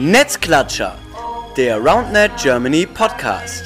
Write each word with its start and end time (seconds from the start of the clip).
Netzklatscher, 0.00 0.96
der 1.56 1.76
RoundNet 1.78 2.30
Germany 2.40 2.86
Podcast. 2.86 3.64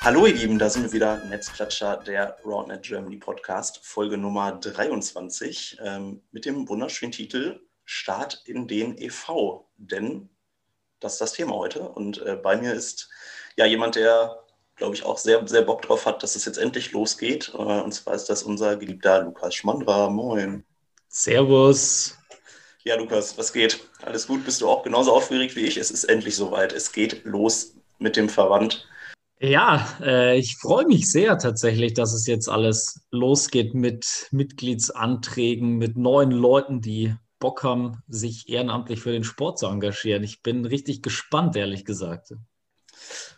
Hallo 0.00 0.26
ihr 0.26 0.34
Lieben, 0.34 0.58
da 0.58 0.68
sind 0.68 0.82
wir 0.82 0.92
wieder, 0.92 1.24
Netzklatscher, 1.26 1.98
der 1.98 2.38
RoundNet 2.44 2.82
Germany 2.82 3.18
Podcast, 3.18 3.78
Folge 3.84 4.18
Nummer 4.18 4.50
23 4.50 5.78
ähm, 5.80 6.22
mit 6.32 6.44
dem 6.44 6.68
wunderschönen 6.68 7.12
Titel 7.12 7.60
Start 7.84 8.42
in 8.46 8.66
den 8.66 8.98
EV. 8.98 9.64
Denn 9.76 10.28
das 11.02 11.14
ist 11.14 11.20
das 11.20 11.32
Thema 11.32 11.56
heute. 11.56 11.80
Und 11.80 12.22
äh, 12.22 12.36
bei 12.36 12.56
mir 12.56 12.72
ist 12.72 13.08
ja 13.56 13.66
jemand, 13.66 13.96
der, 13.96 14.38
glaube 14.76 14.94
ich, 14.94 15.04
auch 15.04 15.18
sehr, 15.18 15.46
sehr 15.46 15.62
Bock 15.62 15.82
drauf 15.82 16.06
hat, 16.06 16.22
dass 16.22 16.36
es 16.36 16.44
jetzt 16.44 16.58
endlich 16.58 16.92
losgeht. 16.92 17.52
Äh, 17.54 17.58
und 17.58 17.92
zwar 17.92 18.14
ist 18.14 18.26
das 18.26 18.42
unser 18.42 18.76
geliebter 18.76 19.22
Lukas 19.22 19.54
Schmandra. 19.54 20.08
Moin. 20.08 20.64
Servus. 21.08 22.16
Ja, 22.84 22.96
Lukas, 22.96 23.36
was 23.38 23.52
geht? 23.52 23.80
Alles 24.02 24.26
gut? 24.26 24.44
Bist 24.44 24.60
du 24.60 24.68
auch 24.68 24.82
genauso 24.82 25.12
aufgeregt 25.12 25.54
wie 25.56 25.66
ich? 25.66 25.76
Es 25.76 25.90
ist 25.90 26.04
endlich 26.04 26.36
soweit. 26.36 26.72
Es 26.72 26.92
geht 26.92 27.24
los 27.24 27.74
mit 27.98 28.16
dem 28.16 28.28
Verband. 28.28 28.88
Ja, 29.40 29.88
äh, 30.00 30.38
ich 30.38 30.56
freue 30.56 30.86
mich 30.86 31.10
sehr 31.10 31.36
tatsächlich, 31.38 31.94
dass 31.94 32.12
es 32.12 32.26
jetzt 32.26 32.48
alles 32.48 33.06
losgeht 33.10 33.74
mit 33.74 34.28
Mitgliedsanträgen, 34.30 35.78
mit 35.78 35.96
neuen 35.96 36.30
Leuten, 36.30 36.80
die 36.80 37.14
Bock 37.42 37.64
haben, 37.64 38.02
sich 38.08 38.48
ehrenamtlich 38.48 39.00
für 39.00 39.10
den 39.10 39.24
Sport 39.24 39.58
zu 39.58 39.66
engagieren. 39.66 40.22
Ich 40.22 40.42
bin 40.42 40.64
richtig 40.64 41.02
gespannt, 41.02 41.56
ehrlich 41.56 41.84
gesagt. 41.84 42.34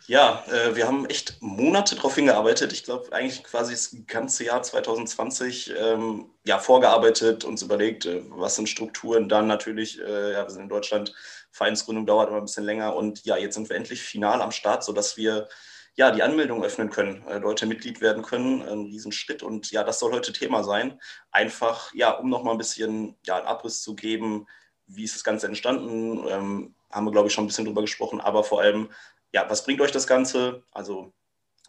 Ja, 0.05 0.43
äh, 0.51 0.75
wir 0.75 0.87
haben 0.87 1.07
echt 1.07 1.41
Monate 1.41 1.95
darauf 1.95 2.13
hingearbeitet. 2.13 2.71
Ich 2.71 2.83
glaube, 2.83 3.11
eigentlich 3.11 3.43
quasi 3.43 3.73
das 3.73 3.95
ganze 4.05 4.45
Jahr 4.45 4.61
2020 4.61 5.73
ähm, 5.75 6.29
ja, 6.45 6.59
vorgearbeitet, 6.59 7.43
uns 7.43 7.63
überlegt, 7.63 8.05
äh, 8.05 8.21
was 8.29 8.55
sind 8.55 8.69
Strukturen. 8.69 9.27
Dann 9.27 9.47
natürlich, 9.47 9.99
äh, 9.99 10.33
ja, 10.33 10.43
wir 10.43 10.51
sind 10.51 10.61
in 10.61 10.69
Deutschland, 10.69 11.15
Vereinsgründung 11.49 12.05
dauert 12.05 12.29
immer 12.29 12.37
ein 12.37 12.45
bisschen 12.45 12.63
länger. 12.63 12.95
Und 12.95 13.25
ja, 13.25 13.37
jetzt 13.37 13.55
sind 13.55 13.69
wir 13.69 13.75
endlich 13.75 14.03
final 14.03 14.43
am 14.43 14.51
Start, 14.51 14.83
sodass 14.83 15.17
wir 15.17 15.47
ja, 15.95 16.11
die 16.11 16.23
Anmeldung 16.23 16.63
öffnen 16.63 16.89
können, 16.89 17.25
äh, 17.27 17.37
Leute 17.37 17.65
Mitglied 17.65 18.01
werden 18.01 18.23
können, 18.23 18.61
ein 18.61 18.85
Riesenschritt. 18.85 19.43
Und 19.43 19.71
ja, 19.71 19.83
das 19.83 19.99
soll 19.99 20.11
heute 20.11 20.33
Thema 20.33 20.63
sein. 20.63 20.99
Einfach, 21.31 21.93
ja, 21.93 22.11
um 22.11 22.29
nochmal 22.29 22.55
ein 22.55 22.57
bisschen 22.57 23.17
ja, 23.25 23.37
einen 23.37 23.47
Abriss 23.47 23.81
zu 23.81 23.95
geben, 23.95 24.45
wie 24.87 25.03
ist 25.03 25.15
das 25.15 25.23
Ganze 25.23 25.47
entstanden, 25.47 26.27
ähm, 26.27 26.75
haben 26.91 27.05
wir, 27.05 27.11
glaube 27.11 27.27
ich, 27.27 27.33
schon 27.33 27.45
ein 27.45 27.47
bisschen 27.47 27.65
drüber 27.65 27.81
gesprochen, 27.81 28.21
aber 28.21 28.43
vor 28.43 28.61
allem, 28.61 28.89
ja, 29.33 29.49
was 29.49 29.65
bringt 29.65 29.81
euch 29.81 29.91
das 29.91 30.07
Ganze? 30.07 30.63
Also 30.71 31.11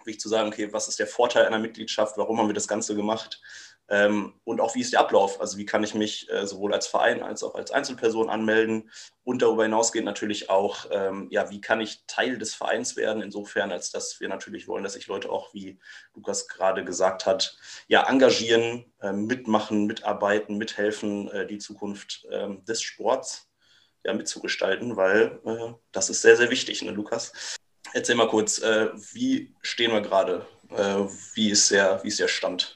wichtig 0.04 0.20
zu 0.20 0.28
sagen, 0.28 0.48
okay, 0.48 0.72
was 0.72 0.88
ist 0.88 0.98
der 0.98 1.06
Vorteil 1.06 1.46
einer 1.46 1.58
Mitgliedschaft, 1.58 2.16
warum 2.16 2.38
haben 2.38 2.48
wir 2.48 2.54
das 2.54 2.68
Ganze 2.68 2.94
gemacht? 2.94 3.40
Ähm, 3.88 4.34
und 4.44 4.60
auch 4.60 4.74
wie 4.74 4.80
ist 4.80 4.92
der 4.92 5.00
Ablauf? 5.00 5.40
Also 5.40 5.58
wie 5.58 5.66
kann 5.66 5.84
ich 5.84 5.94
mich 5.94 6.30
äh, 6.30 6.46
sowohl 6.46 6.74
als 6.74 6.88
Verein 6.88 7.22
als 7.22 7.44
auch 7.44 7.54
als 7.54 7.70
Einzelperson 7.70 8.28
anmelden? 8.28 8.90
Und 9.22 9.42
darüber 9.42 9.62
hinaus 9.62 9.92
geht 9.92 10.04
natürlich 10.04 10.50
auch, 10.50 10.86
ähm, 10.90 11.28
ja, 11.30 11.50
wie 11.50 11.60
kann 11.60 11.80
ich 11.80 12.04
Teil 12.06 12.38
des 12.38 12.54
Vereins 12.54 12.96
werden? 12.96 13.22
Insofern, 13.22 13.70
als 13.70 13.90
dass 13.90 14.20
wir 14.20 14.28
natürlich 14.28 14.66
wollen, 14.66 14.82
dass 14.82 14.94
sich 14.94 15.06
Leute 15.06 15.30
auch, 15.30 15.54
wie 15.54 15.78
Lukas 16.14 16.48
gerade 16.48 16.84
gesagt 16.84 17.26
hat, 17.26 17.56
ja, 17.86 18.08
engagieren, 18.08 18.92
äh, 19.00 19.12
mitmachen, 19.12 19.86
mitarbeiten, 19.86 20.56
mithelfen, 20.58 21.30
äh, 21.30 21.46
die 21.46 21.58
Zukunft 21.58 22.26
ähm, 22.30 22.64
des 22.64 22.82
Sports 22.82 23.48
ja, 24.04 24.12
mitzugestalten, 24.14 24.96
weil 24.96 25.40
äh, 25.44 25.74
das 25.92 26.10
ist 26.10 26.22
sehr, 26.22 26.36
sehr 26.36 26.50
wichtig, 26.50 26.82
ne, 26.82 26.90
Lukas? 26.90 27.58
Erzähl 27.92 28.16
mal 28.16 28.28
kurz, 28.28 28.58
äh, 28.58 28.90
wie 29.12 29.54
stehen 29.62 29.92
wir 29.92 30.00
gerade? 30.00 30.46
Äh, 30.70 31.04
wie, 31.34 31.50
ist 31.50 31.70
der, 31.70 32.02
wie 32.02 32.08
ist 32.08 32.18
der 32.18 32.28
Stand? 32.28 32.75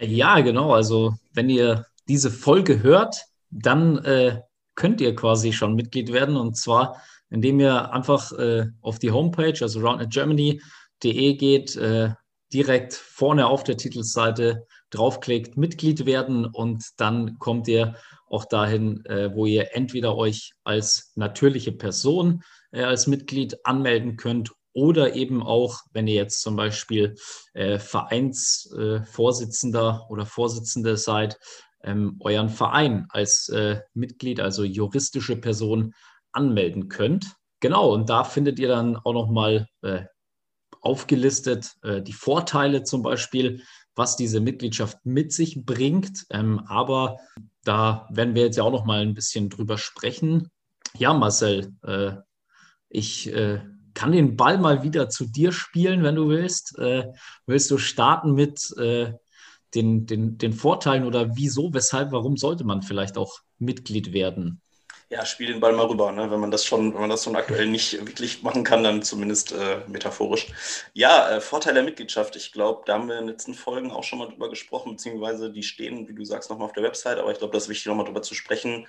Ja, 0.00 0.40
genau. 0.40 0.72
Also 0.72 1.14
wenn 1.32 1.50
ihr 1.50 1.86
diese 2.08 2.30
Folge 2.30 2.82
hört, 2.82 3.24
dann 3.50 3.98
äh, 3.98 4.40
könnt 4.74 5.00
ihr 5.00 5.14
quasi 5.14 5.52
schon 5.52 5.74
Mitglied 5.74 6.12
werden. 6.12 6.36
Und 6.36 6.56
zwar, 6.56 7.02
indem 7.28 7.60
ihr 7.60 7.92
einfach 7.92 8.32
äh, 8.32 8.66
auf 8.80 8.98
die 8.98 9.10
Homepage, 9.10 9.58
also 9.60 9.80
roundnetgermany.de 9.80 11.34
geht, 11.34 11.76
äh, 11.76 12.10
direkt 12.52 12.94
vorne 12.94 13.46
auf 13.46 13.62
der 13.62 13.76
Titelseite 13.76 14.66
draufklickt, 14.90 15.56
Mitglied 15.56 16.06
werden 16.06 16.46
und 16.46 16.84
dann 16.96 17.38
kommt 17.38 17.68
ihr 17.68 17.94
auch 18.26 18.44
dahin, 18.44 19.04
äh, 19.04 19.32
wo 19.34 19.46
ihr 19.46 19.76
entweder 19.76 20.16
euch 20.16 20.52
als 20.64 21.12
natürliche 21.14 21.72
Person 21.72 22.42
äh, 22.72 22.82
als 22.82 23.06
Mitglied 23.06 23.64
anmelden 23.64 24.16
könnt 24.16 24.52
oder 24.72 25.14
eben 25.14 25.42
auch, 25.42 25.80
wenn 25.92 26.06
ihr 26.06 26.14
jetzt 26.14 26.40
zum 26.42 26.56
Beispiel 26.56 27.16
äh, 27.54 27.78
Vereinsvorsitzender 27.78 30.02
äh, 30.02 30.12
oder 30.12 30.26
Vorsitzende 30.26 30.96
seid, 30.96 31.38
ähm, 31.82 32.16
euren 32.20 32.48
Verein 32.48 33.06
als 33.10 33.48
äh, 33.48 33.80
Mitglied, 33.94 34.40
also 34.40 34.64
juristische 34.64 35.36
Person, 35.36 35.94
anmelden 36.32 36.88
könnt. 36.88 37.34
Genau, 37.60 37.92
und 37.92 38.08
da 38.08 38.24
findet 38.24 38.58
ihr 38.58 38.68
dann 38.68 38.96
auch 38.96 39.12
nochmal 39.12 39.66
äh, 39.82 40.04
aufgelistet 40.80 41.74
äh, 41.82 42.02
die 42.02 42.12
Vorteile 42.12 42.84
zum 42.84 43.02
Beispiel, 43.02 43.62
was 43.94 44.16
diese 44.16 44.40
Mitgliedschaft 44.40 44.98
mit 45.04 45.32
sich 45.32 45.64
bringt. 45.64 46.26
Ähm, 46.30 46.60
aber 46.66 47.18
da 47.64 48.08
werden 48.10 48.34
wir 48.34 48.44
jetzt 48.44 48.56
ja 48.56 48.62
auch 48.62 48.72
nochmal 48.72 49.00
ein 49.00 49.14
bisschen 49.14 49.50
drüber 49.50 49.76
sprechen. 49.76 50.50
Ja, 50.96 51.12
Marcel, 51.12 51.74
äh, 51.82 52.12
ich 52.88 53.32
äh, 53.32 53.60
kann 54.00 54.12
den 54.12 54.34
Ball 54.34 54.56
mal 54.56 54.82
wieder 54.82 55.10
zu 55.10 55.26
dir 55.26 55.52
spielen, 55.52 56.02
wenn 56.02 56.14
du 56.14 56.30
willst. 56.30 56.78
Äh, 56.78 57.12
willst 57.44 57.70
du 57.70 57.76
starten 57.76 58.32
mit 58.32 58.74
äh, 58.78 59.12
den, 59.74 60.06
den, 60.06 60.38
den 60.38 60.54
Vorteilen 60.54 61.04
oder 61.04 61.36
wieso, 61.36 61.74
weshalb, 61.74 62.10
warum 62.10 62.38
sollte 62.38 62.64
man 62.64 62.80
vielleicht 62.80 63.18
auch 63.18 63.40
Mitglied 63.58 64.14
werden? 64.14 64.62
Ja, 65.10 65.26
spiel 65.26 65.48
den 65.48 65.60
Ball 65.60 65.74
mal 65.74 65.84
rüber, 65.84 66.12
ne? 66.12 66.30
wenn 66.30 66.40
man 66.40 66.50
das 66.50 66.64
schon, 66.64 66.94
wenn 66.94 67.00
man 67.02 67.10
das 67.10 67.24
schon 67.24 67.36
aktuell 67.36 67.66
nicht 67.66 67.92
wirklich 68.06 68.42
machen 68.42 68.64
kann, 68.64 68.82
dann 68.82 69.02
zumindest 69.02 69.52
äh, 69.52 69.82
metaphorisch. 69.86 70.46
Ja, 70.94 71.32
äh, 71.32 71.42
Vorteil 71.42 71.74
der 71.74 71.82
Mitgliedschaft. 71.82 72.36
Ich 72.36 72.52
glaube, 72.52 72.84
da 72.86 72.94
haben 72.94 73.08
wir 73.08 73.18
in 73.18 73.26
den 73.26 73.34
letzten 73.34 73.52
Folgen 73.52 73.90
auch 73.90 74.04
schon 74.04 74.20
mal 74.20 74.28
drüber 74.28 74.48
gesprochen, 74.48 74.92
beziehungsweise 74.92 75.52
die 75.52 75.62
stehen, 75.62 76.08
wie 76.08 76.14
du 76.14 76.24
sagst, 76.24 76.48
nochmal 76.48 76.68
auf 76.68 76.72
der 76.72 76.84
Website, 76.84 77.18
aber 77.18 77.32
ich 77.32 77.38
glaube, 77.38 77.52
das 77.52 77.64
ist 77.64 77.68
wichtig, 77.68 77.88
nochmal 77.88 78.06
drüber 78.06 78.22
zu 78.22 78.34
sprechen. 78.34 78.86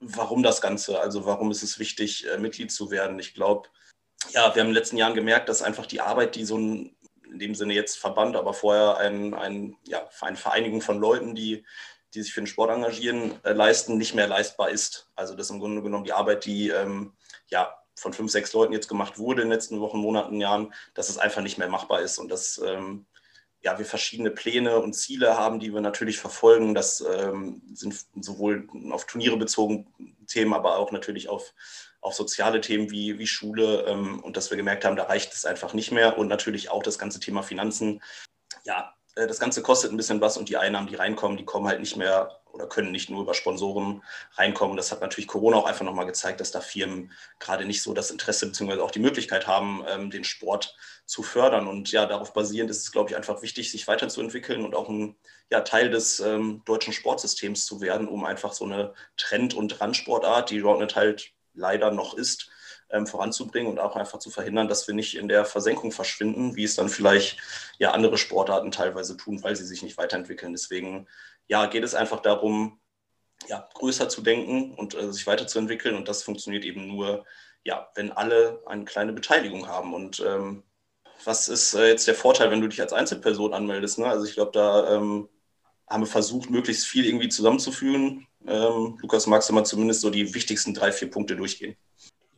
Warum 0.00 0.42
das 0.42 0.62
Ganze? 0.62 1.00
Also 1.00 1.26
warum 1.26 1.50
ist 1.50 1.62
es 1.62 1.78
wichtig, 1.78 2.26
äh, 2.26 2.38
Mitglied 2.38 2.72
zu 2.72 2.90
werden? 2.90 3.18
Ich 3.18 3.34
glaube, 3.34 3.68
ja, 4.30 4.54
wir 4.54 4.60
haben 4.60 4.68
in 4.68 4.74
den 4.74 4.74
letzten 4.74 4.96
Jahren 4.96 5.14
gemerkt, 5.14 5.48
dass 5.48 5.62
einfach 5.62 5.86
die 5.86 6.00
Arbeit, 6.00 6.34
die 6.34 6.44
so 6.44 6.58
ein, 6.58 6.96
in 7.30 7.38
dem 7.38 7.54
Sinne 7.54 7.74
jetzt 7.74 7.98
Verband, 7.98 8.36
aber 8.36 8.54
vorher 8.54 8.98
ein, 8.98 9.34
ein, 9.34 9.76
ja, 9.86 10.08
eine 10.20 10.36
Vereinigung 10.36 10.80
von 10.80 10.98
Leuten, 10.98 11.34
die, 11.34 11.64
die 12.14 12.22
sich 12.22 12.32
für 12.32 12.40
den 12.40 12.46
Sport 12.46 12.70
engagieren, 12.70 13.32
äh, 13.44 13.52
leisten, 13.52 13.98
nicht 13.98 14.14
mehr 14.14 14.26
leistbar 14.26 14.70
ist. 14.70 15.10
Also 15.14 15.34
das 15.34 15.46
ist 15.46 15.50
im 15.50 15.60
Grunde 15.60 15.82
genommen 15.82 16.04
die 16.04 16.12
Arbeit, 16.12 16.44
die 16.44 16.70
ähm, 16.70 17.12
ja, 17.48 17.74
von 17.94 18.12
fünf, 18.12 18.30
sechs 18.30 18.52
Leuten 18.52 18.72
jetzt 18.72 18.88
gemacht 18.88 19.18
wurde 19.18 19.42
in 19.42 19.48
den 19.48 19.54
letzten 19.54 19.80
Wochen, 19.80 19.98
Monaten, 19.98 20.40
Jahren, 20.40 20.72
dass 20.94 21.08
es 21.08 21.18
einfach 21.18 21.42
nicht 21.42 21.58
mehr 21.58 21.68
machbar 21.68 22.00
ist 22.00 22.18
und 22.18 22.30
dass 22.30 22.58
ähm, 22.64 23.06
ja, 23.60 23.78
wir 23.78 23.84
verschiedene 23.84 24.30
Pläne 24.30 24.78
und 24.78 24.94
Ziele 24.94 25.36
haben, 25.36 25.58
die 25.58 25.74
wir 25.74 25.80
natürlich 25.80 26.18
verfolgen. 26.18 26.74
Das 26.74 27.00
ähm, 27.00 27.60
sind 27.74 28.06
sowohl 28.20 28.68
auf 28.92 29.06
Turniere 29.06 29.36
bezogen 29.36 29.86
Themen, 30.28 30.54
aber 30.54 30.76
auch 30.76 30.92
natürlich 30.92 31.28
auf 31.28 31.54
auf 32.00 32.14
soziale 32.14 32.60
Themen 32.60 32.90
wie, 32.90 33.18
wie 33.18 33.26
Schule 33.26 33.84
ähm, 33.86 34.20
und 34.20 34.36
dass 34.36 34.50
wir 34.50 34.56
gemerkt 34.56 34.84
haben, 34.84 34.96
da 34.96 35.04
reicht 35.04 35.32
es 35.32 35.44
einfach 35.44 35.74
nicht 35.74 35.90
mehr 35.90 36.18
und 36.18 36.28
natürlich 36.28 36.70
auch 36.70 36.82
das 36.82 36.98
ganze 36.98 37.20
Thema 37.20 37.42
Finanzen. 37.42 38.02
Ja, 38.64 38.94
äh, 39.16 39.26
das 39.26 39.40
Ganze 39.40 39.62
kostet 39.62 39.90
ein 39.90 39.96
bisschen 39.96 40.20
was 40.20 40.36
und 40.36 40.48
die 40.48 40.56
Einnahmen, 40.56 40.86
die 40.86 40.94
reinkommen, 40.94 41.36
die 41.36 41.44
kommen 41.44 41.66
halt 41.66 41.80
nicht 41.80 41.96
mehr 41.96 42.40
oder 42.52 42.66
können 42.66 42.90
nicht 42.90 43.10
nur 43.10 43.22
über 43.22 43.34
Sponsoren 43.34 44.02
reinkommen. 44.34 44.76
Das 44.76 44.90
hat 44.90 45.00
natürlich 45.00 45.28
Corona 45.28 45.58
auch 45.58 45.66
einfach 45.66 45.84
nochmal 45.84 46.06
gezeigt, 46.06 46.40
dass 46.40 46.50
da 46.50 46.60
Firmen 46.60 47.12
gerade 47.38 47.64
nicht 47.64 47.82
so 47.82 47.94
das 47.94 48.10
Interesse 48.10 48.46
bzw. 48.46 48.80
auch 48.80 48.90
die 48.90 49.00
Möglichkeit 49.00 49.46
haben, 49.46 49.84
ähm, 49.88 50.10
den 50.10 50.24
Sport 50.24 50.76
zu 51.04 51.22
fördern. 51.22 51.68
Und 51.68 51.92
ja, 51.92 52.06
darauf 52.06 52.32
basierend 52.32 52.70
ist 52.70 52.82
es, 52.82 52.92
glaube 52.92 53.10
ich, 53.10 53.16
einfach 53.16 53.42
wichtig, 53.42 53.70
sich 53.70 53.86
weiterzuentwickeln 53.86 54.64
und 54.64 54.74
auch 54.74 54.88
ein 54.88 55.16
ja, 55.50 55.60
Teil 55.60 55.90
des 55.90 56.20
ähm, 56.20 56.62
deutschen 56.64 56.92
Sportsystems 56.92 57.66
zu 57.66 57.80
werden, 57.80 58.08
um 58.08 58.24
einfach 58.24 58.52
so 58.52 58.64
eine 58.64 58.94
Trend- 59.16 59.54
und 59.54 59.80
Randsportart, 59.80 60.50
die 60.50 60.60
Roundnet 60.60 60.96
halt 60.96 61.32
leider 61.58 61.90
noch 61.90 62.14
ist, 62.14 62.50
ähm, 62.90 63.06
voranzubringen 63.06 63.70
und 63.70 63.78
auch 63.78 63.96
einfach 63.96 64.18
zu 64.18 64.30
verhindern, 64.30 64.68
dass 64.68 64.86
wir 64.88 64.94
nicht 64.94 65.16
in 65.16 65.28
der 65.28 65.44
Versenkung 65.44 65.92
verschwinden, 65.92 66.56
wie 66.56 66.64
es 66.64 66.76
dann 66.76 66.88
vielleicht 66.88 67.38
ja 67.78 67.92
andere 67.92 68.18
Sportarten 68.18 68.70
teilweise 68.70 69.16
tun, 69.16 69.42
weil 69.42 69.56
sie 69.56 69.66
sich 69.66 69.82
nicht 69.82 69.98
weiterentwickeln. 69.98 70.52
Deswegen 70.52 71.06
ja, 71.48 71.66
geht 71.66 71.84
es 71.84 71.94
einfach 71.94 72.20
darum, 72.20 72.80
ja, 73.48 73.68
größer 73.74 74.08
zu 74.08 74.22
denken 74.22 74.74
und 74.74 74.94
äh, 74.94 75.12
sich 75.12 75.26
weiterzuentwickeln. 75.26 75.96
Und 75.96 76.08
das 76.08 76.22
funktioniert 76.22 76.64
eben 76.64 76.86
nur, 76.86 77.24
ja, 77.64 77.90
wenn 77.94 78.12
alle 78.12 78.62
eine 78.66 78.84
kleine 78.84 79.12
Beteiligung 79.12 79.68
haben. 79.68 79.94
Und 79.94 80.20
ähm, 80.20 80.64
was 81.24 81.48
ist 81.48 81.74
äh, 81.74 81.88
jetzt 81.88 82.06
der 82.06 82.14
Vorteil, 82.14 82.50
wenn 82.50 82.60
du 82.60 82.68
dich 82.68 82.80
als 82.80 82.92
Einzelperson 82.92 83.54
anmeldest? 83.54 83.98
Ne? 83.98 84.06
Also 84.06 84.24
ich 84.24 84.34
glaube, 84.34 84.52
da 84.52 84.94
ähm, 84.94 85.28
haben 85.88 86.02
wir 86.02 86.06
versucht, 86.06 86.50
möglichst 86.50 86.86
viel 86.86 87.06
irgendwie 87.06 87.28
zusammenzuführen. 87.28 88.27
Ähm, 88.46 88.98
Lukas, 89.00 89.26
magst 89.26 89.48
du 89.48 89.54
mal 89.54 89.64
zumindest 89.64 90.00
so 90.00 90.10
die 90.10 90.34
wichtigsten 90.34 90.74
drei, 90.74 90.92
vier 90.92 91.10
Punkte 91.10 91.36
durchgehen? 91.36 91.76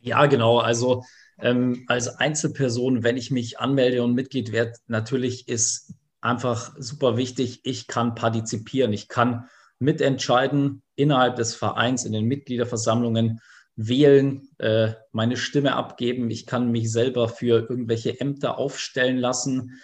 Ja, 0.01 0.25
genau. 0.25 0.59
Also 0.59 1.03
ähm, 1.39 1.85
als 1.87 2.07
Einzelperson, 2.07 3.03
wenn 3.03 3.17
ich 3.17 3.31
mich 3.31 3.59
anmelde 3.59 4.03
und 4.03 4.13
Mitglied 4.13 4.51
werde, 4.51 4.73
natürlich 4.87 5.47
ist 5.47 5.93
einfach 6.21 6.73
super 6.77 7.17
wichtig, 7.17 7.61
ich 7.63 7.87
kann 7.87 8.15
partizipieren, 8.15 8.93
ich 8.93 9.07
kann 9.07 9.49
mitentscheiden 9.79 10.83
innerhalb 10.95 11.35
des 11.35 11.55
Vereins, 11.55 12.05
in 12.05 12.13
den 12.13 12.25
Mitgliederversammlungen 12.25 13.41
wählen, 13.75 14.49
äh, 14.59 14.93
meine 15.11 15.37
Stimme 15.37 15.75
abgeben, 15.75 16.29
ich 16.29 16.45
kann 16.45 16.71
mich 16.71 16.91
selber 16.91 17.27
für 17.29 17.67
irgendwelche 17.67 18.19
Ämter 18.19 18.57
aufstellen 18.57 19.17
lassen. 19.17 19.81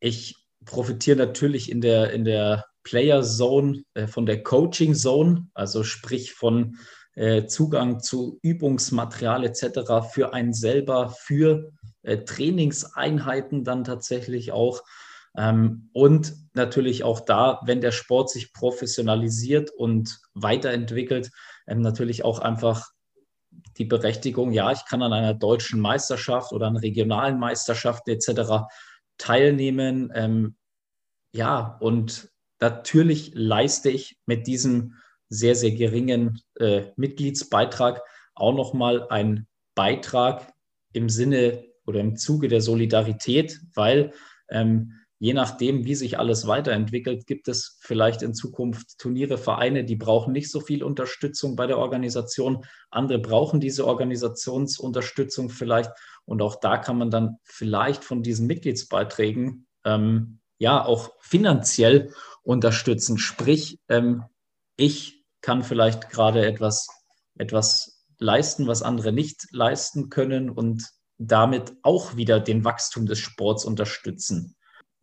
Ich 0.00 0.36
profitiere 0.64 1.16
natürlich 1.16 1.70
in 1.70 1.80
der, 1.80 2.12
in 2.12 2.24
der 2.24 2.66
Player 2.82 3.22
Zone, 3.22 3.82
äh, 3.94 4.06
von 4.06 4.26
der 4.26 4.42
Coaching 4.42 4.94
Zone, 4.94 5.48
also 5.54 5.84
sprich 5.84 6.32
von 6.32 6.76
äh, 7.14 7.46
Zugang 7.46 8.00
zu 8.00 8.38
Übungsmaterial 8.42 9.44
etc. 9.44 10.08
für 10.12 10.32
einen 10.32 10.52
selber, 10.52 11.10
für 11.10 11.72
äh, 12.02 12.18
Trainingseinheiten 12.18 13.64
dann 13.64 13.84
tatsächlich 13.84 14.52
auch. 14.52 14.82
Ähm, 15.36 15.90
und 15.92 16.34
natürlich 16.54 17.04
auch 17.04 17.20
da, 17.20 17.60
wenn 17.64 17.80
der 17.80 17.92
Sport 17.92 18.30
sich 18.30 18.52
professionalisiert 18.52 19.70
und 19.70 20.18
weiterentwickelt, 20.34 21.30
ähm, 21.66 21.82
natürlich 21.82 22.24
auch 22.24 22.38
einfach 22.38 22.88
die 23.76 23.84
Berechtigung, 23.84 24.52
ja, 24.52 24.72
ich 24.72 24.84
kann 24.86 25.02
an 25.02 25.12
einer 25.12 25.34
deutschen 25.34 25.80
Meisterschaft 25.80 26.52
oder 26.52 26.66
an 26.66 26.76
regionalen 26.76 27.38
Meisterschaften 27.38 28.10
etc. 28.10 28.66
teilnehmen. 29.18 30.10
Ähm, 30.14 30.56
ja, 31.32 31.76
und 31.80 32.29
natürlich 32.60 33.32
leiste 33.34 33.90
ich 33.90 34.18
mit 34.26 34.46
diesem 34.46 34.94
sehr, 35.28 35.54
sehr 35.54 35.72
geringen 35.72 36.40
äh, 36.58 36.86
Mitgliedsbeitrag 36.96 38.02
auch 38.34 38.54
nochmal 38.54 39.08
einen 39.08 39.46
Beitrag 39.74 40.52
im 40.92 41.08
Sinne 41.08 41.64
oder 41.86 42.00
im 42.00 42.16
Zuge 42.16 42.48
der 42.48 42.60
Solidarität, 42.60 43.60
weil 43.74 44.12
ähm, 44.50 44.92
je 45.18 45.34
nachdem, 45.34 45.84
wie 45.84 45.94
sich 45.94 46.18
alles 46.18 46.46
weiterentwickelt, 46.46 47.26
gibt 47.26 47.46
es 47.46 47.78
vielleicht 47.80 48.22
in 48.22 48.34
Zukunft 48.34 48.98
Turniere, 48.98 49.38
Vereine, 49.38 49.84
die 49.84 49.96
brauchen 49.96 50.32
nicht 50.32 50.50
so 50.50 50.60
viel 50.60 50.82
Unterstützung 50.82 51.56
bei 51.56 51.66
der 51.66 51.78
Organisation. 51.78 52.64
Andere 52.90 53.18
brauchen 53.18 53.60
diese 53.60 53.86
Organisationsunterstützung 53.86 55.50
vielleicht. 55.50 55.90
Und 56.24 56.42
auch 56.42 56.56
da 56.60 56.78
kann 56.78 56.98
man 56.98 57.10
dann 57.10 57.36
vielleicht 57.44 58.02
von 58.02 58.22
diesen 58.22 58.46
Mitgliedsbeiträgen 58.46 59.66
ähm, 59.84 60.39
ja 60.60 60.84
auch 60.84 61.10
finanziell 61.18 62.14
unterstützen. 62.44 63.18
Sprich, 63.18 63.80
ähm, 63.88 64.22
ich 64.76 65.24
kann 65.40 65.64
vielleicht 65.64 66.10
gerade 66.10 66.46
etwas, 66.46 66.86
etwas 67.36 68.06
leisten, 68.18 68.68
was 68.68 68.82
andere 68.82 69.12
nicht 69.12 69.48
leisten 69.50 70.10
können 70.10 70.48
und 70.48 70.84
damit 71.18 71.72
auch 71.82 72.14
wieder 72.14 72.38
den 72.38 72.64
Wachstum 72.64 73.06
des 73.06 73.18
Sports 73.18 73.64
unterstützen 73.64 74.54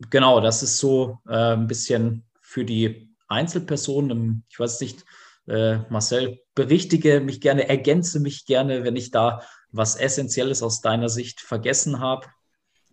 genau, 0.10 0.42
das 0.42 0.64
ist 0.64 0.78
so 0.78 1.20
äh, 1.28 1.54
ein 1.54 1.68
bisschen 1.68 2.26
für 2.42 2.66
die 2.66 3.16
Einzelpersonen. 3.28 4.46
Ich 4.50 4.60
weiß 4.60 4.80
nicht, 4.82 5.06
äh, 5.48 5.80
Marcel, 5.90 6.40
berichtige 6.56 7.20
mich 7.22 7.42
gerne, 7.42 7.68
ergänze 7.68 8.20
mich 8.20 8.46
gerne, 8.46 8.84
wenn 8.84 8.96
ich 8.96 9.12
da 9.12 9.42
was 9.72 9.96
Essentielles 9.96 10.64
aus 10.64 10.82
deiner 10.82 11.10
Sicht 11.10 11.42
vergessen 11.42 12.00
habe. 12.00 12.28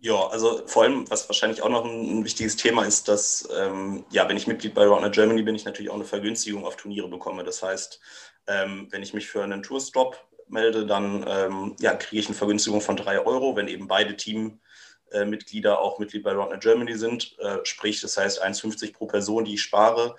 Ja, 0.05 0.27
also 0.27 0.61
vor 0.67 0.83
allem, 0.83 1.09
was 1.09 1.27
wahrscheinlich 1.27 1.63
auch 1.63 1.69
noch 1.69 1.83
ein, 1.83 2.19
ein 2.19 2.23
wichtiges 2.23 2.55
Thema 2.55 2.85
ist, 2.85 3.07
dass, 3.07 3.49
ähm, 3.57 4.05
ja, 4.11 4.29
wenn 4.29 4.37
ich 4.37 4.45
Mitglied 4.45 4.75
bei 4.75 4.85
Roundner 4.85 5.09
Germany 5.09 5.41
bin, 5.41 5.55
ich 5.55 5.65
natürlich 5.65 5.89
auch 5.89 5.95
eine 5.95 6.05
Vergünstigung 6.05 6.63
auf 6.63 6.75
Turniere 6.75 7.07
bekomme. 7.07 7.43
Das 7.43 7.63
heißt, 7.63 7.99
ähm, 8.45 8.87
wenn 8.91 9.01
ich 9.01 9.15
mich 9.15 9.27
für 9.27 9.43
einen 9.43 9.63
Tourstop 9.63 10.23
melde, 10.47 10.85
dann 10.85 11.25
ähm, 11.27 11.75
ja, 11.79 11.95
kriege 11.95 12.19
ich 12.19 12.27
eine 12.27 12.35
Vergünstigung 12.35 12.81
von 12.81 12.97
drei 12.97 13.19
Euro, 13.19 13.55
wenn 13.55 13.67
eben 13.67 13.87
beide 13.87 14.15
Team 14.15 14.59
äh, 15.09 15.25
auch 15.69 15.97
Mitglied 15.97 16.23
bei 16.23 16.33
Roundnet 16.33 16.61
Germany 16.61 16.93
sind. 16.93 17.35
Äh, 17.39 17.57
sprich, 17.63 17.99
das 17.99 18.15
heißt 18.15 18.45
1,50 18.45 18.93
pro 18.93 19.07
Person, 19.07 19.45
die 19.45 19.55
ich 19.55 19.63
spare. 19.63 20.17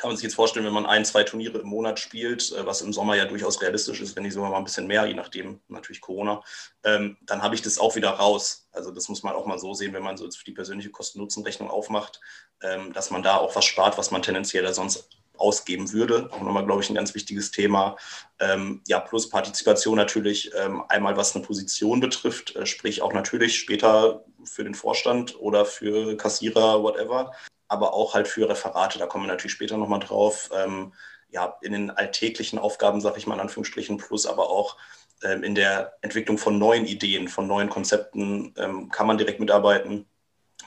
Kann 0.00 0.08
man 0.08 0.16
sich 0.16 0.24
jetzt 0.24 0.34
vorstellen, 0.34 0.64
wenn 0.64 0.72
man 0.72 0.86
ein, 0.86 1.04
zwei 1.04 1.24
Turniere 1.24 1.58
im 1.58 1.66
Monat 1.66 2.00
spielt, 2.00 2.52
äh, 2.52 2.64
was 2.64 2.80
im 2.80 2.90
Sommer 2.90 3.16
ja 3.16 3.26
durchaus 3.26 3.60
realistisch 3.60 4.00
ist, 4.00 4.16
wenn 4.16 4.22
nicht 4.22 4.32
sogar 4.32 4.48
mal 4.48 4.56
ein 4.56 4.64
bisschen 4.64 4.86
mehr, 4.86 5.04
je 5.04 5.12
nachdem 5.12 5.60
natürlich 5.68 6.00
Corona, 6.00 6.42
ähm, 6.84 7.18
dann 7.20 7.42
habe 7.42 7.54
ich 7.54 7.60
das 7.60 7.78
auch 7.78 7.96
wieder 7.96 8.08
raus. 8.08 8.66
Also 8.72 8.92
das 8.92 9.10
muss 9.10 9.22
man 9.22 9.34
auch 9.34 9.44
mal 9.44 9.58
so 9.58 9.74
sehen, 9.74 9.92
wenn 9.92 10.02
man 10.02 10.16
so 10.16 10.26
die 10.26 10.52
persönliche 10.52 10.88
Kosten-Nutzen-Rechnung 10.88 11.68
aufmacht, 11.68 12.18
ähm, 12.62 12.94
dass 12.94 13.10
man 13.10 13.22
da 13.22 13.36
auch 13.36 13.54
was 13.54 13.66
spart, 13.66 13.98
was 13.98 14.10
man 14.10 14.22
tendenziell 14.22 14.62
da 14.62 14.72
sonst 14.72 15.10
ausgeben 15.36 15.92
würde. 15.92 16.30
Auch 16.32 16.40
nochmal, 16.40 16.64
glaube 16.64 16.82
ich, 16.82 16.88
ein 16.88 16.94
ganz 16.94 17.14
wichtiges 17.14 17.50
Thema. 17.50 17.98
Ähm, 18.38 18.80
ja, 18.88 19.00
plus 19.00 19.28
Partizipation 19.28 19.96
natürlich 19.96 20.50
ähm, 20.56 20.82
einmal, 20.88 21.18
was 21.18 21.36
eine 21.36 21.44
Position 21.44 22.00
betrifft, 22.00 22.56
äh, 22.56 22.64
sprich 22.64 23.02
auch 23.02 23.12
natürlich 23.12 23.58
später 23.58 24.24
für 24.44 24.64
den 24.64 24.74
Vorstand 24.74 25.38
oder 25.38 25.66
für 25.66 26.16
Kassierer, 26.16 26.82
whatever, 26.82 27.32
aber 27.70 27.94
auch 27.94 28.14
halt 28.14 28.26
für 28.26 28.48
Referate, 28.48 28.98
da 28.98 29.06
kommen 29.06 29.24
wir 29.24 29.28
natürlich 29.32 29.52
später 29.52 29.76
nochmal 29.76 30.00
drauf. 30.00 30.50
Ähm, 30.52 30.92
ja, 31.30 31.56
in 31.62 31.72
den 31.72 31.90
alltäglichen 31.90 32.58
Aufgaben, 32.58 33.00
sage 33.00 33.18
ich 33.18 33.26
mal 33.28 33.34
in 33.34 33.40
Anführungsstrichen, 33.40 33.96
plus 33.96 34.26
aber 34.26 34.50
auch 34.50 34.76
ähm, 35.22 35.44
in 35.44 35.54
der 35.54 35.94
Entwicklung 36.00 36.36
von 36.36 36.58
neuen 36.58 36.84
Ideen, 36.84 37.28
von 37.28 37.46
neuen 37.46 37.70
Konzepten 37.70 38.52
ähm, 38.58 38.90
kann 38.90 39.06
man 39.06 39.18
direkt 39.18 39.38
mitarbeiten. 39.38 40.06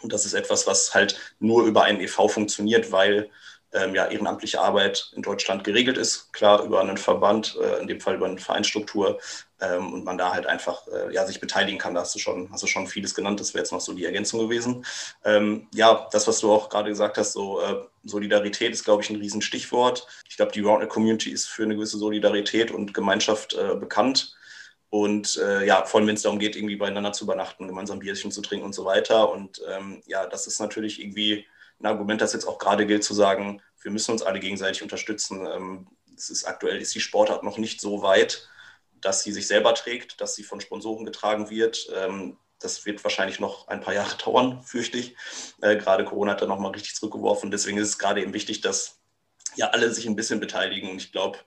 Und 0.01 0.13
das 0.13 0.25
ist 0.25 0.33
etwas, 0.33 0.65
was 0.65 0.95
halt 0.95 1.19
nur 1.39 1.65
über 1.65 1.83
einen 1.83 1.99
EV 1.99 2.29
funktioniert, 2.29 2.93
weil 2.93 3.29
ähm, 3.73 3.93
ja, 3.95 4.05
ehrenamtliche 4.05 4.61
Arbeit 4.61 5.11
in 5.13 5.23
Deutschland 5.23 5.65
geregelt 5.65 5.97
ist. 5.97 6.31
Klar, 6.31 6.63
über 6.63 6.79
einen 6.79 6.97
Verband, 6.97 7.57
äh, 7.61 7.81
in 7.81 7.87
dem 7.87 7.99
Fall 7.99 8.15
über 8.15 8.27
eine 8.27 8.37
Vereinsstruktur 8.37 9.19
ähm, 9.63 9.93
und 9.93 10.03
man 10.03 10.17
da 10.17 10.33
halt 10.33 10.45
einfach 10.45 10.87
äh, 10.87 11.13
ja, 11.13 11.25
sich 11.25 11.39
beteiligen 11.39 11.79
kann. 11.79 11.93
Da 11.93 12.01
hast 12.01 12.13
du, 12.15 12.19
schon, 12.19 12.51
hast 12.51 12.63
du 12.63 12.67
schon 12.67 12.87
vieles 12.87 13.15
genannt. 13.15 13.39
Das 13.39 13.53
wäre 13.53 13.63
jetzt 13.63 13.71
noch 13.71 13.81
so 13.81 13.93
die 13.93 14.05
Ergänzung 14.05 14.41
gewesen. 14.41 14.85
Ähm, 15.23 15.67
ja, 15.73 16.07
das, 16.11 16.27
was 16.27 16.39
du 16.39 16.51
auch 16.51 16.69
gerade 16.69 16.89
gesagt 16.89 17.17
hast, 17.17 17.33
so 17.33 17.61
äh, 17.61 17.75
Solidarität 18.03 18.71
ist, 18.71 18.83
glaube 18.83 19.03
ich, 19.03 19.09
ein 19.09 19.15
Riesenstichwort. 19.15 20.07
Ich 20.29 20.37
glaube, 20.37 20.51
die 20.51 20.61
Roundnet 20.61 20.89
Community 20.89 21.31
ist 21.31 21.47
für 21.47 21.63
eine 21.63 21.75
gewisse 21.75 21.97
Solidarität 21.97 22.71
und 22.71 22.93
Gemeinschaft 22.93 23.53
äh, 23.53 23.75
bekannt. 23.75 24.35
Und 24.89 25.37
äh, 25.37 25.65
ja, 25.65 25.85
vor 25.85 25.99
allem, 25.99 26.07
wenn 26.07 26.15
es 26.15 26.21
darum 26.21 26.37
geht, 26.37 26.55
irgendwie 26.55 26.75
beieinander 26.75 27.13
zu 27.13 27.23
übernachten, 27.23 27.67
gemeinsam 27.67 27.99
Bierchen 27.99 28.31
zu 28.31 28.41
trinken 28.41 28.65
und 28.65 28.73
so 28.73 28.85
weiter. 28.85 29.31
Und 29.31 29.61
ähm, 29.67 30.03
ja, 30.05 30.27
das 30.27 30.45
ist 30.45 30.59
natürlich 30.59 31.01
irgendwie 31.01 31.45
ein 31.79 31.87
Argument, 31.87 32.21
das 32.21 32.33
jetzt 32.33 32.47
auch 32.47 32.59
gerade 32.59 32.85
gilt, 32.85 33.03
zu 33.03 33.13
sagen, 33.13 33.61
wir 33.81 33.91
müssen 33.91 34.11
uns 34.11 34.21
alle 34.21 34.39
gegenseitig 34.39 34.83
unterstützen. 34.83 35.47
Ähm, 35.47 35.87
es 36.15 36.29
ist 36.29 36.45
aktuell 36.45 36.77
ist 36.77 36.93
die 36.93 36.99
Sportart 36.99 37.43
noch 37.43 37.57
nicht 37.57 37.81
so 37.81 38.03
weit, 38.03 38.47
dass 39.03 39.23
sie 39.23 39.31
sich 39.31 39.47
selber 39.47 39.73
trägt, 39.75 40.21
dass 40.21 40.35
sie 40.35 40.43
von 40.43 40.61
Sponsoren 40.61 41.05
getragen 41.05 41.49
wird. 41.49 41.89
Ähm, 41.95 42.37
das 42.59 42.85
wird 42.85 43.03
wahrscheinlich 43.03 43.39
noch 43.39 43.67
ein 43.67 43.81
paar 43.81 43.93
Jahre 43.93 44.15
dauern, 44.23 44.61
fürchte 44.63 44.97
ich. 44.97 45.15
Äh, 45.61 45.77
gerade 45.77 46.05
Corona 46.05 46.33
hat 46.33 46.41
da 46.41 46.45
nochmal 46.45 46.71
richtig 46.71 46.95
zurückgeworfen. 46.95 47.51
Deswegen 47.51 47.77
ist 47.77 47.89
es 47.89 47.99
gerade 47.99 48.21
eben 48.21 48.33
wichtig, 48.33 48.61
dass 48.61 48.99
ja 49.55 49.67
alle 49.69 49.93
sich 49.93 50.07
ein 50.07 50.15
bisschen 50.15 50.39
beteiligen. 50.39 50.97
Ich 50.97 51.11
glaube, 51.11 51.39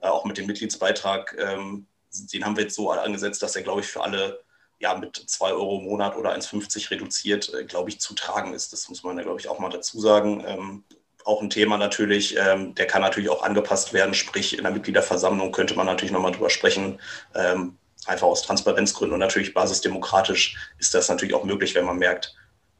äh, 0.00 0.08
auch 0.08 0.24
mit 0.24 0.36
dem 0.36 0.46
Mitgliedsbeitrag, 0.46 1.36
ähm, 1.38 1.86
den 2.12 2.44
haben 2.44 2.56
wir 2.56 2.64
jetzt 2.64 2.76
so 2.76 2.90
angesetzt, 2.90 3.42
dass 3.42 3.56
er, 3.56 3.62
glaube 3.62 3.80
ich, 3.80 3.86
für 3.86 4.02
alle 4.02 4.44
ja, 4.78 4.94
mit 4.94 5.16
2 5.16 5.52
Euro 5.52 5.78
im 5.78 5.84
Monat 5.84 6.16
oder 6.16 6.34
1,50 6.34 6.90
reduziert, 6.90 7.52
äh, 7.54 7.64
glaube 7.64 7.88
ich, 7.88 8.00
zu 8.00 8.14
tragen 8.14 8.52
ist. 8.54 8.72
Das 8.72 8.88
muss 8.88 9.02
man 9.02 9.16
ja, 9.16 9.22
glaube 9.22 9.40
ich, 9.40 9.48
auch 9.48 9.58
mal 9.58 9.70
dazu 9.70 10.00
sagen. 10.00 10.44
Ähm, 10.46 10.84
auch 11.24 11.42
ein 11.42 11.50
Thema 11.50 11.78
natürlich, 11.78 12.36
ähm, 12.36 12.74
der 12.74 12.86
kann 12.86 13.02
natürlich 13.02 13.30
auch 13.30 13.42
angepasst 13.42 13.92
werden, 13.92 14.14
sprich 14.14 14.56
in 14.56 14.64
der 14.64 14.72
Mitgliederversammlung 14.72 15.52
könnte 15.52 15.74
man 15.74 15.86
natürlich 15.86 16.12
nochmal 16.12 16.32
drüber 16.32 16.50
sprechen, 16.50 17.00
ähm, 17.34 17.78
einfach 18.06 18.26
aus 18.26 18.42
Transparenzgründen 18.42 19.14
und 19.14 19.20
natürlich 19.20 19.54
basisdemokratisch 19.54 20.56
ist 20.78 20.94
das 20.94 21.08
natürlich 21.08 21.34
auch 21.34 21.44
möglich, 21.44 21.74
wenn 21.74 21.86
man 21.86 21.98
merkt, 21.98 22.34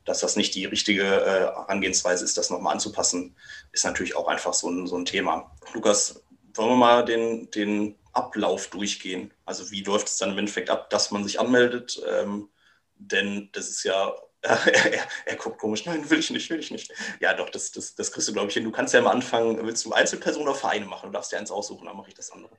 dass 0.04 0.20
das 0.20 0.36
nicht 0.36 0.54
die 0.54 0.66
richtige 0.66 1.02
äh, 1.02 1.40
Herangehensweise 1.40 2.24
ist, 2.24 2.36
das 2.36 2.50
nochmal 2.50 2.74
anzupassen, 2.74 3.34
ist 3.72 3.84
natürlich 3.84 4.16
auch 4.16 4.28
einfach 4.28 4.52
so 4.52 4.68
ein, 4.68 4.86
so 4.86 4.96
ein 4.96 5.06
Thema. 5.06 5.50
Lukas, 5.72 6.22
wollen 6.54 6.70
wir 6.70 6.76
mal 6.76 7.04
den, 7.04 7.50
den 7.50 7.96
Ablauf 8.12 8.68
durchgehen. 8.68 9.32
Also 9.44 9.70
wie 9.70 9.82
läuft 9.82 10.08
es 10.08 10.18
dann 10.18 10.32
im 10.32 10.38
Endeffekt 10.38 10.70
ab, 10.70 10.90
dass 10.90 11.10
man 11.10 11.24
sich 11.24 11.40
anmeldet? 11.40 12.00
Ähm, 12.08 12.48
denn 12.96 13.48
das 13.52 13.68
ist 13.68 13.82
ja, 13.84 14.12
er, 14.44 14.66
er, 14.94 15.00
er, 15.26 15.36
guckt 15.36 15.58
komisch, 15.58 15.84
nein, 15.86 16.08
will 16.08 16.18
ich 16.18 16.30
nicht, 16.30 16.48
will 16.50 16.60
ich 16.60 16.70
nicht. 16.70 16.92
Ja, 17.20 17.34
doch, 17.34 17.50
das, 17.50 17.72
das, 17.72 17.94
das 17.94 18.12
kriegst 18.12 18.28
du, 18.28 18.32
glaube 18.32 18.48
ich, 18.48 18.54
hin. 18.54 18.64
Du 18.64 18.70
kannst 18.70 18.94
ja 18.94 19.00
am 19.00 19.06
Anfang, 19.06 19.64
willst 19.64 19.84
du 19.84 19.92
Einzelpersonen 19.92 20.48
oder 20.48 20.56
Vereine 20.56 20.86
machen? 20.86 21.06
Du 21.06 21.12
darfst 21.12 21.32
dir 21.32 21.38
eins 21.38 21.50
aussuchen, 21.50 21.86
dann 21.86 21.96
mache 21.96 22.08
ich 22.08 22.14
das 22.14 22.30
andere. 22.30 22.50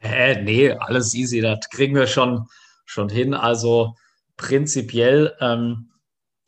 Äh, 0.00 0.42
nee, 0.42 0.70
alles 0.70 1.14
easy, 1.14 1.40
das 1.40 1.68
kriegen 1.70 1.94
wir 1.94 2.06
schon, 2.06 2.46
schon 2.84 3.08
hin. 3.08 3.34
Also 3.34 3.94
prinzipiell, 4.36 5.36
ähm, 5.40 5.92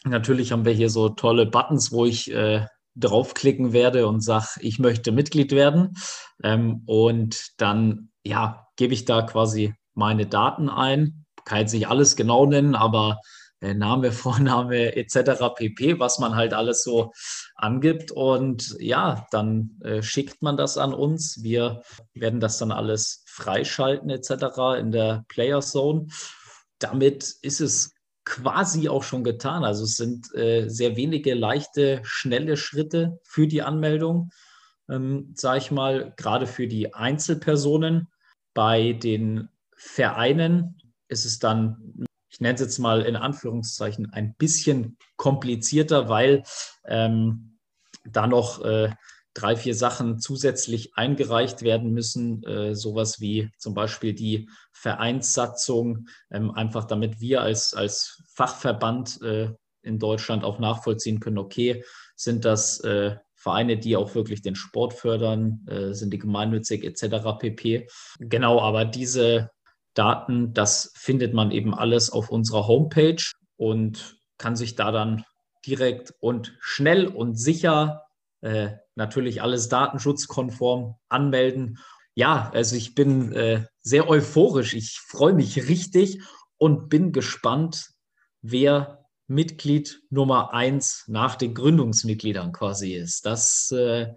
natürlich 0.04 0.52
haben 0.52 0.64
wir 0.64 0.72
hier 0.72 0.90
so 0.90 1.08
tolle 1.10 1.46
Buttons, 1.46 1.92
wo 1.92 2.04
ich 2.04 2.32
äh, 2.32 2.66
draufklicken 2.96 3.72
werde 3.72 4.06
und 4.06 4.20
sage, 4.20 4.46
ich 4.60 4.78
möchte 4.78 5.12
Mitglied 5.12 5.52
werden. 5.52 5.94
Ähm, 6.42 6.82
und 6.86 7.60
dann 7.60 8.10
ja, 8.24 8.68
gebe 8.76 8.94
ich 8.94 9.04
da 9.04 9.22
quasi 9.22 9.74
meine 9.94 10.26
Daten 10.26 10.68
ein. 10.68 11.24
Kann 11.44 11.58
jetzt 11.60 11.74
nicht 11.74 11.88
alles 11.88 12.16
genau 12.16 12.46
nennen, 12.46 12.74
aber 12.74 13.20
Name, 13.72 14.12
Vorname 14.12 14.94
etc. 14.96 15.54
pp, 15.54 15.98
was 15.98 16.18
man 16.18 16.36
halt 16.36 16.52
alles 16.52 16.82
so 16.84 17.12
angibt. 17.54 18.10
Und 18.12 18.76
ja, 18.78 19.26
dann 19.30 19.78
äh, 19.82 20.02
schickt 20.02 20.42
man 20.42 20.58
das 20.58 20.76
an 20.76 20.92
uns. 20.92 21.42
Wir 21.42 21.82
werden 22.12 22.40
das 22.40 22.58
dann 22.58 22.72
alles 22.72 23.22
freischalten 23.26 24.10
etc. 24.10 24.78
in 24.78 24.90
der 24.90 25.24
Player 25.28 25.60
Zone. 25.60 26.08
damit 26.78 27.36
ist 27.40 27.60
es 27.60 27.94
quasi 28.24 28.88
auch 28.88 29.02
schon 29.02 29.24
getan. 29.24 29.64
Also 29.64 29.84
es 29.84 29.96
sind 29.96 30.34
äh, 30.34 30.68
sehr 30.68 30.96
wenige 30.96 31.34
leichte, 31.34 32.00
schnelle 32.04 32.56
Schritte 32.56 33.18
für 33.22 33.46
die 33.46 33.62
Anmeldung, 33.62 34.30
ähm, 34.88 35.32
sage 35.34 35.58
ich 35.58 35.70
mal, 35.70 36.12
gerade 36.16 36.46
für 36.46 36.66
die 36.66 36.94
Einzelpersonen. 36.94 38.08
Bei 38.54 38.92
den 38.92 39.48
Vereinen 39.76 40.78
ist 41.08 41.24
es 41.24 41.38
dann, 41.38 42.06
ich 42.34 42.40
nenne 42.40 42.54
es 42.54 42.60
jetzt 42.60 42.78
mal 42.80 43.02
in 43.02 43.14
Anführungszeichen, 43.14 44.12
ein 44.12 44.34
bisschen 44.34 44.98
komplizierter, 45.16 46.08
weil 46.08 46.42
ähm, 46.84 47.60
da 48.04 48.26
noch 48.26 48.60
äh, 48.64 48.90
drei, 49.34 49.54
vier 49.54 49.76
Sachen 49.76 50.18
zusätzlich 50.18 50.96
eingereicht 50.96 51.62
werden 51.62 51.92
müssen. 51.92 52.42
Äh, 52.42 52.74
sowas 52.74 53.20
wie 53.20 53.50
zum 53.56 53.74
Beispiel 53.74 54.14
die 54.14 54.48
Vereinssatzung, 54.72 56.08
ähm, 56.32 56.50
einfach 56.50 56.86
damit 56.86 57.20
wir 57.20 57.40
als, 57.40 57.72
als 57.72 58.20
Fachverband 58.34 59.22
äh, 59.22 59.52
in 59.82 60.00
Deutschland 60.00 60.42
auch 60.42 60.58
nachvollziehen 60.58 61.20
können, 61.20 61.38
okay, 61.38 61.84
sind 62.16 62.44
das 62.44 62.80
äh, 62.80 63.14
Vereine, 63.36 63.76
die 63.78 63.96
auch 63.96 64.16
wirklich 64.16 64.42
den 64.42 64.56
Sport 64.56 64.94
fördern, 64.94 65.64
äh, 65.68 65.92
sind 65.92 66.12
die 66.12 66.18
gemeinnützig 66.18 66.82
etc. 66.82 67.38
pp. 67.38 67.86
Genau, 68.18 68.60
aber 68.60 68.84
diese 68.84 69.50
Daten, 69.94 70.52
das 70.52 70.92
findet 70.96 71.34
man 71.34 71.50
eben 71.50 71.74
alles 71.74 72.10
auf 72.10 72.30
unserer 72.30 72.66
Homepage 72.66 73.22
und 73.56 74.16
kann 74.38 74.56
sich 74.56 74.74
da 74.74 74.90
dann 74.92 75.24
direkt 75.66 76.12
und 76.20 76.56
schnell 76.60 77.06
und 77.06 77.36
sicher 77.36 78.02
äh, 78.40 78.72
natürlich 78.94 79.42
alles 79.42 79.68
datenschutzkonform 79.68 80.96
anmelden. 81.08 81.78
Ja, 82.14 82.50
also 82.52 82.76
ich 82.76 82.94
bin 82.94 83.32
äh, 83.32 83.66
sehr 83.80 84.08
euphorisch. 84.08 84.74
Ich 84.74 85.00
freue 85.08 85.32
mich 85.32 85.68
richtig 85.68 86.20
und 86.58 86.88
bin 86.88 87.12
gespannt, 87.12 87.90
wer 88.42 89.04
Mitglied 89.26 90.02
Nummer 90.10 90.52
eins 90.52 91.04
nach 91.06 91.36
den 91.36 91.54
Gründungsmitgliedern 91.54 92.52
quasi 92.52 92.92
ist. 92.94 93.24
Das, 93.24 93.70
äh, 93.70 94.08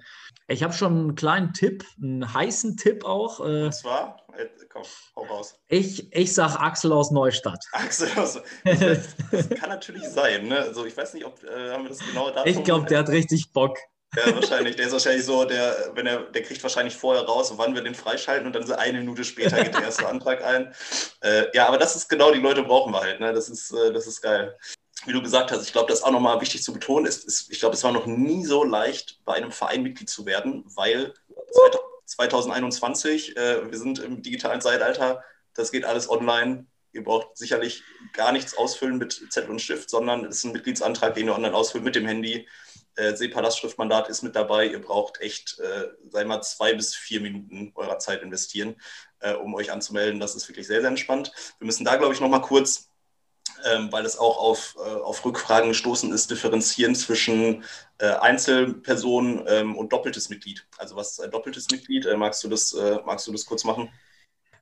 ich 0.48 0.64
habe 0.64 0.74
schon 0.74 0.94
einen 0.94 1.16
kleinen 1.16 1.54
Tipp, 1.54 1.84
einen 2.02 2.34
heißen 2.34 2.78
Tipp 2.78 3.04
auch. 3.04 3.42
Äh, 3.42 3.66
Und 3.66 3.76
zwar? 3.76 4.26
Äh, 4.38 4.46
komm, 4.70 4.84
hau 5.16 5.24
raus. 5.24 5.60
Ich, 5.68 6.14
ich 6.16 6.34
sage 6.34 6.60
Axel 6.60 6.94
aus 6.94 7.12
Neustadt. 7.12 7.64
Axel 7.74 8.10
aus 8.18 8.42
das, 8.64 9.16
das 9.32 9.50
kann 9.50 9.70
natürlich 9.70 10.04
sein. 10.04 10.48
Ne? 10.48 10.60
Also 10.60 10.86
ich 10.86 10.96
weiß 10.96 11.14
nicht, 11.16 11.26
ob 11.26 11.44
äh, 11.44 11.72
haben 11.72 11.84
wir 11.84 11.90
das 11.90 12.00
genaue 12.00 12.32
Datum. 12.32 12.52
Ich 12.52 12.64
glaube, 12.64 12.86
der 12.86 13.00
hat 13.00 13.10
richtig 13.10 13.52
Bock. 13.52 13.78
Ja, 14.16 14.34
wahrscheinlich. 14.34 14.78
Der 14.78 14.88
ist 14.88 14.94
wahrscheinlich 14.94 15.26
so, 15.26 15.44
der, 15.44 15.92
wenn 15.94 16.08
er, 16.08 16.20
der 16.32 16.42
kriegt 16.42 16.64
wahrscheinlich 16.64 16.96
vorher 16.96 17.24
raus, 17.24 17.54
wann 17.58 17.76
wir 17.76 17.84
den 17.84 17.94
freischalten 17.94 18.48
und 18.48 18.56
dann 18.56 18.66
so 18.66 18.74
eine 18.74 19.00
Minute 19.00 19.26
später 19.26 19.62
geht 19.62 19.76
der 19.76 19.84
erste 19.84 20.08
Antrag 20.10 20.44
ein. 20.44 20.74
Äh, 21.22 21.48
ja, 21.54 21.68
aber 21.68 21.78
das 21.78 21.96
ist 21.96 22.08
genau, 22.08 22.32
die 22.32 22.40
Leute 22.40 22.64
brauchen 22.64 22.94
wir 22.94 23.02
halt. 23.02 23.20
Ne? 23.20 23.34
Das, 23.34 23.50
ist, 23.50 23.72
äh, 23.72 23.92
das 23.92 24.08
ist 24.08 24.22
geil. 24.22 24.58
Wie 25.08 25.14
du 25.14 25.22
gesagt 25.22 25.52
hast, 25.52 25.66
ich 25.66 25.72
glaube, 25.72 25.88
das 25.88 26.00
ist 26.00 26.06
auch 26.06 26.12
nochmal 26.12 26.42
wichtig 26.42 26.62
zu 26.62 26.74
betonen. 26.74 27.06
Ist, 27.06 27.26
ist, 27.26 27.50
ich 27.50 27.60
glaube, 27.60 27.76
es 27.76 27.84
war 27.84 27.94
noch 27.94 28.06
nie 28.06 28.46
so 28.46 28.64
leicht, 28.64 29.22
bei 29.24 29.36
einem 29.36 29.52
Verein 29.52 29.82
Mitglied 29.82 30.10
zu 30.10 30.26
werden, 30.26 30.66
weil 30.76 31.14
2021, 32.06 33.38
äh, 33.38 33.72
wir 33.72 33.78
sind 33.78 34.00
im 34.00 34.22
digitalen 34.22 34.62
Zeitalter, 34.62 35.24
das 35.54 35.72
geht 35.72 35.86
alles 35.86 36.10
online. 36.10 36.66
Ihr 36.92 37.04
braucht 37.04 37.38
sicherlich 37.38 37.84
gar 38.14 38.32
nichts 38.32 38.58
ausfüllen 38.58 38.98
mit 38.98 39.28
Zettel 39.30 39.52
und 39.52 39.62
Stift, 39.62 39.90
sondern 39.90 40.26
es 40.26 40.38
ist 40.38 40.44
ein 40.46 40.52
Mitgliedsantrag, 40.52 41.16
den 41.16 41.28
ihr 41.28 41.36
online 41.36 41.56
ausfüllt 41.56 41.84
mit 41.84 41.96
dem 41.96 42.06
Handy 42.06 42.48
äh, 42.96 43.16
SEPA-Lastschriftmandat 43.16 44.10
ist 44.10 44.24
mit 44.24 44.36
dabei. 44.36 44.68
Ihr 44.68 44.82
braucht 44.82 45.22
echt, 45.22 45.60
äh, 45.60 45.88
sei 46.10 46.26
mal, 46.26 46.42
zwei 46.42 46.74
bis 46.74 46.96
vier 46.96 47.22
Minuten 47.22 47.72
eurer 47.76 48.00
Zeit 48.00 48.24
investieren, 48.24 48.76
äh, 49.20 49.34
um 49.34 49.54
euch 49.56 49.72
anzumelden. 49.72 50.20
Das 50.20 50.36
ist 50.36 50.48
wirklich 50.50 50.68
sehr, 50.68 50.82
sehr 50.82 50.90
entspannt. 50.90 51.32
Wir 51.60 51.66
müssen 51.66 51.86
da, 51.86 51.96
glaube 51.96 52.14
ich, 52.14 52.20
noch 52.20 52.30
mal 52.30 52.40
kurz, 52.40 52.90
ähm, 53.66 53.92
weil 53.92 54.06
es 54.06 54.18
auch 54.18 54.38
auf, 54.38 54.76
äh, 54.78 54.90
auf 54.90 55.24
Rückfragen 55.26 55.70
gestoßen 55.70 56.12
ist, 56.14 56.32
differenzieren 56.32 56.96
zwischen 56.96 57.64
äh, 57.98 58.08
Einzelpersonen 58.08 59.44
ähm, 59.48 59.76
und 59.76 59.94
doppeltes 59.94 60.30
Mitglied. 60.30 60.66
Also 60.78 60.96
was 60.96 61.12
ist 61.12 61.20
ein 61.22 61.32
doppeltes 61.32 61.70
Mitglied? 61.72 62.06
Äh, 62.06 62.18
magst, 62.18 62.44
du 62.44 62.50
das, 62.50 62.76
magst 63.06 63.28
du 63.28 63.32
das 63.32 63.46
kurz 63.46 63.64
machen? 63.64 63.90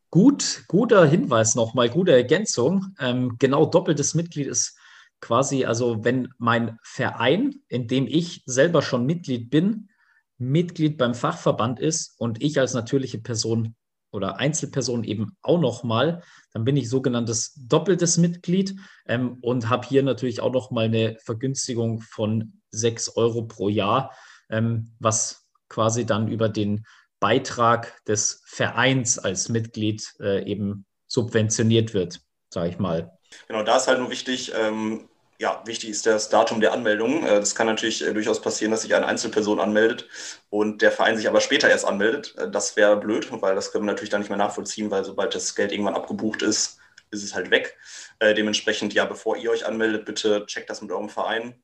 Gut, 0.10 0.64
guter 0.68 1.06
Hinweis 1.06 1.56
nochmal, 1.56 1.90
gute 1.90 2.14
Ergänzung. 2.14 2.96
Ähm, 3.00 3.36
genau, 3.38 3.66
doppeltes 3.66 4.14
Mitglied 4.14 4.48
ist 4.48 4.78
quasi, 5.20 5.66
also 5.66 6.04
wenn 6.04 6.30
mein 6.38 6.78
Verein, 6.84 7.56
in 7.68 7.88
dem 7.88 8.08
ich 8.08 8.44
selber 8.46 8.82
schon 8.82 9.06
Mitglied 9.06 9.50
bin, 9.50 9.90
Mitglied 10.38 10.98
beim 10.98 11.16
Fachverband 11.16 11.80
ist 11.80 12.14
und 12.20 12.44
ich 12.44 12.60
als 12.60 12.74
natürliche 12.74 13.20
Person 13.20 13.76
oder 14.16 14.38
Einzelperson 14.38 15.04
eben 15.04 15.38
auch 15.42 15.60
nochmal, 15.60 16.24
dann 16.54 16.64
bin 16.64 16.78
ich 16.78 16.90
sogenanntes 16.90 17.54
doppeltes 17.68 18.18
Mitglied 18.18 18.76
ähm, 19.08 19.38
und 19.42 19.70
habe 19.70 19.88
hier 19.88 20.02
natürlich 20.02 20.40
auch 20.40 20.52
nochmal 20.52 20.86
eine 20.86 21.18
Vergünstigung 21.24 22.02
von 22.02 22.62
6 22.72 23.18
Euro 23.18 23.44
pro 23.44 23.70
Jahr, 23.70 24.12
ähm, 24.50 24.92
was 25.00 25.48
quasi 25.70 26.06
dann 26.06 26.28
über 26.28 26.50
den 26.50 26.86
Beitrag 27.20 28.04
des 28.06 28.42
Vereins 28.46 29.20
als 29.20 29.50
Mitglied 29.50 30.14
äh, 30.20 30.50
eben 30.50 30.86
subventioniert 31.08 31.94
wird, 31.94 32.22
sage 32.50 32.70
ich 32.70 32.80
mal. 32.80 33.18
Genau, 33.48 33.64
da 33.64 33.78
ist 33.78 33.88
halt 33.88 34.00
nur 34.00 34.10
wichtig, 34.10 34.54
ähm, 34.56 35.10
ja, 35.38 35.62
wichtig 35.66 35.90
ist 35.90 36.06
das 36.06 36.30
Datum 36.30 36.62
der 36.62 36.74
Anmeldung. 36.74 37.26
Äh, 37.26 37.40
das 37.40 37.56
kann 37.56 37.68
natürlich 37.68 38.06
äh, 38.06 38.14
durchaus 38.14 38.42
passieren, 38.42 38.72
dass 38.72 38.84
sich 38.84 38.96
eine 38.96 39.06
Einzelperson 39.06 39.60
anmeldet 39.60 40.08
und 40.50 40.82
der 40.82 40.92
Verein 40.92 41.18
sich 41.18 41.28
aber 41.28 41.42
später 41.42 41.70
erst 41.70 41.86
anmeldet. 41.86 42.36
Äh, 42.38 42.50
das 42.50 42.76
wäre 42.76 42.98
blöd, 42.98 43.28
weil 43.42 43.56
das 43.56 43.72
können 43.72 43.86
wir 43.86 43.92
natürlich 43.92 44.10
dann 44.10 44.22
nicht 44.22 44.30
mehr 44.30 44.38
nachvollziehen, 44.38 44.92
weil 44.92 45.04
sobald 45.04 45.36
das 45.36 45.56
Geld 45.56 45.72
irgendwann 45.72 45.96
abgebucht 45.96 46.42
ist, 46.42 46.80
ist 47.12 47.24
es 47.24 47.36
halt 47.36 47.52
weg. 47.52 47.78
Dementsprechend, 48.22 48.94
ja, 48.94 49.06
bevor 49.06 49.38
ihr 49.38 49.52
euch 49.52 49.66
anmeldet, 49.66 50.06
bitte 50.06 50.46
checkt 50.48 50.70
das 50.70 50.82
mit 50.82 50.92
eurem 50.92 51.08
Verein, 51.08 51.62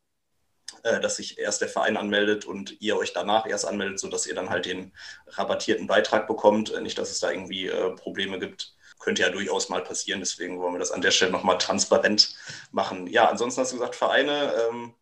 dass 0.84 1.16
sich 1.16 1.40
erst 1.40 1.62
der 1.62 1.68
Verein 1.68 1.98
anmeldet 1.98 2.46
und 2.46 2.80
ihr 2.80 2.96
euch 2.96 3.12
danach 3.12 3.48
erst 3.48 3.66
anmeldet, 3.66 4.00
sodass 4.00 4.28
ihr 4.28 4.36
dann 4.36 4.50
halt 4.50 4.66
den 4.66 4.94
rabattierten 5.28 5.88
Beitrag 5.88 6.28
bekommt. 6.28 6.80
Nicht, 6.82 6.98
dass 6.98 7.10
es 7.10 7.20
da 7.20 7.32
irgendwie 7.32 7.72
Probleme 7.98 8.38
gibt 8.38 8.76
könnte 9.02 9.24
ja 9.24 9.30
durchaus 9.30 9.70
mal 9.70 9.82
passieren. 9.82 10.22
Deswegen 10.22 10.60
wollen 10.60 10.74
wir 10.74 10.80
das 10.80 10.92
an 10.92 11.02
der 11.02 11.12
Stelle 11.12 11.32
nochmal 11.32 11.58
transparent 11.58 12.36
machen. 12.72 13.08
Ja, 13.08 13.30
ansonsten 13.30 13.62
hast 13.62 13.74
du 13.74 13.78
gesagt, 13.78 13.96
Vereine 13.96 14.54
ähm, 14.70 14.94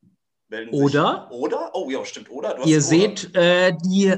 melden 0.47 0.73
oder, 0.73 1.27
sich. 1.29 1.39
Oder? 1.39 1.71
Oh 1.73 1.89
ja, 1.89 2.03
stimmt. 2.05 2.31
Oder? 2.31 2.65
ihr 2.65 2.81
seht 2.81 3.35
äh, 3.35 3.73
die 3.85 4.15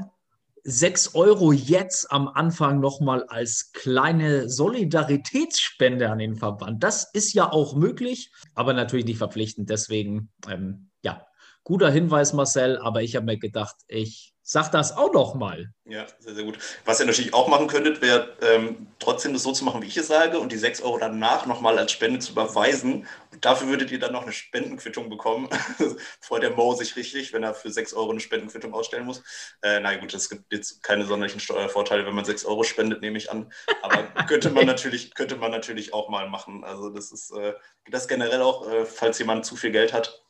6 0.63 1.15
Euro 1.15 1.51
jetzt 1.51 2.11
am 2.11 2.27
Anfang 2.27 2.79
nochmal 2.79 3.23
als 3.23 3.71
kleine 3.73 4.47
Solidaritätsspende 4.47 6.09
an 6.09 6.19
den 6.19 6.35
Verband. 6.35 6.83
Das 6.83 7.09
ist 7.13 7.33
ja 7.33 7.51
auch 7.51 7.75
möglich, 7.75 8.31
aber 8.53 8.73
natürlich 8.73 9.05
nicht 9.05 9.17
verpflichtend. 9.17 9.69
Deswegen, 9.69 10.31
ähm, 10.47 10.91
ja, 11.03 11.25
guter 11.63 11.91
Hinweis, 11.91 12.33
Marcel. 12.33 12.77
Aber 12.77 13.01
ich 13.01 13.15
habe 13.15 13.25
mir 13.25 13.37
gedacht, 13.37 13.75
ich 13.87 14.31
Sag 14.43 14.69
das 14.71 14.97
auch 14.97 15.13
noch 15.13 15.35
mal. 15.35 15.71
Ja, 15.85 16.05
sehr, 16.19 16.35
sehr 16.35 16.43
gut. 16.43 16.57
Was 16.83 16.99
ihr 16.99 17.05
natürlich 17.05 17.33
auch 17.33 17.47
machen 17.47 17.67
könntet, 17.67 18.01
wäre 18.01 18.35
ähm, 18.41 18.87
trotzdem 18.99 19.31
das 19.31 19.43
so 19.43 19.53
zu 19.53 19.63
machen, 19.63 19.81
wie 19.81 19.87
ich 19.87 19.95
es 19.95 20.07
sage, 20.07 20.39
und 20.39 20.51
die 20.51 20.57
6 20.57 20.81
Euro 20.81 20.97
danach 20.97 21.45
nochmal 21.45 21.79
als 21.79 21.93
Spende 21.93 22.19
zu 22.19 22.33
überweisen. 22.33 23.07
Und 23.31 23.45
dafür 23.45 23.69
würdet 23.69 23.91
ihr 23.91 23.99
dann 23.99 24.11
noch 24.11 24.23
eine 24.23 24.33
Spendenquittung 24.33 25.09
bekommen. 25.09 25.47
Freut 26.19 26.43
der 26.43 26.51
Mo 26.51 26.73
sich 26.73 26.97
richtig, 26.97 27.31
wenn 27.31 27.43
er 27.43 27.53
für 27.53 27.71
6 27.71 27.93
Euro 27.93 28.09
eine 28.11 28.19
Spendenquittung 28.19 28.73
ausstellen 28.73 29.05
muss. 29.05 29.23
Äh, 29.61 29.79
na 29.79 29.95
gut, 29.95 30.13
es 30.13 30.27
gibt 30.27 30.51
jetzt 30.51 30.83
keine 30.83 31.05
sonderlichen 31.05 31.39
Steuervorteile, 31.39 32.05
wenn 32.05 32.15
man 32.15 32.25
6 32.25 32.43
Euro 32.43 32.63
spendet, 32.63 33.01
nehme 33.01 33.19
ich 33.19 33.31
an. 33.31 33.53
Aber 33.83 34.03
könnte 34.27 34.49
man 34.49 34.65
natürlich, 34.65 35.13
könnte 35.13 35.37
man 35.37 35.51
natürlich 35.51 35.93
auch 35.93 36.09
mal 36.09 36.27
machen. 36.27 36.65
Also 36.65 36.89
das 36.89 37.13
ist 37.13 37.31
äh, 37.31 37.53
das 37.89 38.09
generell 38.09 38.41
auch, 38.41 38.67
äh, 38.67 38.85
falls 38.85 39.17
jemand 39.19 39.45
zu 39.45 39.55
viel 39.55 39.71
Geld 39.71 39.93
hat 39.93 40.21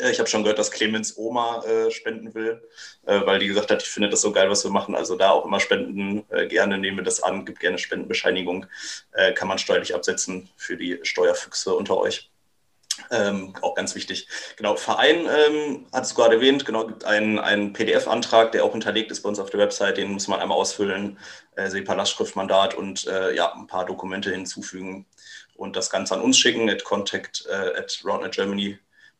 ich 0.00 0.18
habe 0.18 0.28
schon 0.28 0.42
gehört, 0.42 0.58
dass 0.58 0.70
Clemens 0.70 1.16
Oma 1.16 1.62
äh, 1.64 1.90
spenden 1.90 2.34
will, 2.34 2.62
äh, 3.06 3.20
weil 3.24 3.38
die 3.38 3.48
gesagt 3.48 3.70
hat, 3.70 3.82
ich 3.82 3.88
finde 3.88 4.08
das 4.08 4.20
so 4.20 4.32
geil, 4.32 4.50
was 4.50 4.64
wir 4.64 4.70
machen. 4.70 4.94
Also 4.94 5.16
da 5.16 5.30
auch 5.30 5.44
immer 5.44 5.60
spenden 5.60 6.24
äh, 6.30 6.46
gerne, 6.46 6.78
nehme 6.78 7.02
das 7.02 7.22
an, 7.22 7.44
gibt 7.44 7.60
gerne 7.60 7.78
Spendenbescheinigung, 7.78 8.66
äh, 9.12 9.32
kann 9.32 9.48
man 9.48 9.58
steuerlich 9.58 9.94
absetzen 9.94 10.48
für 10.56 10.76
die 10.76 10.98
Steuerfüchse 11.02 11.74
unter 11.74 11.98
euch. 11.98 12.30
Ähm, 13.10 13.54
auch 13.60 13.74
ganz 13.74 13.94
wichtig. 13.94 14.28
Genau, 14.56 14.76
Verein 14.76 15.28
ähm, 15.28 15.86
hat 15.92 16.04
es 16.04 16.14
gerade 16.14 16.36
erwähnt, 16.36 16.66
genau, 16.66 16.86
gibt 16.86 17.04
einen, 17.04 17.38
einen 17.38 17.72
PDF-Antrag, 17.72 18.52
der 18.52 18.64
auch 18.64 18.72
hinterlegt 18.72 19.10
ist 19.10 19.22
bei 19.22 19.28
uns 19.28 19.38
auf 19.38 19.50
der 19.50 19.60
Website, 19.60 19.98
den 19.98 20.12
muss 20.12 20.28
man 20.28 20.40
einmal 20.40 20.58
ausfüllen, 20.58 21.18
äh, 21.56 21.68
SEPA-Lastschriftmandat 21.68 22.74
und 22.74 23.06
äh, 23.06 23.34
ja, 23.34 23.52
ein 23.54 23.66
paar 23.66 23.86
Dokumente 23.86 24.30
hinzufügen 24.30 25.06
und 25.54 25.76
das 25.76 25.90
Ganze 25.90 26.14
an 26.14 26.22
uns 26.22 26.38
schicken, 26.38 26.68
at 26.70 26.84
contact 26.84 27.46
äh, 27.48 27.78
at 27.78 28.00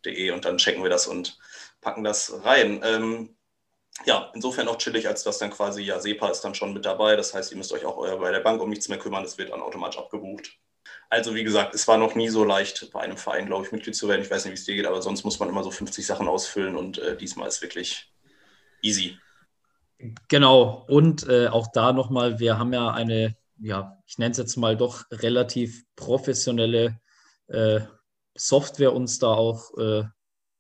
de 0.05 0.31
und 0.31 0.45
dann 0.45 0.59
checken 0.59 0.83
wir 0.83 0.90
das 0.90 1.07
und 1.07 1.38
packen 1.81 2.05
das 2.05 2.45
rein. 2.45 2.81
Ähm, 2.85 3.37
ja, 4.07 4.31
insofern 4.35 4.69
auch 4.69 4.78
chillig, 4.78 5.09
als 5.09 5.25
dass 5.25 5.38
dann 5.38 5.50
quasi, 5.50 5.83
ja, 5.83 5.99
SEPA 5.99 6.28
ist 6.31 6.43
dann 6.43 6.55
schon 6.55 6.73
mit 6.73 6.85
dabei. 6.85 7.17
Das 7.17 7.35
heißt, 7.35 7.50
ihr 7.50 7.59
müsst 7.59 7.73
euch 7.73 7.85
auch 7.85 7.97
bei 8.19 8.31
der 8.31 8.40
Bank 8.40 8.62
um 8.62 8.71
nichts 8.71 8.88
mehr 8.88 8.99
kümmern. 8.99 9.25
Das 9.25 9.38
wird 9.38 9.50
dann 9.50 9.61
automatisch 9.61 9.99
abgebucht. 9.99 10.57
Also, 11.11 11.35
wie 11.35 11.43
gesagt, 11.43 11.75
es 11.75 11.88
war 11.88 11.99
noch 11.99 12.14
nie 12.14 12.28
so 12.28 12.45
leicht, 12.45 12.90
bei 12.93 13.00
einem 13.00 13.17
Verein, 13.17 13.47
glaube 13.47 13.67
ich, 13.67 13.73
Mitglied 13.73 13.97
zu 13.97 14.09
werden. 14.09 14.23
Ich 14.23 14.31
weiß 14.31 14.45
nicht, 14.45 14.52
wie 14.52 14.59
es 14.59 14.64
dir 14.64 14.76
geht, 14.76 14.87
aber 14.87 15.02
sonst 15.02 15.25
muss 15.25 15.38
man 15.40 15.49
immer 15.49 15.64
so 15.64 15.71
50 15.71 16.07
Sachen 16.07 16.28
ausfüllen 16.28 16.76
und 16.76 16.99
äh, 16.99 17.17
diesmal 17.17 17.49
ist 17.49 17.62
wirklich 17.62 18.12
easy. 18.83 19.19
Genau. 20.28 20.87
Und 20.88 21.26
äh, 21.28 21.49
auch 21.49 21.67
da 21.73 21.93
nochmal, 21.93 22.38
wir 22.38 22.59
haben 22.59 22.73
ja 22.73 22.90
eine 22.90 23.37
ja, 23.61 23.99
ich 24.07 24.19
nenne 24.19 24.33
es 24.33 24.38
jetzt 24.38 24.57
mal 24.57 24.76
doch 24.76 25.05
relativ 25.11 25.85
professionelle 25.97 27.00
äh, 27.49 27.81
Software 28.38 28.95
uns 28.95 29.18
da 29.18 29.28
auch 29.28 29.76
äh, 29.78 30.04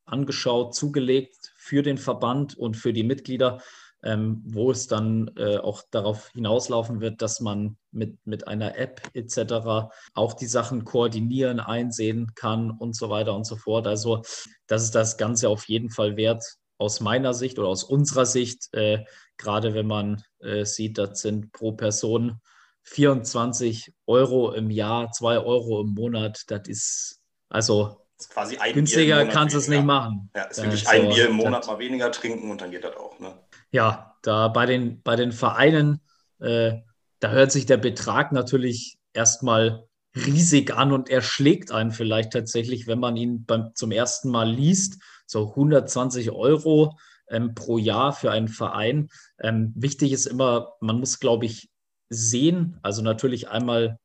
angeschaut, 0.04 0.74
zugelegt 0.74 1.52
für 1.56 1.82
den 1.82 1.98
Verband 1.98 2.56
und 2.56 2.76
für 2.76 2.92
die 2.92 3.04
Mitglieder, 3.04 3.60
ähm, 4.02 4.42
wo 4.46 4.70
es 4.70 4.86
dann 4.86 5.30
äh, 5.36 5.58
auch 5.58 5.82
darauf 5.90 6.30
hinauslaufen 6.30 7.00
wird, 7.00 7.20
dass 7.20 7.40
man 7.40 7.76
mit, 7.90 8.18
mit 8.24 8.46
einer 8.46 8.76
App 8.78 9.02
etc. 9.14 9.90
auch 10.14 10.34
die 10.34 10.46
Sachen 10.46 10.84
koordinieren, 10.84 11.60
einsehen 11.60 12.32
kann 12.34 12.70
und 12.70 12.94
so 12.94 13.10
weiter 13.10 13.34
und 13.34 13.44
so 13.44 13.56
fort. 13.56 13.86
Also 13.86 14.22
das 14.66 14.84
ist 14.84 14.94
das 14.94 15.16
Ganze 15.16 15.48
auf 15.48 15.68
jeden 15.68 15.90
Fall 15.90 16.16
wert 16.16 16.44
aus 16.78 17.00
meiner 17.00 17.34
Sicht 17.34 17.58
oder 17.58 17.68
aus 17.68 17.82
unserer 17.82 18.24
Sicht, 18.24 18.68
äh, 18.72 19.04
gerade 19.36 19.74
wenn 19.74 19.86
man 19.86 20.22
äh, 20.38 20.64
sieht, 20.64 20.96
das 20.96 21.20
sind 21.20 21.52
pro 21.52 21.72
Person 21.72 22.40
24 22.84 23.92
Euro 24.06 24.52
im 24.52 24.70
Jahr, 24.70 25.10
2 25.10 25.40
Euro 25.40 25.80
im 25.82 25.88
Monat, 25.94 26.44
das 26.46 26.68
ist 26.68 27.20
also 27.48 27.98
quasi 28.30 28.56
ein 28.58 28.74
günstiger 28.74 29.26
kannst 29.26 29.54
du 29.54 29.58
es 29.58 29.68
nicht 29.68 29.84
machen. 29.84 30.30
Ja, 30.34 30.44
ist 30.44 30.62
wirklich 30.62 30.88
ein 30.88 31.08
Bier 31.08 31.28
im 31.28 31.36
Monat 31.36 31.66
mal 31.66 31.78
weniger 31.78 32.10
trinken 32.10 32.50
und 32.50 32.60
dann 32.60 32.70
geht 32.70 32.84
das 32.84 32.96
auch. 32.96 33.18
Ne? 33.20 33.34
Ja, 33.70 34.16
da 34.22 34.48
bei 34.48 34.66
den, 34.66 35.02
bei 35.02 35.16
den 35.16 35.32
Vereinen, 35.32 36.00
äh, 36.40 36.72
da 37.20 37.30
hört 37.30 37.52
sich 37.52 37.66
der 37.66 37.76
Betrag 37.76 38.32
natürlich 38.32 38.98
erstmal 39.12 39.88
riesig 40.16 40.74
an 40.74 40.92
und 40.92 41.10
er 41.10 41.22
schlägt 41.22 41.70
einen 41.70 41.92
vielleicht 41.92 42.32
tatsächlich, 42.32 42.86
wenn 42.86 42.98
man 42.98 43.16
ihn 43.16 43.44
beim, 43.44 43.74
zum 43.74 43.92
ersten 43.92 44.30
Mal 44.30 44.50
liest. 44.50 45.00
So 45.26 45.50
120 45.50 46.30
Euro 46.30 46.98
ähm, 47.28 47.54
pro 47.54 47.78
Jahr 47.78 48.12
für 48.12 48.30
einen 48.30 48.48
Verein. 48.48 49.10
Ähm, 49.40 49.72
wichtig 49.76 50.12
ist 50.12 50.26
immer, 50.26 50.72
man 50.80 50.98
muss, 50.98 51.20
glaube 51.20 51.46
ich, 51.46 51.68
sehen, 52.08 52.78
also 52.82 53.02
natürlich 53.02 53.48
einmal 53.48 53.98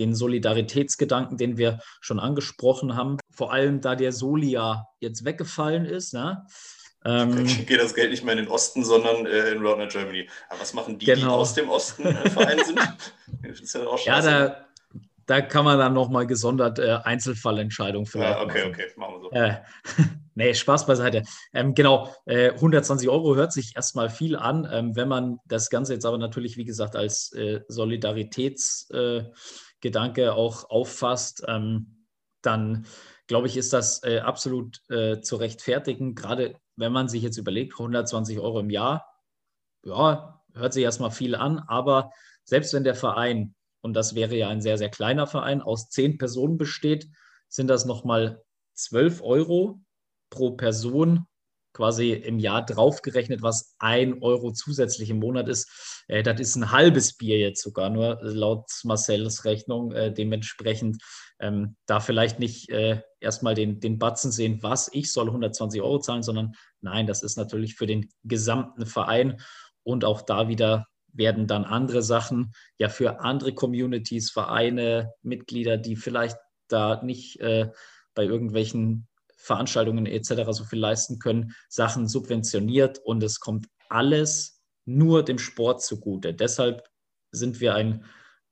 den 0.00 0.14
Solidaritätsgedanken, 0.14 1.36
den 1.36 1.56
wir 1.56 1.78
schon 2.00 2.18
angesprochen 2.18 2.96
haben, 2.96 3.18
vor 3.30 3.52
allem 3.52 3.80
da 3.80 3.94
der 3.94 4.12
Soli 4.12 4.50
ja 4.50 4.86
jetzt 4.98 5.24
weggefallen 5.24 5.84
ist. 5.84 6.14
Ne? 6.14 6.44
Ähm, 7.04 7.46
geht 7.66 7.80
das 7.80 7.94
Geld 7.94 8.10
nicht 8.10 8.24
mehr 8.24 8.32
in 8.32 8.44
den 8.44 8.48
Osten, 8.48 8.84
sondern 8.84 9.26
äh, 9.26 9.50
in 9.50 9.64
Roadnet 9.64 9.92
Germany. 9.92 10.28
Aber 10.48 10.60
was 10.60 10.74
machen 10.74 10.98
die, 10.98 11.06
genau. 11.06 11.20
die 11.20 11.26
aus 11.26 11.54
dem 11.54 11.70
Osten 11.70 12.04
äh, 12.04 12.30
Verein 12.30 12.58
sind? 12.64 12.78
ja 13.74 13.96
Ja, 14.04 14.20
da, 14.20 14.66
da 15.24 15.40
kann 15.40 15.64
man 15.64 15.78
dann 15.78 15.94
nochmal 15.94 16.26
gesondert 16.26 16.78
äh, 16.78 16.98
Einzelfallentscheidungen 17.02 18.06
vielleicht. 18.06 18.36
Ja, 18.36 18.42
okay, 18.42 18.58
machen. 18.58 18.72
okay, 18.72 18.86
machen 18.96 19.14
wir 19.14 19.20
so. 19.20 19.30
Äh, 19.30 20.04
nee, 20.34 20.52
Spaß 20.52 20.86
beiseite. 20.86 21.22
Ähm, 21.54 21.74
genau, 21.74 22.14
äh, 22.26 22.50
120 22.50 23.08
Euro 23.08 23.34
hört 23.34 23.52
sich 23.52 23.76
erstmal 23.76 24.10
viel 24.10 24.36
an. 24.36 24.68
Ähm, 24.70 24.94
wenn 24.94 25.08
man 25.08 25.38
das 25.46 25.70
Ganze 25.70 25.94
jetzt 25.94 26.04
aber 26.04 26.18
natürlich, 26.18 26.58
wie 26.58 26.66
gesagt, 26.66 26.96
als 26.96 27.32
äh, 27.32 27.60
Äh, 29.82 30.28
auch 30.28 30.70
auffasst, 30.70 31.44
ähm, 31.48 32.06
dann 32.42 32.86
glaube 33.26 33.46
ich, 33.46 33.56
ist 33.56 33.72
das 33.72 34.02
äh, 34.02 34.20
absolut 34.20 34.80
äh, 34.90 35.20
zu 35.20 35.36
rechtfertigen. 35.36 36.14
Gerade 36.14 36.56
wenn 36.76 36.92
man 36.92 37.08
sich 37.08 37.22
jetzt 37.22 37.36
überlegt, 37.36 37.74
120 37.74 38.38
Euro 38.38 38.60
im 38.60 38.70
Jahr, 38.70 39.06
ja, 39.84 40.42
hört 40.54 40.72
sich 40.72 40.82
erstmal 40.82 41.10
viel 41.10 41.34
an, 41.34 41.58
aber 41.60 42.10
selbst 42.44 42.72
wenn 42.72 42.84
der 42.84 42.94
Verein 42.94 43.54
und 43.82 43.94
das 43.94 44.14
wäre 44.14 44.36
ja 44.36 44.48
ein 44.48 44.60
sehr, 44.60 44.78
sehr 44.78 44.90
kleiner 44.90 45.26
Verein, 45.26 45.62
aus 45.62 45.88
zehn 45.88 46.18
Personen 46.18 46.58
besteht, 46.58 47.08
sind 47.48 47.68
das 47.68 47.84
nochmal 47.84 48.42
12 48.74 49.22
Euro 49.22 49.80
pro 50.28 50.52
Person 50.52 51.26
quasi 51.72 52.12
im 52.12 52.38
Jahr 52.38 52.64
draufgerechnet, 52.64 53.42
was 53.42 53.74
ein 53.78 54.22
Euro 54.22 54.52
zusätzlich 54.52 55.10
im 55.10 55.18
Monat 55.18 55.48
ist. 55.48 56.04
Äh, 56.08 56.22
das 56.22 56.40
ist 56.40 56.56
ein 56.56 56.72
halbes 56.72 57.16
Bier 57.16 57.38
jetzt 57.38 57.62
sogar 57.62 57.90
nur, 57.90 58.18
laut 58.22 58.66
Marcells 58.84 59.44
Rechnung. 59.44 59.92
Äh, 59.92 60.12
dementsprechend 60.12 61.02
ähm, 61.40 61.76
da 61.86 62.00
vielleicht 62.00 62.38
nicht 62.38 62.70
äh, 62.70 63.00
erstmal 63.20 63.54
den, 63.54 63.80
den 63.80 63.98
Batzen 63.98 64.32
sehen, 64.32 64.62
was 64.62 64.90
ich 64.92 65.12
soll 65.12 65.26
120 65.26 65.80
Euro 65.80 65.98
zahlen, 65.98 66.22
sondern 66.22 66.52
nein, 66.80 67.06
das 67.06 67.22
ist 67.22 67.36
natürlich 67.36 67.74
für 67.74 67.86
den 67.86 68.10
gesamten 68.24 68.86
Verein 68.86 69.40
und 69.82 70.04
auch 70.04 70.22
da 70.22 70.48
wieder 70.48 70.86
werden 71.12 71.46
dann 71.46 71.64
andere 71.64 72.02
Sachen 72.02 72.52
ja 72.78 72.88
für 72.88 73.20
andere 73.20 73.52
Communities, 73.54 74.30
Vereine, 74.30 75.12
Mitglieder, 75.22 75.76
die 75.76 75.96
vielleicht 75.96 76.36
da 76.68 77.02
nicht 77.02 77.40
äh, 77.40 77.70
bei 78.14 78.24
irgendwelchen 78.24 79.08
Veranstaltungen 79.40 80.06
etc. 80.06 80.50
so 80.50 80.64
viel 80.64 80.78
leisten 80.78 81.18
können, 81.18 81.54
Sachen 81.68 82.06
subventioniert 82.06 82.98
und 82.98 83.22
es 83.22 83.40
kommt 83.40 83.66
alles 83.88 84.62
nur 84.84 85.24
dem 85.24 85.38
Sport 85.38 85.82
zugute. 85.82 86.34
Deshalb 86.34 86.88
sind 87.32 87.60
wir 87.60 87.74
ein 87.74 88.04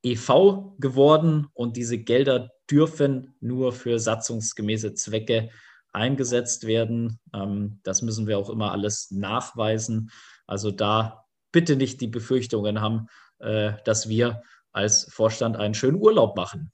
EV 0.02 0.74
geworden 0.78 1.48
und 1.54 1.76
diese 1.76 1.98
Gelder 1.98 2.50
dürfen 2.70 3.34
nur 3.40 3.72
für 3.72 3.98
satzungsgemäße 3.98 4.94
Zwecke 4.94 5.50
eingesetzt 5.92 6.66
werden. 6.66 7.18
Ähm, 7.34 7.80
das 7.82 8.02
müssen 8.02 8.26
wir 8.26 8.38
auch 8.38 8.50
immer 8.50 8.72
alles 8.72 9.10
nachweisen. 9.10 10.10
Also 10.46 10.70
da 10.70 11.24
bitte 11.52 11.76
nicht 11.76 12.00
die 12.00 12.08
Befürchtungen 12.08 12.80
haben, 12.80 13.08
äh, 13.38 13.72
dass 13.84 14.08
wir 14.08 14.42
als 14.72 15.12
Vorstand 15.12 15.56
einen 15.56 15.74
schönen 15.74 15.96
Urlaub 15.96 16.36
machen. 16.36 16.72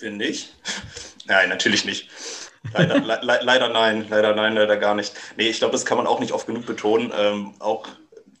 Denn 0.00 0.16
nicht? 0.16 0.56
Nein, 1.26 1.48
natürlich 1.48 1.84
nicht. 1.84 2.08
Leider, 2.72 3.00
le 3.00 3.18
leider 3.22 3.68
nein, 3.68 4.06
leider 4.08 4.34
nein, 4.34 4.54
leider 4.54 4.76
gar 4.76 4.94
nicht. 4.94 5.14
Nee, 5.36 5.48
ich 5.48 5.58
glaube, 5.58 5.72
das 5.72 5.84
kann 5.84 5.98
man 5.98 6.06
auch 6.06 6.20
nicht 6.20 6.32
oft 6.32 6.46
genug 6.46 6.64
betonen. 6.66 7.12
Ähm, 7.16 7.54
auch 7.58 7.88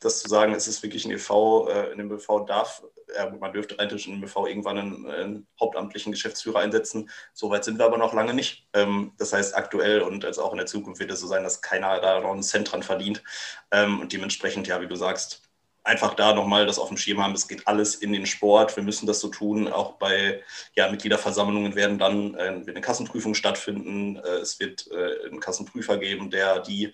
das 0.00 0.20
zu 0.20 0.28
sagen, 0.28 0.54
es 0.54 0.68
ist 0.68 0.82
wirklich 0.82 1.04
ein 1.04 1.10
EV, 1.10 1.68
äh, 1.68 1.96
dem 1.96 2.12
EV 2.12 2.44
darf, 2.46 2.82
ja, 3.14 3.30
man 3.30 3.52
dürfte 3.52 3.78
rein 3.78 3.88
in 3.90 4.20
dem 4.20 4.24
EV 4.24 4.46
irgendwann 4.46 4.78
einen, 4.78 5.06
einen, 5.06 5.46
hauptamtlichen 5.60 6.12
Geschäftsführer 6.12 6.60
einsetzen. 6.60 7.10
Soweit 7.32 7.64
sind 7.64 7.78
wir 7.78 7.84
aber 7.84 7.98
noch 7.98 8.14
lange 8.14 8.34
nicht. 8.34 8.68
Ähm, 8.72 9.12
das 9.18 9.32
heißt, 9.32 9.56
aktuell 9.56 10.00
und 10.02 10.24
als 10.24 10.38
auch 10.38 10.52
in 10.52 10.58
der 10.58 10.66
Zukunft 10.66 11.00
wird 11.00 11.10
es 11.10 11.20
so 11.20 11.26
sein, 11.26 11.42
dass 11.42 11.62
keiner 11.62 12.00
da 12.00 12.20
noch 12.20 12.32
einen 12.32 12.42
Cent 12.42 12.72
dran 12.72 12.82
verdient. 12.82 13.22
Ähm, 13.70 14.00
und 14.00 14.12
dementsprechend, 14.12 14.66
ja, 14.66 14.80
wie 14.80 14.88
du 14.88 14.96
sagst, 14.96 15.42
einfach 15.84 16.14
da 16.14 16.34
nochmal 16.34 16.66
das 16.66 16.78
auf 16.78 16.88
dem 16.88 16.96
Schirm 16.96 17.22
haben, 17.22 17.34
es 17.34 17.48
geht 17.48 17.66
alles 17.66 17.96
in 17.96 18.12
den 18.12 18.26
Sport, 18.26 18.76
wir 18.76 18.82
müssen 18.82 19.06
das 19.06 19.20
so 19.20 19.28
tun, 19.28 19.68
auch 19.68 19.94
bei 19.94 20.42
ja, 20.76 20.90
Mitgliederversammlungen 20.90 21.74
werden 21.74 21.98
dann 21.98 22.34
äh, 22.34 22.62
eine 22.66 22.80
Kassenprüfung 22.80 23.34
stattfinden, 23.34 24.16
äh, 24.16 24.38
es 24.38 24.60
wird 24.60 24.88
äh, 24.90 25.28
einen 25.28 25.40
Kassenprüfer 25.40 25.98
geben, 25.98 26.30
der 26.30 26.60
die 26.60 26.92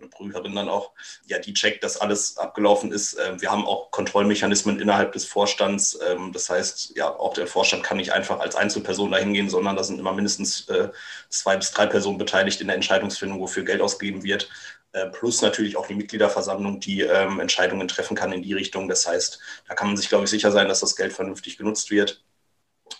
eine 0.00 0.08
Prüferin 0.08 0.54
dann 0.54 0.68
auch, 0.68 0.92
ja, 1.26 1.38
die 1.38 1.52
checkt, 1.52 1.84
dass 1.84 1.98
alles 1.98 2.36
abgelaufen 2.38 2.92
ist. 2.92 3.18
Ähm, 3.22 3.40
wir 3.40 3.50
haben 3.50 3.66
auch 3.66 3.90
Kontrollmechanismen 3.90 4.80
innerhalb 4.80 5.12
des 5.12 5.24
Vorstands. 5.24 5.98
Ähm, 6.08 6.32
das 6.32 6.48
heißt, 6.48 6.96
ja, 6.96 7.10
auch 7.10 7.34
der 7.34 7.46
Vorstand 7.46 7.82
kann 7.82 7.98
nicht 7.98 8.12
einfach 8.12 8.40
als 8.40 8.56
Einzelperson 8.56 9.10
dahin 9.10 9.32
gehen, 9.32 9.50
sondern 9.50 9.76
da 9.76 9.84
sind 9.84 9.98
immer 9.98 10.12
mindestens 10.12 10.68
äh, 10.68 10.88
zwei 11.28 11.56
bis 11.56 11.70
drei 11.72 11.86
Personen 11.86 12.18
beteiligt 12.18 12.60
in 12.60 12.66
der 12.66 12.76
Entscheidungsfindung, 12.76 13.40
wofür 13.40 13.64
Geld 13.64 13.80
ausgegeben 13.80 14.22
wird. 14.22 14.48
Äh, 14.92 15.06
plus 15.10 15.40
natürlich 15.42 15.76
auch 15.76 15.86
die 15.86 15.94
Mitgliederversammlung, 15.94 16.80
die 16.80 17.02
ähm, 17.02 17.38
Entscheidungen 17.38 17.86
treffen 17.86 18.16
kann 18.16 18.32
in 18.32 18.42
die 18.42 18.54
Richtung. 18.54 18.88
Das 18.88 19.06
heißt, 19.06 19.40
da 19.68 19.74
kann 19.74 19.88
man 19.88 19.96
sich, 19.96 20.08
glaube 20.08 20.24
ich, 20.24 20.30
sicher 20.30 20.50
sein, 20.50 20.68
dass 20.68 20.80
das 20.80 20.96
Geld 20.96 21.12
vernünftig 21.12 21.58
genutzt 21.58 21.90
wird. 21.90 22.24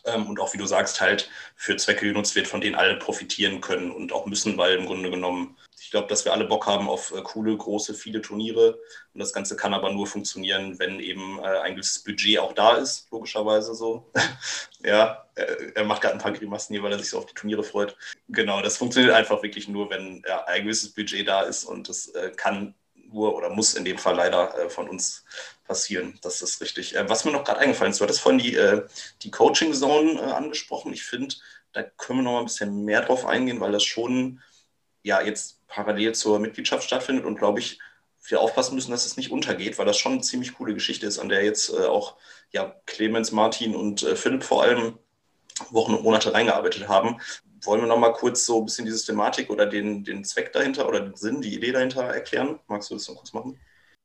Ähm, 0.05 0.29
und 0.29 0.40
auch, 0.40 0.53
wie 0.55 0.59
du 0.59 0.66
sagst, 0.66 1.00
halt 1.00 1.31
für 1.57 1.76
Zwecke 1.76 2.07
genutzt 2.07 2.35
wird, 2.35 2.48
von 2.48 2.61
denen 2.61 2.76
alle 2.76 2.96
profitieren 2.96 3.61
können 3.61 3.90
und 3.90 4.12
auch 4.12 4.26
müssen, 4.26 4.57
weil 4.57 4.76
im 4.76 4.87
Grunde 4.87 5.11
genommen 5.11 5.57
ich 5.90 5.90
glaube, 5.90 6.09
dass 6.09 6.24
wir 6.24 6.33
alle 6.33 6.44
Bock 6.44 6.66
haben 6.66 6.88
auf 6.88 7.12
äh, 7.12 7.20
coole, 7.22 7.57
große, 7.57 7.94
viele 7.94 8.20
Turniere. 8.20 8.79
Und 9.12 9.18
das 9.18 9.33
Ganze 9.33 9.57
kann 9.57 9.74
aber 9.74 9.92
nur 9.92 10.07
funktionieren, 10.07 10.79
wenn 10.79 11.00
eben 11.00 11.40
äh, 11.40 11.59
ein 11.62 11.74
gewisses 11.74 12.05
Budget 12.05 12.38
auch 12.38 12.53
da 12.53 12.76
ist, 12.76 13.11
logischerweise 13.11 13.74
so. 13.74 14.09
ja, 14.85 15.26
äh, 15.35 15.72
er 15.74 15.85
macht 15.85 16.03
gerade 16.03 16.14
ein 16.14 16.20
paar 16.20 16.33
Grimassen 16.33 16.74
hier, 16.74 16.83
weil 16.85 16.92
er 16.92 16.98
sich 16.98 17.09
so 17.09 17.18
auf 17.18 17.26
die 17.26 17.35
Turniere 17.35 17.64
freut. 17.64 17.96
Genau, 18.29 18.61
das 18.62 18.76
funktioniert 18.76 19.14
einfach 19.14 19.42
wirklich 19.42 19.66
nur, 19.66 19.90
wenn 19.90 20.22
ja, 20.29 20.44
ein 20.44 20.62
gewisses 20.62 20.92
Budget 20.92 21.26
da 21.26 21.42
ist 21.42 21.64
und 21.64 21.88
das 21.88 22.09
äh, 22.09 22.31
kann 22.37 22.74
nur 22.94 23.35
oder 23.35 23.48
muss 23.50 23.74
in 23.74 23.85
dem 23.85 23.98
Fall 23.98 24.14
leider 24.14 24.57
äh, 24.59 24.70
von 24.70 24.88
uns 24.88 25.24
passieren. 25.70 26.18
Das 26.22 26.42
ist 26.42 26.61
richtig. 26.61 26.96
Äh, 26.96 27.09
was 27.09 27.24
mir 27.24 27.30
noch 27.30 27.44
gerade 27.44 27.61
eingefallen 27.61 27.92
ist, 27.92 28.00
du 28.00 28.04
hattest 28.04 28.20
vorhin 28.20 28.40
die, 28.40 28.59
die 29.22 29.30
Coaching 29.30 29.72
Zone 29.72 30.20
angesprochen. 30.35 30.92
Ich 30.92 31.04
finde, 31.04 31.37
da 31.72 31.85
können 31.85 32.18
wir 32.18 32.22
noch 32.24 32.33
mal 32.33 32.38
ein 32.40 32.46
bisschen 32.46 32.85
mehr 32.85 33.02
drauf 33.02 33.24
eingehen, 33.24 33.61
weil 33.61 33.70
das 33.70 33.85
schon 33.85 34.40
ja 35.02 35.22
jetzt 35.22 35.64
parallel 35.68 36.12
zur 36.14 36.40
Mitgliedschaft 36.40 36.83
stattfindet 36.83 37.24
und 37.24 37.38
glaube 37.38 37.61
ich, 37.61 37.78
wir 38.26 38.40
aufpassen 38.40 38.74
müssen, 38.74 38.90
dass 38.90 39.06
es 39.06 39.16
nicht 39.16 39.30
untergeht, 39.30 39.78
weil 39.78 39.87
das 39.87 39.96
schon 39.96 40.12
eine 40.12 40.20
ziemlich 40.22 40.54
coole 40.54 40.74
Geschichte 40.74 41.06
ist, 41.06 41.20
an 41.20 41.28
der 41.28 41.44
jetzt 41.44 41.70
äh, 41.70 41.87
auch 41.87 42.16
ja, 42.50 42.74
Clemens, 42.87 43.30
Martin 43.30 43.76
und 43.76 44.02
äh, 44.02 44.16
Philipp 44.16 44.42
vor 44.42 44.64
allem 44.64 44.98
Wochen 45.70 45.94
und 45.94 46.02
Monate 46.02 46.35
reingearbeitet 46.35 46.88
haben. 46.88 47.20
Wollen 47.62 47.83
wir 47.83 47.88
noch 47.88 47.98
mal 47.98 48.12
kurz 48.12 48.44
so 48.44 48.59
ein 48.59 48.64
bisschen 48.64 48.87
die 48.87 48.92
Systematik 48.92 49.50
oder 49.50 49.66
den, 49.66 50.02
den 50.02 50.24
Zweck 50.24 50.52
dahinter 50.52 50.88
oder 50.88 51.00
den 51.00 51.14
Sinn, 51.14 51.40
die 51.40 51.54
Idee 51.54 51.72
dahinter 51.72 52.02
erklären? 52.02 52.59
Magst 52.66 52.90
du 52.90 52.94
das 52.94 53.09
noch 53.09 53.16
kurz 53.16 53.33
machen? 53.33 53.59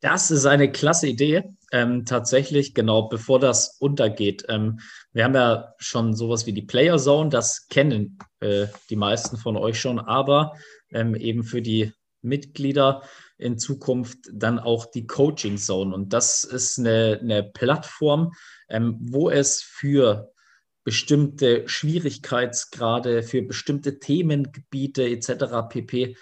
Das 0.06 0.30
ist 0.30 0.46
eine 0.46 0.72
klasse 0.72 1.08
Idee. 1.08 1.46
Ähm, 1.72 2.06
tatsächlich, 2.06 2.76
genau, 2.76 3.10
bevor 3.10 3.40
das 3.40 3.76
untergeht. 3.80 4.46
Ähm, 4.50 4.80
wir 5.14 5.24
haben 5.24 5.34
ja 5.34 5.74
schon 5.80 6.14
sowas 6.14 6.46
wie 6.46 6.54
die 6.54 6.62
Player 6.62 7.00
Zone, 7.00 7.32
das 7.32 7.66
kennen 7.70 8.20
äh, 8.40 8.68
die 8.92 8.98
meisten 8.98 9.36
von 9.36 9.58
euch 9.58 9.80
schon, 9.80 9.98
aber 9.98 10.54
ähm, 10.92 11.16
eben 11.16 11.44
für 11.44 11.64
die 11.64 11.92
Mitglieder 12.22 13.02
in 13.40 13.58
Zukunft 13.58 14.20
dann 14.32 14.60
auch 14.60 14.86
die 14.86 15.08
Coaching 15.08 15.58
Zone. 15.58 15.96
Und 15.96 16.14
das 16.14 16.44
ist 16.44 16.78
eine, 16.78 17.18
eine 17.20 17.42
Plattform, 17.42 18.34
ähm, 18.70 19.00
wo 19.02 19.32
es 19.32 19.64
für 19.64 20.32
bestimmte 20.84 21.68
Schwierigkeitsgrade, 21.68 23.24
für 23.24 23.42
bestimmte 23.42 23.98
Themengebiete 23.98 25.04
etc. 25.04 25.68
pp. 25.68 26.16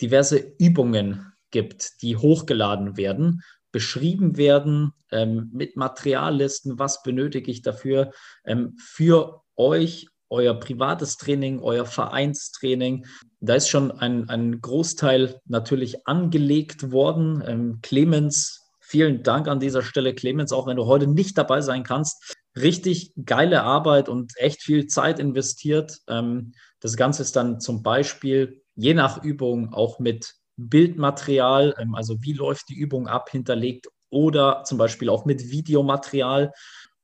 diverse 0.00 0.38
Übungen 0.60 1.33
gibt, 1.54 2.02
die 2.02 2.16
hochgeladen 2.16 2.96
werden, 2.96 3.40
beschrieben 3.72 4.36
werden 4.36 4.92
ähm, 5.10 5.50
mit 5.52 5.76
Materiallisten, 5.76 6.78
was 6.78 7.02
benötige 7.02 7.50
ich 7.50 7.62
dafür, 7.62 8.10
ähm, 8.44 8.74
für 8.76 9.42
euch, 9.56 10.08
euer 10.28 10.58
privates 10.58 11.16
Training, 11.16 11.60
euer 11.60 11.86
Vereinstraining. 11.86 13.06
Da 13.40 13.54
ist 13.54 13.68
schon 13.68 13.92
ein, 13.92 14.28
ein 14.28 14.60
Großteil 14.60 15.40
natürlich 15.46 16.06
angelegt 16.08 16.90
worden. 16.90 17.42
Ähm, 17.46 17.78
Clemens, 17.82 18.60
vielen 18.80 19.22
Dank 19.22 19.46
an 19.46 19.60
dieser 19.60 19.82
Stelle, 19.82 20.14
Clemens, 20.14 20.52
auch 20.52 20.66
wenn 20.66 20.76
du 20.76 20.86
heute 20.86 21.06
nicht 21.06 21.38
dabei 21.38 21.60
sein 21.60 21.84
kannst 21.84 22.36
richtig 22.56 23.12
geile 23.24 23.62
Arbeit 23.62 24.08
und 24.08 24.32
echt 24.36 24.62
viel 24.62 24.86
Zeit 24.86 25.18
investiert. 25.18 25.98
Ähm, 26.08 26.52
das 26.80 26.96
Ganze 26.96 27.22
ist 27.22 27.36
dann 27.36 27.60
zum 27.60 27.82
Beispiel 27.82 28.62
je 28.76 28.94
nach 28.94 29.22
Übung 29.22 29.72
auch 29.72 29.98
mit 29.98 30.34
Bildmaterial, 30.56 31.74
ähm, 31.78 31.94
also 31.94 32.16
wie 32.20 32.32
läuft 32.32 32.68
die 32.68 32.74
Übung 32.76 33.08
ab, 33.08 33.30
hinterlegt 33.30 33.88
oder 34.10 34.62
zum 34.64 34.78
Beispiel 34.78 35.08
auch 35.08 35.24
mit 35.24 35.50
Videomaterial. 35.50 36.52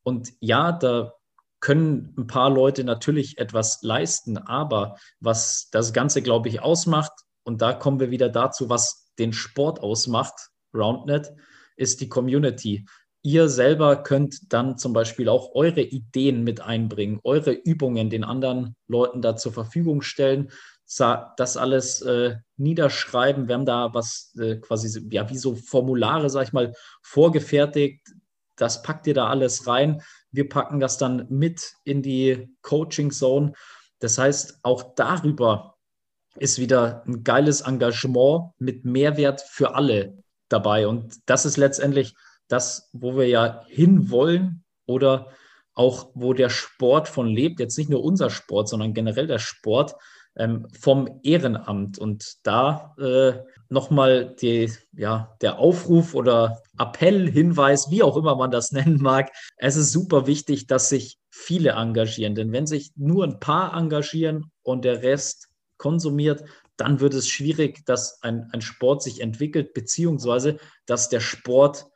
Und 0.03 0.33
ja, 0.41 0.73
da 0.73 1.13
können 1.61 2.15
ein 2.17 2.27
paar 2.27 2.51
Leute 2.51 2.85
natürlich 2.85 3.39
etwas 3.39 3.81
leisten, 3.83 4.39
aber 4.39 4.97
was 5.21 5.69
das 5.71 5.93
Ganze, 5.93 6.23
glaube 6.23 6.49
ich, 6.49 6.63
ausmacht, 6.63 7.13
und 7.43 7.63
da 7.63 7.73
kommen 7.73 8.01
wir 8.01 8.11
wieder 8.11 8.29
dazu, 8.29 8.69
was 8.69 9.11
den 9.19 9.33
Sport 9.33 9.81
ausmacht, 9.81 10.51
RoundNet, 10.75 11.33
ist 11.77 12.01
die 12.01 12.09
Community. 12.09 12.87
Ihr 13.23 13.49
selber 13.49 14.03
könnt 14.03 14.53
dann 14.53 14.79
zum 14.79 14.95
Beispiel 14.95 15.29
auch 15.29 15.55
eure 15.55 15.83
Ideen 15.83 16.43
mit 16.43 16.63
einbringen, 16.63 17.21
eure 17.23 17.53
Übungen 17.53 18.09
den 18.09 18.25
anderen 18.25 18.77
Leuten 18.89 19.21
da 19.21 19.37
zur 19.37 19.53
Verfügung 19.53 20.01
stellen, 20.01 20.51
das 20.98 21.57
alles 21.57 22.03
äh, 22.03 22.37
niederschreiben. 22.57 23.46
Wir 23.46 23.55
haben 23.55 23.66
da 23.66 23.94
was 23.94 24.35
äh, 24.38 24.57
quasi, 24.57 25.09
ja, 25.11 25.29
wie 25.31 25.38
so 25.38 25.55
Formulare, 25.55 26.31
sag 26.31 26.48
ich 26.48 26.53
mal, 26.53 26.74
vorgefertigt. 27.03 28.00
Das 28.57 28.83
packt 28.83 29.07
ihr 29.07 29.14
da 29.14 29.29
alles 29.29 29.66
rein. 29.66 30.03
Wir 30.33 30.48
packen 30.48 30.81
das 30.81 30.98
dann 30.98 31.26
mit 31.31 31.72
in 31.85 32.03
die 32.03 32.48
Coaching 32.62 33.11
Zone. 33.11 33.53
Das 34.00 34.18
heißt, 34.18 34.61
auch 34.62 34.94
darüber 34.94 35.76
ist 36.37 36.59
wieder 36.59 37.05
ein 37.07 37.22
geiles 37.22 37.61
Engagement 37.61 38.53
mit 38.59 38.85
Mehrwert 38.85 39.42
für 39.42 39.74
alle 39.74 40.18
dabei. 40.48 40.88
Und 40.88 41.18
das 41.26 41.44
ist 41.44 41.57
letztendlich 41.57 42.14
das, 42.48 42.90
wo 42.92 43.16
wir 43.16 43.29
ja 43.29 43.64
hinwollen 43.68 44.64
oder 44.87 45.29
auch 45.74 46.11
wo 46.14 46.35
der 46.35 46.50
Sport 46.50 47.09
von 47.09 47.29
lebt, 47.29 47.61
jetzt 47.61 47.79
nicht 47.79 47.90
nur 47.90 48.03
unser 48.03 48.29
Sport, 48.29 48.68
sondern 48.68 48.92
generell 48.92 49.29
der 49.29 49.38
Sport 49.38 49.94
ähm, 50.37 50.69
vom 50.79 51.21
Ehrenamt. 51.23 51.99
Und 51.99 52.38
da 52.45 52.95
äh, 52.99 53.43
nochmal 53.69 54.37
ja, 54.93 55.37
der 55.40 55.59
Aufruf 55.59 56.14
oder 56.14 56.62
Appell, 56.79 57.31
Hinweis, 57.31 57.90
wie 57.90 58.03
auch 58.03 58.16
immer 58.16 58.37
man 58.37 58.51
das 58.51 58.73
nennen 58.73 59.01
mag. 59.01 59.31
Es 59.57 59.77
ist 59.77 59.93
super 59.93 60.27
wichtig, 60.27 60.66
dass 60.66 60.88
sich 60.88 61.19
viele 61.31 61.71
engagieren. 61.71 62.35
Denn 62.35 62.53
wenn 62.53 62.66
sich 62.66 62.93
nur 62.97 63.25
ein 63.25 63.40
paar 63.40 63.75
engagieren 63.77 64.51
und 64.62 64.85
der 64.85 65.03
Rest 65.03 65.49
konsumiert, 65.79 66.45
dann 66.77 67.01
wird 67.01 67.14
es 67.14 67.29
schwierig, 67.29 67.85
dass 67.85 68.23
ein, 68.23 68.49
ein 68.53 68.62
Sport 68.62 69.03
sich 69.03 69.21
entwickelt, 69.21 69.75
beziehungsweise 69.75 70.59
dass 70.87 71.09
der 71.09 71.21
Sport 71.21 71.87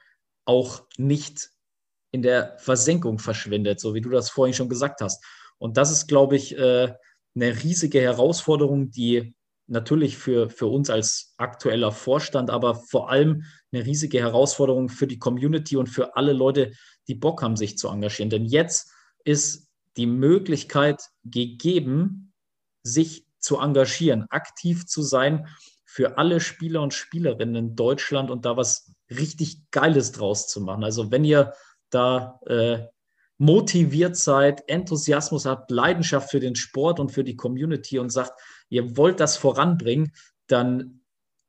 auch 0.44 0.83
nicht 0.99 1.51
in 2.11 2.23
der 2.23 2.57
Versenkung 2.59 3.18
verschwindet, 3.18 3.81
so 3.81 3.94
wie 3.94 4.01
du 4.01 4.11
das 4.11 4.31
vorhin 4.31 4.55
schon 4.55 4.68
gesagt 4.68 5.01
hast. 5.01 5.25
Und 5.59 5.77
das 5.77 5.90
ist, 5.90 6.07
glaube 6.07 6.37
ich, 6.37 6.57
äh, 6.57 6.92
eine 7.35 7.62
riesige 7.62 8.01
Herausforderung, 8.01 8.90
die 8.90 9.35
natürlich 9.66 10.16
für, 10.18 10.51
für 10.51 10.66
uns 10.66 10.90
als 10.90 11.35
aktueller 11.38 11.90
Vorstand, 11.90 12.51
aber 12.51 12.75
vor 12.75 13.11
allem 13.11 13.44
eine 13.73 13.85
riesige 13.85 14.20
Herausforderung 14.20 14.88
für 14.88 15.07
die 15.07 15.18
Community 15.18 15.77
und 15.77 15.88
für 15.88 16.16
alle 16.16 16.33
Leute, 16.33 16.73
die 17.09 17.14
Bock 17.14 17.42
haben, 17.42 17.57
sich 17.57 17.79
zu 17.79 17.88
engagieren. 17.88 18.31
Denn 18.31 18.44
jetzt 18.44 18.90
ist 19.25 19.68
die 19.97 20.07
Möglichkeit 20.07 21.03
gegeben, 21.25 22.33
sich 22.83 23.27
zu 23.38 23.59
engagieren, 23.59 24.27
aktiv 24.31 24.87
zu 24.87 25.03
sein 25.03 25.47
für 25.85 26.18
alle 26.18 26.40
Spieler 26.40 26.83
und 26.83 26.92
Spielerinnen 26.92 27.55
in 27.55 27.77
Deutschland 27.77 28.31
und 28.31 28.44
da 28.44 28.57
was 28.57 28.92
richtig 29.11 29.70
Geiles 29.70 30.12
draus 30.12 30.49
zu 30.49 30.61
machen. 30.61 30.83
Also 30.83 31.11
wenn 31.11 31.25
ihr 31.25 31.53
da 31.90 32.40
äh, 32.47 32.87
motiviert 33.38 34.16
seid, 34.16 34.68
Enthusiasmus 34.68 35.47
habt, 35.47 35.70
Leidenschaft 35.70 36.31
für 36.31 36.40
den 36.40 36.55
Sport 36.55 37.01
und 37.01 37.11
für 37.11 37.25
die 37.25 37.37
Community 37.37 37.99
und 37.99 38.11
sagt, 38.11 38.33
ihr 38.68 38.97
wollt 38.97 39.20
das 39.20 39.37
voranbringen, 39.37 40.12
dann 40.47 41.01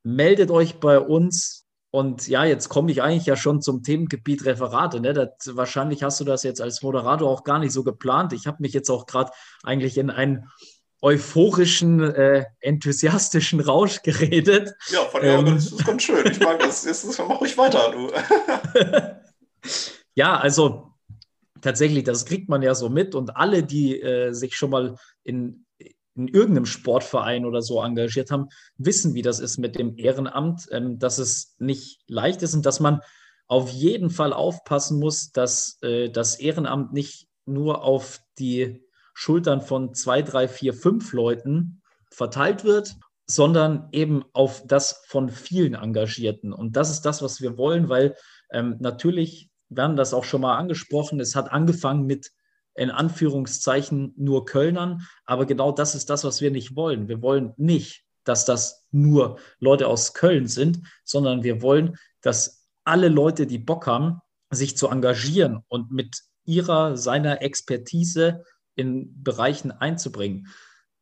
meldet 0.03 0.51
euch 0.51 0.79
bei 0.79 0.99
uns. 0.99 1.65
Und 1.91 2.27
ja, 2.27 2.43
jetzt 2.43 2.69
komme 2.69 2.91
ich 2.91 3.01
eigentlich 3.01 3.25
ja 3.25 3.35
schon 3.35 3.61
zum 3.61 3.81
Themengebiet 3.81 4.45
Referate. 4.45 4.99
Ne? 4.99 5.13
Das, 5.13 5.55
wahrscheinlich 5.55 6.03
hast 6.03 6.19
du 6.19 6.25
das 6.25 6.43
jetzt 6.43 6.61
als 6.61 6.81
Moderator 6.81 7.29
auch 7.29 7.43
gar 7.43 7.59
nicht 7.59 7.71
so 7.71 7.83
geplant. 7.83 8.33
Ich 8.33 8.47
habe 8.47 8.57
mich 8.59 8.73
jetzt 8.73 8.89
auch 8.89 9.05
gerade 9.05 9.31
eigentlich 9.63 9.97
in 9.97 10.09
ein 10.09 10.49
euphorischen, 11.01 12.01
äh, 12.01 12.45
enthusiastischen 12.59 13.59
Rausch 13.59 14.01
geredet. 14.01 14.73
Ja, 14.89 15.01
von 15.01 15.23
ja, 15.23 15.39
ähm, 15.39 15.45
das 15.45 15.67
ist 15.67 15.85
ganz 15.85 16.03
schön. 16.03 16.25
Ich 16.25 16.39
mag 16.39 16.59
das. 16.59 16.83
Jetzt 16.83 17.05
mach 17.19 17.39
ruhig 17.39 17.57
weiter, 17.57 17.91
du. 17.91 18.11
ja, 20.15 20.37
also 20.37 20.94
tatsächlich, 21.65 22.03
das 22.03 22.25
kriegt 22.25 22.47
man 22.47 22.61
ja 22.61 22.75
so 22.75 22.89
mit 22.89 23.15
und 23.15 23.35
alle, 23.35 23.63
die 23.63 23.99
äh, 23.99 24.31
sich 24.33 24.55
schon 24.55 24.69
mal 24.69 24.95
in, 25.23 25.65
in 26.15 26.27
irgendeinem 26.27 26.67
Sportverein 26.67 27.43
oder 27.43 27.63
so 27.63 27.81
engagiert 27.81 28.29
haben, 28.29 28.49
wissen, 28.77 29.15
wie 29.15 29.23
das 29.23 29.39
ist 29.39 29.57
mit 29.57 29.75
dem 29.75 29.97
Ehrenamt, 29.97 30.67
ähm, 30.71 30.99
dass 30.99 31.17
es 31.17 31.55
nicht 31.57 32.01
leicht 32.07 32.43
ist 32.43 32.53
und 32.53 32.67
dass 32.67 32.79
man 32.79 33.01
auf 33.47 33.71
jeden 33.71 34.11
Fall 34.11 34.31
aufpassen 34.31 34.99
muss, 34.99 35.31
dass 35.31 35.79
äh, 35.81 36.09
das 36.09 36.39
Ehrenamt 36.39 36.93
nicht 36.93 37.27
nur 37.45 37.83
auf 37.83 38.19
die 38.37 38.83
Schultern 39.15 39.61
von 39.61 39.95
zwei, 39.95 40.21
drei, 40.21 40.47
vier, 40.47 40.73
fünf 40.73 41.13
Leuten 41.13 41.81
verteilt 42.11 42.63
wird, 42.63 42.95
sondern 43.25 43.89
eben 43.91 44.23
auf 44.33 44.63
das 44.67 45.03
von 45.07 45.29
vielen 45.29 45.73
Engagierten. 45.73 46.53
Und 46.53 46.75
das 46.75 46.91
ist 46.91 47.01
das, 47.01 47.23
was 47.23 47.41
wir 47.41 47.57
wollen, 47.57 47.89
weil 47.89 48.15
ähm, 48.51 48.75
natürlich, 48.79 49.49
wir 49.69 49.83
haben 49.83 49.95
das 49.95 50.13
auch 50.13 50.23
schon 50.23 50.41
mal 50.41 50.57
angesprochen, 50.57 51.19
es 51.19 51.35
hat 51.35 51.51
angefangen 51.51 52.05
mit 52.05 52.31
in 52.75 52.91
Anführungszeichen 52.91 54.13
nur 54.17 54.45
Kölnern, 54.45 55.07
aber 55.25 55.45
genau 55.45 55.71
das 55.71 55.95
ist 55.95 56.09
das, 56.09 56.23
was 56.23 56.41
wir 56.41 56.51
nicht 56.51 56.75
wollen. 56.75 57.07
Wir 57.07 57.21
wollen 57.21 57.53
nicht, 57.57 58.03
dass 58.25 58.43
das 58.43 58.85
nur 58.91 59.39
Leute 59.59 59.87
aus 59.87 60.13
Köln 60.13 60.47
sind, 60.47 60.81
sondern 61.05 61.43
wir 61.43 61.61
wollen, 61.61 61.97
dass 62.21 62.67
alle 62.83 63.07
Leute, 63.07 63.47
die 63.47 63.59
Bock 63.59 63.87
haben, 63.87 64.19
sich 64.51 64.77
zu 64.77 64.89
engagieren 64.89 65.63
und 65.67 65.91
mit 65.91 66.23
ihrer, 66.43 66.97
seiner 66.97 67.41
Expertise 67.41 68.43
in 68.75 69.23
Bereichen 69.23 69.71
einzubringen. 69.71 70.47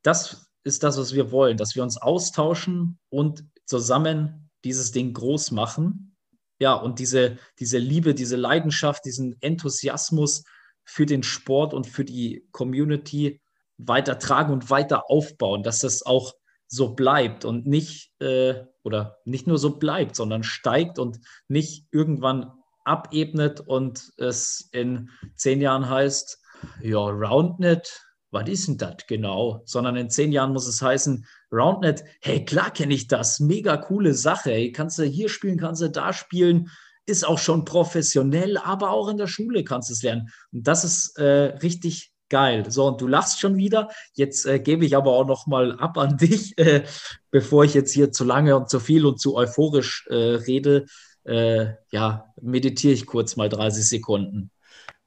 Das 0.04 0.52
ist 0.64 0.84
das, 0.84 0.98
was 0.98 1.14
wir 1.14 1.32
wollen, 1.32 1.58
dass 1.58 1.76
wir 1.76 1.84
uns 1.84 1.98
austauschen 1.98 3.00
und 3.10 3.44
zusammen 3.66 4.50
dieses 4.64 4.92
Ding 4.92 5.14
groß 5.14 5.52
machen. 5.52 6.13
Ja, 6.60 6.74
und 6.74 7.00
diese, 7.00 7.38
diese 7.60 7.78
Liebe, 7.78 8.14
diese 8.14 8.36
Leidenschaft, 8.36 9.06
diesen 9.06 9.36
Enthusiasmus 9.42 10.44
für 10.86 11.06
den 11.06 11.24
Sport 11.24 11.74
und 11.74 11.88
für 11.88 12.06
die 12.06 12.48
Community 12.52 13.42
weiter 13.78 14.20
tragen 14.20 14.54
und 14.54 14.70
weiter 14.70 15.10
aufbauen, 15.10 15.64
dass 15.64 15.80
das 15.80 16.06
auch 16.06 16.34
so 16.68 16.94
bleibt 16.94 17.46
und 17.46 17.68
nicht 17.68 18.12
äh, 18.20 18.64
oder 18.84 19.18
nicht 19.26 19.48
nur 19.48 19.58
so 19.58 19.78
bleibt, 19.78 20.16
sondern 20.16 20.44
steigt 20.44 21.00
und 21.00 21.20
nicht 21.48 21.88
irgendwann 21.92 22.52
abebnet 22.84 23.60
und 23.62 24.12
es 24.18 24.70
in 24.72 25.10
zehn 25.36 25.62
Jahren 25.62 25.90
heißt, 25.90 26.40
ja, 26.82 27.00
RoundNet, 27.00 28.02
was 28.32 28.50
ist 28.50 28.68
denn 28.68 28.78
das 28.78 28.98
genau? 29.08 29.62
Sondern 29.66 29.96
in 29.96 30.10
zehn 30.10 30.32
Jahren 30.32 30.54
muss 30.54 30.68
es 30.68 30.82
heißen, 30.82 31.26
RoundNet, 31.54 32.04
hey, 32.22 32.44
klar 32.44 32.72
kenne 32.72 32.94
ich 32.94 33.08
das, 33.08 33.40
mega 33.40 33.78
coole 33.78 34.14
Sache, 34.14 34.52
hey, 34.52 34.72
kannst 34.72 34.98
du 34.98 35.04
hier 35.04 35.30
spielen, 35.30 35.60
kannst 35.60 35.82
du 35.82 35.90
da 35.90 36.12
spielen, 36.12 36.70
ist 37.06 37.28
auch 37.28 37.38
schon 37.38 37.66
professionell, 37.66 38.58
aber 38.58 38.90
auch 38.90 39.10
in 39.10 39.18
der 39.18 39.28
Schule 39.28 39.64
kannst 39.64 39.90
du 39.90 39.94
es 39.94 40.04
lernen. 40.04 40.30
Und 40.52 40.68
das 40.68 40.84
ist 40.84 41.18
äh, 41.18 41.56
richtig 41.62 42.12
geil. 42.30 42.66
So, 42.70 42.88
und 42.88 43.02
du 43.02 43.08
lachst 43.08 43.40
schon 43.40 43.58
wieder. 43.58 43.90
Jetzt 44.16 44.46
äh, 44.46 44.60
gebe 44.60 44.86
ich 44.86 44.96
aber 44.96 45.12
auch 45.12 45.28
noch 45.28 45.46
mal 45.46 45.78
ab 45.80 45.98
an 45.98 46.18
dich, 46.22 46.58
äh, 46.58 46.84
bevor 47.30 47.64
ich 47.64 47.74
jetzt 47.74 47.94
hier 47.94 48.12
zu 48.12 48.24
lange 48.24 48.56
und 48.56 48.70
zu 48.70 48.80
viel 48.80 49.06
und 49.06 49.20
zu 49.20 49.36
euphorisch 49.36 50.08
äh, 50.10 50.16
rede. 50.16 50.86
Äh, 51.26 51.74
ja, 51.92 52.34
meditiere 52.42 52.94
ich 52.94 53.06
kurz 53.06 53.36
mal 53.36 53.50
30 53.50 53.88
Sekunden. 53.88 54.50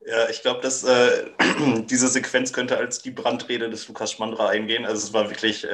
Ja, 0.07 0.29
ich 0.31 0.43
glaube, 0.43 0.61
dass 0.61 0.85
äh, 0.85 1.31
diese 1.91 2.09
Sequenz 2.09 2.53
könnte 2.53 2.77
als 2.77 3.03
die 3.03 3.11
Brandrede 3.11 3.69
des 3.71 3.89
Lukas 3.89 4.13
Schmandra 4.13 4.49
eingehen. 4.49 4.87
Also 4.87 5.09
es 5.09 5.13
war 5.13 5.29
wirklich, 5.29 5.67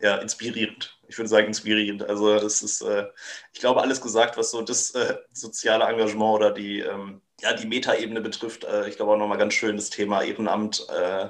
ja, 0.00 0.16
inspirierend. 0.16 0.98
Ich 1.08 1.16
würde 1.18 1.28
sagen, 1.28 1.46
inspirierend. 1.46 2.02
Also, 2.02 2.38
das 2.38 2.62
ist, 2.62 2.82
äh, 2.82 3.06
ich 3.52 3.60
glaube, 3.60 3.82
alles 3.82 4.00
gesagt, 4.00 4.36
was 4.36 4.50
so 4.50 4.62
das 4.62 4.90
äh, 4.92 5.16
soziale 5.32 5.84
Engagement 5.84 6.34
oder 6.34 6.50
die, 6.50 6.80
ähm, 6.80 7.22
ja, 7.40 7.52
die 7.52 7.66
Metaebene 7.66 8.20
betrifft. 8.20 8.64
Äh, 8.64 8.88
ich 8.88 8.96
glaube 8.96 9.12
auch 9.12 9.18
nochmal 9.18 9.38
ganz 9.38 9.54
schön 9.54 9.76
das 9.76 9.90
Thema 9.90 10.22
Ehrenamt 10.22 10.86
äh, 10.88 11.28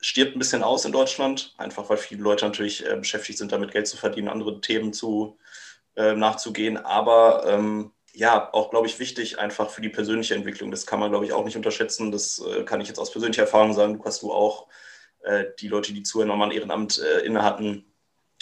stirbt 0.00 0.34
ein 0.34 0.38
bisschen 0.38 0.62
aus 0.62 0.84
in 0.84 0.92
Deutschland, 0.92 1.54
einfach 1.58 1.88
weil 1.90 1.98
viele 1.98 2.22
Leute 2.22 2.46
natürlich 2.46 2.86
äh, 2.86 2.96
beschäftigt 2.96 3.38
sind, 3.38 3.52
damit 3.52 3.72
Geld 3.72 3.86
zu 3.86 3.96
verdienen, 3.96 4.28
andere 4.28 4.60
Themen 4.60 4.92
zu, 4.92 5.38
äh, 5.96 6.14
nachzugehen. 6.14 6.76
Aber 6.78 7.44
ähm, 7.46 7.92
ja, 8.12 8.52
auch, 8.52 8.70
glaube 8.70 8.86
ich, 8.86 8.98
wichtig 8.98 9.38
einfach 9.38 9.70
für 9.70 9.82
die 9.82 9.88
persönliche 9.88 10.34
Entwicklung. 10.34 10.70
Das 10.70 10.86
kann 10.86 11.00
man, 11.00 11.10
glaube 11.10 11.26
ich, 11.26 11.32
auch 11.32 11.44
nicht 11.44 11.56
unterschätzen. 11.56 12.10
Das 12.10 12.40
äh, 12.40 12.64
kann 12.64 12.80
ich 12.80 12.88
jetzt 12.88 12.98
aus 12.98 13.12
persönlicher 13.12 13.42
Erfahrung 13.42 13.72
sagen. 13.72 13.98
Du 13.98 14.04
hast 14.04 14.22
du 14.22 14.32
auch. 14.32 14.68
Äh, 15.22 15.46
die 15.60 15.68
Leute, 15.68 15.92
die 15.92 16.02
zuhören, 16.02 16.28
nochmal 16.28 16.48
ein 16.48 16.56
Ehrenamt 16.56 16.98
äh, 16.98 17.20
inne 17.20 17.42
hatten, 17.42 17.84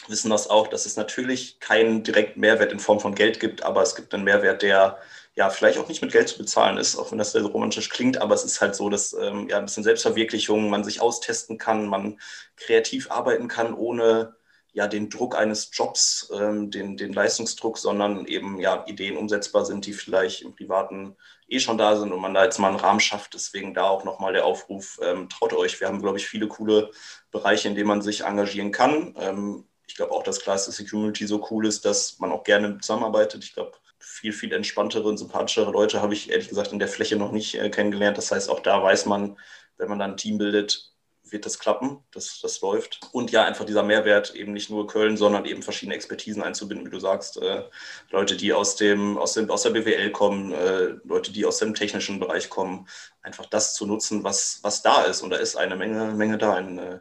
wissen 0.06 0.30
das 0.30 0.48
auch, 0.48 0.68
dass 0.68 0.86
es 0.86 0.96
natürlich 0.96 1.60
keinen 1.60 2.02
direkten 2.02 2.40
Mehrwert 2.40 2.72
in 2.72 2.78
Form 2.78 3.00
von 3.00 3.14
Geld 3.14 3.40
gibt, 3.40 3.62
aber 3.62 3.82
es 3.82 3.96
gibt 3.96 4.14
einen 4.14 4.24
Mehrwert, 4.24 4.62
der 4.62 4.98
ja 5.34 5.50
vielleicht 5.50 5.78
auch 5.78 5.88
nicht 5.88 6.02
mit 6.02 6.12
Geld 6.12 6.28
zu 6.28 6.38
bezahlen 6.38 6.78
ist, 6.78 6.96
auch 6.96 7.10
wenn 7.10 7.18
das 7.18 7.32
sehr 7.32 7.42
romantisch 7.42 7.90
klingt, 7.90 8.20
aber 8.20 8.34
es 8.34 8.44
ist 8.44 8.60
halt 8.60 8.74
so, 8.74 8.90
dass 8.90 9.12
ähm, 9.12 9.48
ja 9.48 9.58
ein 9.58 9.64
bisschen 9.64 9.84
Selbstverwirklichung, 9.84 10.70
man 10.70 10.84
sich 10.84 11.00
austesten 11.00 11.58
kann, 11.58 11.86
man 11.86 12.18
kreativ 12.56 13.10
arbeiten 13.10 13.48
kann, 13.48 13.74
ohne 13.74 14.36
ja 14.72 14.86
den 14.86 15.10
Druck 15.10 15.36
eines 15.36 15.70
Jobs, 15.72 16.30
ähm, 16.34 16.70
den, 16.70 16.96
den 16.96 17.12
Leistungsdruck, 17.12 17.78
sondern 17.78 18.26
eben 18.26 18.60
ja 18.60 18.84
Ideen 18.86 19.16
umsetzbar 19.16 19.64
sind, 19.64 19.86
die 19.86 19.92
vielleicht 19.92 20.42
im 20.42 20.54
Privaten 20.54 21.16
eh 21.48 21.60
schon 21.60 21.78
da 21.78 21.96
sind 21.96 22.12
und 22.12 22.20
man 22.20 22.34
da 22.34 22.44
jetzt 22.44 22.58
mal 22.58 22.68
einen 22.68 22.80
Rahmen 22.80 23.00
schafft. 23.00 23.34
Deswegen 23.34 23.74
da 23.74 23.84
auch 23.84 24.04
nochmal 24.04 24.32
der 24.32 24.44
Aufruf, 24.44 24.98
ähm, 25.02 25.28
traut 25.28 25.52
euch. 25.54 25.80
Wir 25.80 25.88
haben, 25.88 26.00
glaube 26.00 26.18
ich, 26.18 26.26
viele 26.26 26.48
coole 26.48 26.90
Bereiche, 27.30 27.68
in 27.68 27.74
denen 27.74 27.88
man 27.88 28.02
sich 28.02 28.24
engagieren 28.24 28.72
kann. 28.72 29.14
Ähm, 29.18 29.64
ich 29.86 29.96
glaube 29.96 30.12
auch, 30.12 30.22
dass 30.22 30.40
die 30.40 30.86
Community 30.86 31.26
so 31.26 31.46
cool 31.50 31.66
ist, 31.66 31.84
dass 31.84 32.18
man 32.18 32.30
auch 32.30 32.44
gerne 32.44 32.78
zusammenarbeitet. 32.78 33.42
Ich 33.42 33.54
glaube, 33.54 33.72
viel, 33.98 34.32
viel 34.32 34.52
entspanntere 34.52 35.08
und 35.08 35.18
sympathischere 35.18 35.70
Leute 35.70 36.02
habe 36.02 36.14
ich 36.14 36.30
ehrlich 36.30 36.48
gesagt 36.48 36.72
in 36.72 36.78
der 36.78 36.88
Fläche 36.88 37.16
noch 37.16 37.32
nicht 37.32 37.54
äh, 37.54 37.70
kennengelernt. 37.70 38.18
Das 38.18 38.30
heißt, 38.30 38.50
auch 38.50 38.60
da 38.60 38.82
weiß 38.82 39.06
man, 39.06 39.38
wenn 39.76 39.88
man 39.88 39.98
dann 39.98 40.12
ein 40.12 40.16
Team 40.16 40.38
bildet, 40.38 40.92
wird 41.32 41.46
das 41.46 41.58
klappen, 41.58 41.98
das, 42.12 42.40
das 42.40 42.60
läuft. 42.60 43.00
Und 43.12 43.30
ja, 43.30 43.44
einfach 43.44 43.64
dieser 43.64 43.82
Mehrwert, 43.82 44.34
eben 44.34 44.52
nicht 44.52 44.70
nur 44.70 44.86
Köln, 44.86 45.16
sondern 45.16 45.44
eben 45.44 45.62
verschiedene 45.62 45.94
Expertisen 45.94 46.42
einzubinden, 46.42 46.86
wie 46.86 46.90
du 46.90 47.00
sagst. 47.00 47.40
Äh, 47.40 47.64
Leute, 48.10 48.36
die 48.36 48.52
aus, 48.52 48.76
dem, 48.76 49.18
aus, 49.18 49.34
dem, 49.34 49.50
aus 49.50 49.62
der 49.62 49.70
BWL 49.70 50.10
kommen, 50.10 50.52
äh, 50.52 50.94
Leute, 51.04 51.32
die 51.32 51.44
aus 51.44 51.58
dem 51.58 51.74
technischen 51.74 52.20
Bereich 52.20 52.50
kommen, 52.50 52.88
einfach 53.22 53.46
das 53.46 53.74
zu 53.74 53.86
nutzen, 53.86 54.24
was, 54.24 54.60
was 54.62 54.82
da 54.82 55.02
ist. 55.02 55.22
Und 55.22 55.30
da 55.30 55.36
ist 55.36 55.56
eine 55.56 55.76
Menge, 55.76 56.12
Menge 56.14 56.38
da 56.38 56.58
in 56.58 56.78
äh, 56.78 57.00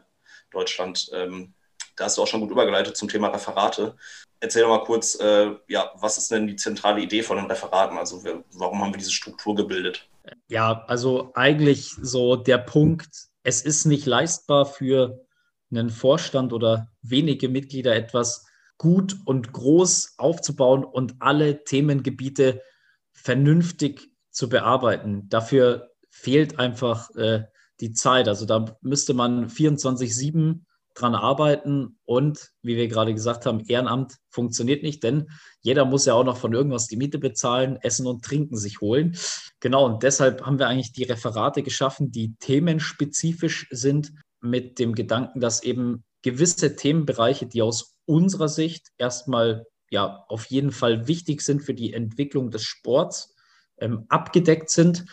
Deutschland. 0.50 1.10
Ähm, 1.12 1.54
da 1.96 2.04
hast 2.04 2.16
du 2.16 2.22
auch 2.22 2.26
schon 2.26 2.40
gut 2.40 2.50
übergeleitet 2.50 2.96
zum 2.96 3.08
Thema 3.08 3.28
Referate. 3.28 3.96
Erzähl 4.40 4.62
doch 4.62 4.68
mal 4.68 4.84
kurz, 4.84 5.16
äh, 5.16 5.50
ja, 5.66 5.90
was 5.96 6.16
ist 6.16 6.30
denn 6.30 6.46
die 6.46 6.56
zentrale 6.56 7.00
Idee 7.00 7.22
von 7.22 7.36
den 7.36 7.46
Referaten? 7.46 7.98
Also 7.98 8.22
wir, 8.24 8.44
warum 8.52 8.80
haben 8.80 8.92
wir 8.92 8.98
diese 8.98 9.10
Struktur 9.10 9.54
gebildet? 9.54 10.08
Ja, 10.48 10.84
also 10.86 11.32
eigentlich 11.34 11.90
so 12.00 12.36
der 12.36 12.58
Punkt, 12.58 13.08
es 13.48 13.62
ist 13.62 13.86
nicht 13.86 14.04
leistbar 14.04 14.66
für 14.66 15.24
einen 15.70 15.88
Vorstand 15.88 16.52
oder 16.52 16.92
wenige 17.00 17.48
Mitglieder 17.48 17.96
etwas 17.96 18.44
gut 18.76 19.16
und 19.24 19.52
groß 19.52 20.16
aufzubauen 20.18 20.84
und 20.84 21.14
alle 21.20 21.64
Themengebiete 21.64 22.60
vernünftig 23.10 24.10
zu 24.30 24.50
bearbeiten. 24.50 25.30
Dafür 25.30 25.90
fehlt 26.10 26.58
einfach 26.58 27.08
äh, 27.16 27.44
die 27.80 27.94
Zeit. 27.94 28.28
Also 28.28 28.44
da 28.44 28.76
müsste 28.82 29.14
man 29.14 29.48
24-7 29.48 30.60
dran 31.00 31.14
arbeiten 31.14 31.98
und 32.04 32.50
wie 32.62 32.76
wir 32.76 32.88
gerade 32.88 33.14
gesagt 33.14 33.46
haben, 33.46 33.60
Ehrenamt 33.66 34.16
funktioniert 34.30 34.82
nicht, 34.82 35.02
denn 35.02 35.28
jeder 35.60 35.84
muss 35.84 36.06
ja 36.06 36.14
auch 36.14 36.24
noch 36.24 36.36
von 36.36 36.52
irgendwas 36.52 36.86
die 36.86 36.96
Miete 36.96 37.18
bezahlen, 37.18 37.78
Essen 37.82 38.06
und 38.06 38.24
Trinken 38.24 38.56
sich 38.56 38.80
holen. 38.80 39.16
Genau, 39.60 39.86
und 39.86 40.02
deshalb 40.02 40.44
haben 40.44 40.58
wir 40.58 40.68
eigentlich 40.68 40.92
die 40.92 41.04
Referate 41.04 41.62
geschaffen, 41.62 42.10
die 42.10 42.34
themenspezifisch 42.38 43.68
sind, 43.70 44.12
mit 44.40 44.78
dem 44.78 44.94
Gedanken, 44.94 45.40
dass 45.40 45.62
eben 45.62 46.04
gewisse 46.22 46.76
Themenbereiche, 46.76 47.46
die 47.46 47.62
aus 47.62 47.96
unserer 48.06 48.48
Sicht 48.48 48.88
erstmal 48.98 49.66
ja 49.90 50.24
auf 50.28 50.46
jeden 50.46 50.72
Fall 50.72 51.08
wichtig 51.08 51.42
sind 51.42 51.62
für 51.62 51.74
die 51.74 51.92
Entwicklung 51.92 52.50
des 52.50 52.62
Sports, 52.62 53.34
ähm, 53.78 54.04
abgedeckt 54.08 54.70
sind. 54.70 55.06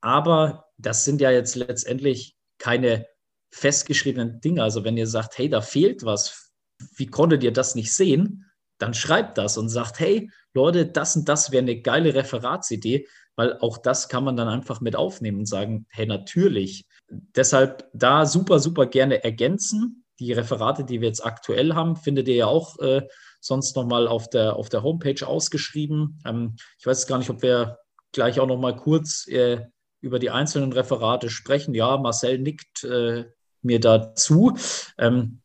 Aber 0.00 0.66
das 0.78 1.04
sind 1.04 1.20
ja 1.20 1.30
jetzt 1.30 1.56
letztendlich 1.56 2.36
keine 2.58 3.06
festgeschriebenen 3.50 4.40
Dinge. 4.40 4.62
Also 4.62 4.84
wenn 4.84 4.96
ihr 4.96 5.06
sagt, 5.06 5.38
hey, 5.38 5.48
da 5.48 5.60
fehlt 5.60 6.04
was, 6.04 6.52
wie 6.96 7.06
konntet 7.06 7.42
ihr 7.42 7.52
das 7.52 7.74
nicht 7.74 7.92
sehen? 7.92 8.46
Dann 8.78 8.94
schreibt 8.94 9.38
das 9.38 9.58
und 9.58 9.68
sagt, 9.68 10.00
hey, 10.00 10.30
Leute, 10.54 10.86
das 10.86 11.16
und 11.16 11.28
das 11.28 11.50
wäre 11.52 11.62
eine 11.62 11.80
geile 11.80 12.14
Referatsidee, 12.14 13.06
weil 13.36 13.58
auch 13.58 13.78
das 13.78 14.08
kann 14.08 14.24
man 14.24 14.36
dann 14.36 14.48
einfach 14.48 14.80
mit 14.80 14.96
aufnehmen 14.96 15.40
und 15.40 15.46
sagen, 15.46 15.86
hey, 15.90 16.06
natürlich. 16.06 16.86
Deshalb 17.08 17.88
da 17.92 18.26
super, 18.26 18.58
super 18.58 18.86
gerne 18.86 19.22
ergänzen. 19.22 20.04
Die 20.18 20.32
Referate, 20.32 20.84
die 20.84 21.00
wir 21.00 21.08
jetzt 21.08 21.24
aktuell 21.24 21.74
haben, 21.74 21.96
findet 21.96 22.28
ihr 22.28 22.36
ja 22.36 22.46
auch 22.46 22.78
äh, 22.78 23.02
sonst 23.40 23.76
nochmal 23.76 24.06
auf 24.06 24.28
der, 24.28 24.56
auf 24.56 24.68
der 24.68 24.82
Homepage 24.82 25.26
ausgeschrieben. 25.26 26.20
Ähm, 26.24 26.56
ich 26.78 26.86
weiß 26.86 27.06
gar 27.06 27.18
nicht, 27.18 27.30
ob 27.30 27.42
wir 27.42 27.78
gleich 28.12 28.40
auch 28.40 28.46
nochmal 28.46 28.76
kurz 28.76 29.26
äh, 29.28 29.66
über 30.00 30.18
die 30.18 30.30
einzelnen 30.30 30.72
Referate 30.72 31.30
sprechen. 31.30 31.74
Ja, 31.74 31.96
Marcel 31.98 32.38
nickt, 32.38 32.84
äh, 32.84 33.26
mir 33.62 33.80
dazu. 33.80 34.56
Ähm, 34.98 35.40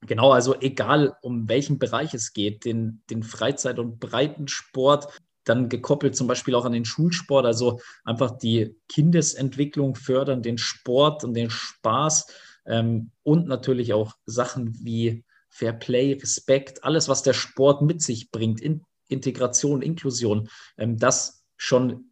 genau, 0.00 0.32
also 0.32 0.54
egal 0.60 1.16
um 1.22 1.48
welchen 1.48 1.78
Bereich 1.78 2.14
es 2.14 2.32
geht, 2.32 2.64
den, 2.64 3.02
den 3.10 3.22
Freizeit- 3.22 3.78
und 3.78 4.00
Breitensport, 4.00 5.08
dann 5.44 5.68
gekoppelt 5.68 6.16
zum 6.16 6.26
Beispiel 6.26 6.54
auch 6.54 6.64
an 6.64 6.72
den 6.72 6.84
Schulsport, 6.84 7.44
also 7.44 7.80
einfach 8.04 8.38
die 8.38 8.76
Kindesentwicklung 8.88 9.94
fördern, 9.94 10.42
den 10.42 10.58
Sport 10.58 11.22
und 11.22 11.34
den 11.34 11.50
Spaß 11.50 12.26
ähm, 12.66 13.10
und 13.22 13.46
natürlich 13.46 13.92
auch 13.92 14.14
Sachen 14.26 14.74
wie 14.82 15.24
Fair 15.50 15.72
Play, 15.72 16.14
Respekt, 16.14 16.82
alles, 16.82 17.08
was 17.08 17.22
der 17.22 17.34
Sport 17.34 17.82
mit 17.82 18.02
sich 18.02 18.30
bringt, 18.30 18.60
in 18.60 18.82
Integration, 19.08 19.82
Inklusion, 19.82 20.48
ähm, 20.78 20.98
das 20.98 21.44
schon 21.56 22.10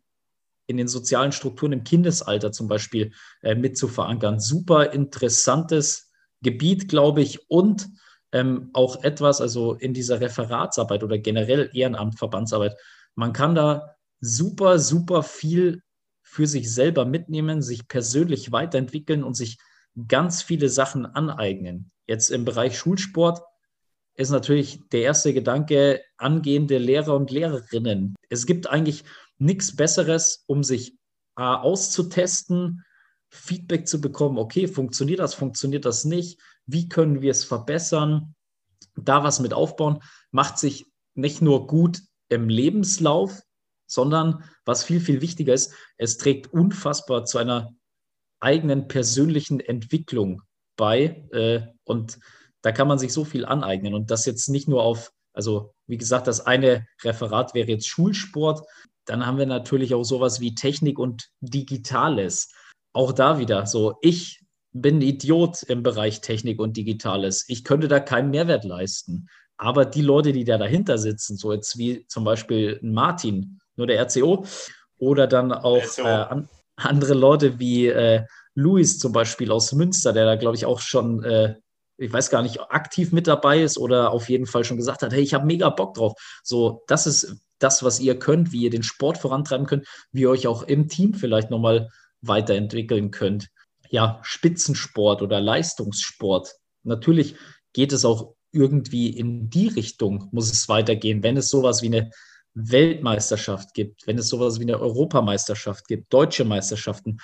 in 0.72 0.78
den 0.78 0.88
sozialen 0.88 1.32
Strukturen 1.32 1.72
im 1.72 1.84
Kindesalter 1.84 2.50
zum 2.50 2.66
Beispiel 2.66 3.12
äh, 3.42 3.54
mit 3.54 3.78
zu 3.78 3.86
verankern. 3.86 4.40
Super 4.40 4.92
interessantes 4.92 6.10
Gebiet, 6.42 6.88
glaube 6.88 7.20
ich, 7.20 7.48
und 7.48 7.88
ähm, 8.32 8.70
auch 8.72 9.04
etwas, 9.04 9.40
also 9.40 9.74
in 9.74 9.94
dieser 9.94 10.20
Referatsarbeit 10.20 11.04
oder 11.04 11.18
generell 11.18 11.70
Ehrenamt, 11.72 12.18
Verbandsarbeit, 12.18 12.74
man 13.14 13.32
kann 13.32 13.54
da 13.54 13.94
super, 14.20 14.78
super 14.78 15.22
viel 15.22 15.82
für 16.22 16.46
sich 16.46 16.72
selber 16.72 17.04
mitnehmen, 17.04 17.60
sich 17.60 17.86
persönlich 17.86 18.50
weiterentwickeln 18.50 19.22
und 19.22 19.34
sich 19.36 19.58
ganz 20.08 20.42
viele 20.42 20.70
Sachen 20.70 21.04
aneignen. 21.04 21.90
Jetzt 22.06 22.30
im 22.30 22.46
Bereich 22.46 22.78
Schulsport 22.78 23.42
ist 24.14 24.30
natürlich 24.30 24.80
der 24.92 25.02
erste 25.02 25.34
Gedanke 25.34 26.00
angehende 26.16 26.78
Lehrer 26.78 27.14
und 27.14 27.30
Lehrerinnen. 27.30 28.14
Es 28.30 28.46
gibt 28.46 28.68
eigentlich 28.68 29.04
nichts 29.42 29.74
Besseres, 29.74 30.44
um 30.46 30.62
sich 30.62 30.92
äh, 31.36 31.42
auszutesten, 31.42 32.84
Feedback 33.30 33.88
zu 33.88 34.00
bekommen, 34.00 34.38
okay, 34.38 34.68
funktioniert 34.68 35.20
das, 35.20 35.34
funktioniert 35.34 35.84
das 35.84 36.04
nicht, 36.04 36.38
wie 36.66 36.88
können 36.88 37.22
wir 37.22 37.30
es 37.30 37.44
verbessern, 37.44 38.34
da 38.94 39.24
was 39.24 39.40
mit 39.40 39.54
aufbauen, 39.54 40.02
macht 40.30 40.58
sich 40.58 40.86
nicht 41.14 41.40
nur 41.40 41.66
gut 41.66 42.02
im 42.28 42.48
Lebenslauf, 42.48 43.40
sondern 43.86 44.44
was 44.64 44.84
viel, 44.84 45.00
viel 45.00 45.20
wichtiger 45.20 45.54
ist, 45.54 45.72
es 45.96 46.18
trägt 46.18 46.52
unfassbar 46.52 47.24
zu 47.24 47.38
einer 47.38 47.70
eigenen 48.40 48.86
persönlichen 48.88 49.60
Entwicklung 49.60 50.42
bei 50.76 51.26
äh, 51.32 51.66
und 51.84 52.18
da 52.62 52.70
kann 52.70 52.88
man 52.88 52.98
sich 52.98 53.12
so 53.12 53.24
viel 53.24 53.44
aneignen. 53.44 53.94
Und 53.94 54.10
das 54.10 54.24
jetzt 54.24 54.48
nicht 54.48 54.68
nur 54.68 54.82
auf, 54.82 55.12
also 55.32 55.74
wie 55.86 55.96
gesagt, 55.96 56.26
das 56.26 56.46
eine 56.46 56.86
Referat 57.02 57.54
wäre 57.54 57.68
jetzt 57.68 57.88
Schulsport, 57.88 58.66
dann 59.06 59.26
haben 59.26 59.38
wir 59.38 59.46
natürlich 59.46 59.94
auch 59.94 60.04
sowas 60.04 60.40
wie 60.40 60.54
Technik 60.54 60.98
und 60.98 61.28
Digitales. 61.40 62.52
Auch 62.92 63.12
da 63.12 63.38
wieder 63.38 63.66
so, 63.66 63.96
ich 64.00 64.40
bin 64.72 65.00
Idiot 65.00 65.62
im 65.64 65.82
Bereich 65.82 66.20
Technik 66.20 66.60
und 66.60 66.76
Digitales. 66.76 67.44
Ich 67.48 67.64
könnte 67.64 67.88
da 67.88 68.00
keinen 68.00 68.30
Mehrwert 68.30 68.64
leisten. 68.64 69.28
Aber 69.56 69.84
die 69.84 70.02
Leute, 70.02 70.32
die 70.32 70.44
da 70.44 70.58
dahinter 70.58 70.98
sitzen, 70.98 71.36
so 71.36 71.52
jetzt 71.52 71.78
wie 71.78 72.06
zum 72.08 72.24
Beispiel 72.24 72.78
Martin, 72.82 73.60
nur 73.76 73.86
der 73.86 74.02
RCO, 74.02 74.44
oder 74.98 75.26
dann 75.26 75.52
auch 75.52 75.98
äh, 75.98 76.02
an, 76.02 76.48
andere 76.76 77.14
Leute 77.14 77.58
wie 77.58 77.86
äh, 77.86 78.24
Luis 78.54 78.98
zum 78.98 79.12
Beispiel 79.12 79.50
aus 79.50 79.72
Münster, 79.72 80.12
der 80.12 80.24
da, 80.24 80.36
glaube 80.36 80.56
ich, 80.56 80.66
auch 80.66 80.80
schon, 80.80 81.22
äh, 81.24 81.56
ich 81.96 82.12
weiß 82.12 82.30
gar 82.30 82.42
nicht, 82.42 82.60
aktiv 82.60 83.12
mit 83.12 83.26
dabei 83.26 83.62
ist 83.62 83.78
oder 83.78 84.10
auf 84.10 84.28
jeden 84.28 84.46
Fall 84.46 84.64
schon 84.64 84.76
gesagt 84.76 85.02
hat, 85.02 85.12
hey, 85.12 85.22
ich 85.22 85.34
habe 85.34 85.46
mega 85.46 85.70
Bock 85.70 85.94
drauf. 85.94 86.14
So, 86.42 86.82
das 86.86 87.06
ist 87.06 87.36
das, 87.62 87.82
was 87.82 88.00
ihr 88.00 88.18
könnt, 88.18 88.52
wie 88.52 88.62
ihr 88.62 88.70
den 88.70 88.82
Sport 88.82 89.18
vorantreiben 89.18 89.66
könnt, 89.66 89.86
wie 90.10 90.22
ihr 90.22 90.30
euch 90.30 90.46
auch 90.46 90.62
im 90.62 90.88
Team 90.88 91.14
vielleicht 91.14 91.50
nochmal 91.50 91.88
weiterentwickeln 92.20 93.10
könnt. 93.10 93.48
Ja, 93.90 94.20
Spitzensport 94.22 95.22
oder 95.22 95.40
Leistungssport. 95.40 96.54
Natürlich 96.82 97.36
geht 97.72 97.92
es 97.92 98.04
auch 98.04 98.34
irgendwie 98.52 99.08
in 99.08 99.48
die 99.48 99.68
Richtung 99.68 100.28
muss 100.30 100.52
es 100.52 100.68
weitergehen, 100.68 101.22
wenn 101.22 101.36
es 101.36 101.48
sowas 101.48 101.82
wie 101.82 101.86
eine 101.86 102.10
Weltmeisterschaft 102.54 103.72
gibt, 103.72 104.06
wenn 104.06 104.18
es 104.18 104.28
sowas 104.28 104.58
wie 104.60 104.64
eine 104.64 104.78
Europameisterschaft 104.78 105.88
gibt, 105.88 106.12
deutsche 106.12 106.44
Meisterschaften. 106.44 107.18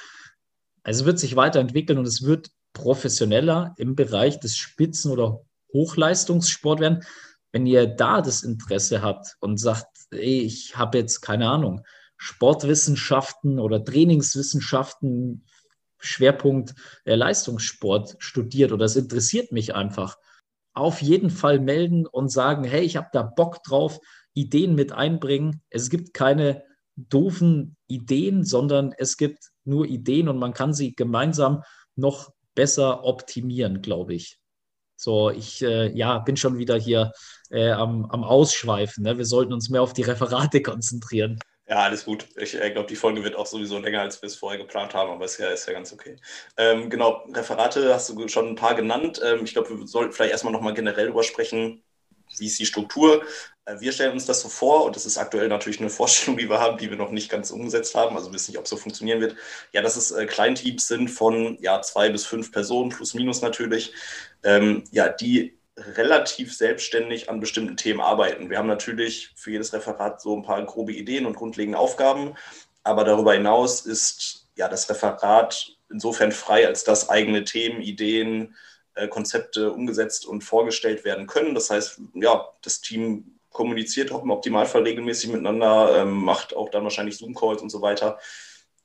Also 0.82 1.00
es 1.00 1.06
wird 1.06 1.18
sich 1.18 1.36
weiterentwickeln 1.36 1.98
und 1.98 2.06
es 2.06 2.22
wird 2.22 2.48
professioneller 2.72 3.74
im 3.76 3.94
Bereich 3.94 4.40
des 4.40 4.56
Spitzen- 4.56 5.10
oder 5.10 5.42
Hochleistungssport 5.72 6.80
werden. 6.80 7.04
Wenn 7.52 7.66
ihr 7.66 7.86
da 7.86 8.22
das 8.22 8.42
Interesse 8.42 9.02
habt 9.02 9.36
und 9.40 9.58
sagt, 9.58 9.86
ey, 10.10 10.40
ich 10.42 10.76
habe 10.76 10.98
jetzt 10.98 11.20
keine 11.20 11.48
Ahnung, 11.48 11.84
Sportwissenschaften 12.16 13.58
oder 13.58 13.84
Trainingswissenschaften, 13.84 15.44
Schwerpunkt 16.00 16.74
äh, 17.04 17.14
Leistungssport 17.14 18.16
studiert 18.18 18.72
oder 18.72 18.84
es 18.84 18.96
interessiert 18.96 19.52
mich 19.52 19.74
einfach, 19.74 20.16
auf 20.74 21.02
jeden 21.02 21.30
Fall 21.30 21.58
melden 21.58 22.06
und 22.06 22.30
sagen, 22.30 22.64
hey, 22.64 22.82
ich 22.82 22.96
habe 22.96 23.08
da 23.12 23.22
Bock 23.22 23.62
drauf, 23.64 23.98
Ideen 24.34 24.76
mit 24.76 24.92
einbringen. 24.92 25.62
Es 25.70 25.90
gibt 25.90 26.14
keine 26.14 26.62
doofen 26.94 27.76
Ideen, 27.88 28.44
sondern 28.44 28.94
es 28.96 29.16
gibt 29.16 29.50
nur 29.64 29.86
Ideen 29.86 30.28
und 30.28 30.38
man 30.38 30.52
kann 30.52 30.72
sie 30.72 30.94
gemeinsam 30.94 31.62
noch 31.96 32.32
besser 32.54 33.04
optimieren, 33.04 33.82
glaube 33.82 34.14
ich. 34.14 34.38
So, 34.98 35.30
ich 35.30 35.62
äh, 35.62 35.90
ja, 35.96 36.18
bin 36.18 36.36
schon 36.36 36.58
wieder 36.58 36.76
hier 36.76 37.12
äh, 37.50 37.70
am, 37.70 38.04
am 38.06 38.24
Ausschweifen. 38.24 39.04
Ne? 39.04 39.16
Wir 39.16 39.24
sollten 39.24 39.52
uns 39.52 39.70
mehr 39.70 39.80
auf 39.80 39.92
die 39.92 40.02
Referate 40.02 40.60
konzentrieren. 40.60 41.38
Ja, 41.68 41.84
alles 41.84 42.04
gut. 42.04 42.26
Ich 42.36 42.60
äh, 42.60 42.70
glaube, 42.70 42.88
die 42.88 42.96
Folge 42.96 43.22
wird 43.22 43.36
auch 43.36 43.46
sowieso 43.46 43.78
länger, 43.78 44.00
als 44.00 44.20
wir 44.22 44.26
es 44.26 44.36
vorher 44.36 44.58
geplant 44.58 44.94
haben, 44.94 45.10
aber 45.10 45.24
ist 45.24 45.38
ja, 45.38 45.48
ist 45.50 45.66
ja 45.66 45.74
ganz 45.74 45.92
okay. 45.92 46.16
Ähm, 46.56 46.90
genau, 46.90 47.24
Referate 47.32 47.94
hast 47.94 48.08
du 48.08 48.26
schon 48.26 48.48
ein 48.48 48.54
paar 48.56 48.74
genannt. 48.74 49.20
Ähm, 49.22 49.44
ich 49.44 49.52
glaube, 49.52 49.70
wir 49.70 49.86
sollten 49.86 50.12
vielleicht 50.12 50.32
erstmal 50.32 50.52
nochmal 50.52 50.74
generell 50.74 51.06
darüber 51.06 51.22
sprechen, 51.22 51.84
wie 52.36 52.46
ist 52.46 52.58
die 52.58 52.66
Struktur. 52.66 53.22
Äh, 53.64 53.80
wir 53.80 53.92
stellen 53.92 54.12
uns 54.12 54.26
das 54.26 54.40
so 54.40 54.48
vor, 54.48 54.84
und 54.84 54.96
das 54.96 55.06
ist 55.06 55.18
aktuell 55.18 55.48
natürlich 55.48 55.80
eine 55.80 55.90
Vorstellung, 55.90 56.38
die 56.38 56.48
wir 56.48 56.60
haben, 56.60 56.78
die 56.78 56.90
wir 56.90 56.96
noch 56.96 57.10
nicht 57.10 57.30
ganz 57.30 57.50
umgesetzt 57.50 57.94
haben, 57.94 58.16
also 58.16 58.32
wissen 58.32 58.50
nicht, 58.50 58.58
ob 58.58 58.64
es 58.64 58.70
so 58.70 58.76
funktionieren 58.76 59.20
wird. 59.20 59.36
Ja, 59.72 59.82
dass 59.82 59.96
es 59.96 60.10
äh, 60.10 60.26
Kleinteams 60.26 60.86
sind 60.86 61.08
von 61.08 61.58
ja, 61.60 61.80
zwei 61.82 62.10
bis 62.10 62.26
fünf 62.26 62.52
Personen, 62.52 62.90
plus 62.90 63.14
minus 63.14 63.42
natürlich, 63.42 63.92
ähm, 64.42 64.84
ja, 64.90 65.08
die 65.08 65.58
relativ 65.76 66.54
selbstständig 66.56 67.30
an 67.30 67.40
bestimmten 67.40 67.76
Themen 67.76 68.00
arbeiten. 68.00 68.50
Wir 68.50 68.58
haben 68.58 68.66
natürlich 68.66 69.30
für 69.36 69.52
jedes 69.52 69.72
Referat 69.72 70.20
so 70.20 70.36
ein 70.36 70.42
paar 70.42 70.64
grobe 70.64 70.92
Ideen 70.92 71.26
und 71.26 71.36
grundlegende 71.36 71.78
Aufgaben, 71.78 72.34
aber 72.82 73.04
darüber 73.04 73.34
hinaus 73.34 73.86
ist 73.86 74.48
ja 74.56 74.68
das 74.68 74.90
Referat 74.90 75.76
insofern 75.90 76.32
frei, 76.32 76.66
als 76.66 76.84
dass 76.84 77.08
eigene 77.08 77.44
Themen, 77.44 77.80
Ideen, 77.80 78.56
Konzepte 79.06 79.70
umgesetzt 79.70 80.26
und 80.26 80.42
vorgestellt 80.42 81.04
werden 81.04 81.26
können. 81.26 81.54
Das 81.54 81.70
heißt, 81.70 82.00
ja, 82.14 82.48
das 82.62 82.80
Team 82.80 83.38
kommuniziert 83.50 84.12
auch 84.12 84.22
im 84.22 84.30
Optimalfall 84.30 84.82
regelmäßig 84.82 85.30
miteinander, 85.30 86.02
ähm, 86.02 86.12
macht 86.12 86.54
auch 86.54 86.70
dann 86.70 86.84
wahrscheinlich 86.84 87.18
Zoom-Calls 87.18 87.62
und 87.62 87.70
so 87.70 87.82
weiter. 87.82 88.18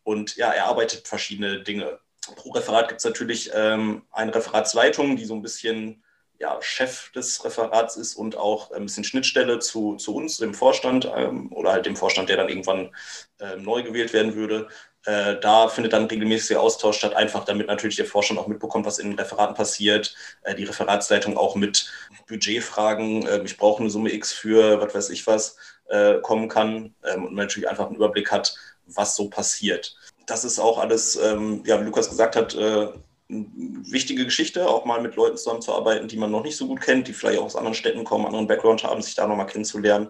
Und 0.03 0.35
ja, 0.35 0.51
er 0.51 0.65
arbeitet 0.65 1.07
verschiedene 1.07 1.63
Dinge. 1.63 1.99
Pro 2.35 2.51
Referat 2.51 2.89
gibt 2.89 2.99
es 2.99 3.05
natürlich 3.05 3.51
ähm, 3.53 4.03
eine 4.11 4.33
Referatsleitung, 4.33 5.15
die 5.15 5.25
so 5.25 5.33
ein 5.33 5.41
bisschen 5.41 6.03
ja, 6.39 6.57
Chef 6.61 7.11
des 7.11 7.43
Referats 7.45 7.95
ist 7.95 8.15
und 8.15 8.35
auch 8.35 8.71
ein 8.71 8.83
bisschen 8.83 9.03
Schnittstelle 9.03 9.59
zu, 9.59 9.95
zu 9.95 10.15
uns, 10.15 10.37
dem 10.37 10.53
Vorstand 10.53 11.09
ähm, 11.15 11.51
oder 11.53 11.71
halt 11.71 11.85
dem 11.85 11.95
Vorstand, 11.95 12.29
der 12.29 12.37
dann 12.37 12.49
irgendwann 12.49 12.93
äh, 13.39 13.55
neu 13.57 13.83
gewählt 13.83 14.13
werden 14.13 14.35
würde. 14.35 14.67
Äh, 15.05 15.39
da 15.39 15.67
findet 15.67 15.93
dann 15.93 16.05
regelmäßiger 16.05 16.59
Austausch 16.59 16.97
statt, 16.97 17.13
einfach 17.13 17.43
damit 17.43 17.67
natürlich 17.67 17.97
der 17.97 18.05
Vorstand 18.05 18.39
auch 18.39 18.47
mitbekommt, 18.47 18.85
was 18.85 18.99
in 18.99 19.09
den 19.09 19.19
Referaten 19.19 19.55
passiert, 19.55 20.15
äh, 20.43 20.55
die 20.55 20.63
Referatsleitung 20.63 21.37
auch 21.37 21.55
mit 21.55 21.91
Budgetfragen, 22.27 23.27
äh, 23.27 23.41
ich 23.43 23.57
brauche 23.57 23.81
eine 23.81 23.89
Summe 23.89 24.13
X 24.13 24.31
für 24.31 24.79
was 24.81 24.95
weiß 24.95 25.09
ich 25.09 25.27
was, 25.27 25.57
äh, 25.89 26.19
kommen 26.21 26.47
kann 26.47 26.95
ähm, 27.03 27.25
und 27.25 27.33
man 27.33 27.45
natürlich 27.45 27.69
einfach 27.69 27.87
einen 27.87 27.95
Überblick 27.95 28.31
hat, 28.31 28.55
was 28.85 29.15
so 29.15 29.29
passiert. 29.29 29.95
Das 30.25 30.45
ist 30.45 30.59
auch 30.59 30.77
alles, 30.77 31.17
ähm, 31.17 31.63
ja, 31.65 31.79
wie 31.81 31.85
Lukas 31.85 32.09
gesagt 32.09 32.37
hat, 32.37 32.55
äh, 32.55 32.87
wichtige 33.27 34.25
Geschichte, 34.25 34.67
auch 34.67 34.85
mal 34.85 35.01
mit 35.01 35.15
Leuten 35.15 35.37
zusammenzuarbeiten, 35.37 36.07
die 36.07 36.17
man 36.17 36.31
noch 36.31 36.43
nicht 36.43 36.57
so 36.57 36.67
gut 36.67 36.81
kennt, 36.81 37.07
die 37.07 37.13
vielleicht 37.13 37.39
auch 37.39 37.45
aus 37.45 37.55
anderen 37.55 37.73
Städten 37.73 38.03
kommen, 38.03 38.25
anderen 38.25 38.47
Background 38.47 38.83
haben, 38.83 39.01
sich 39.01 39.15
da 39.15 39.27
nochmal 39.27 39.47
kennenzulernen. 39.47 40.09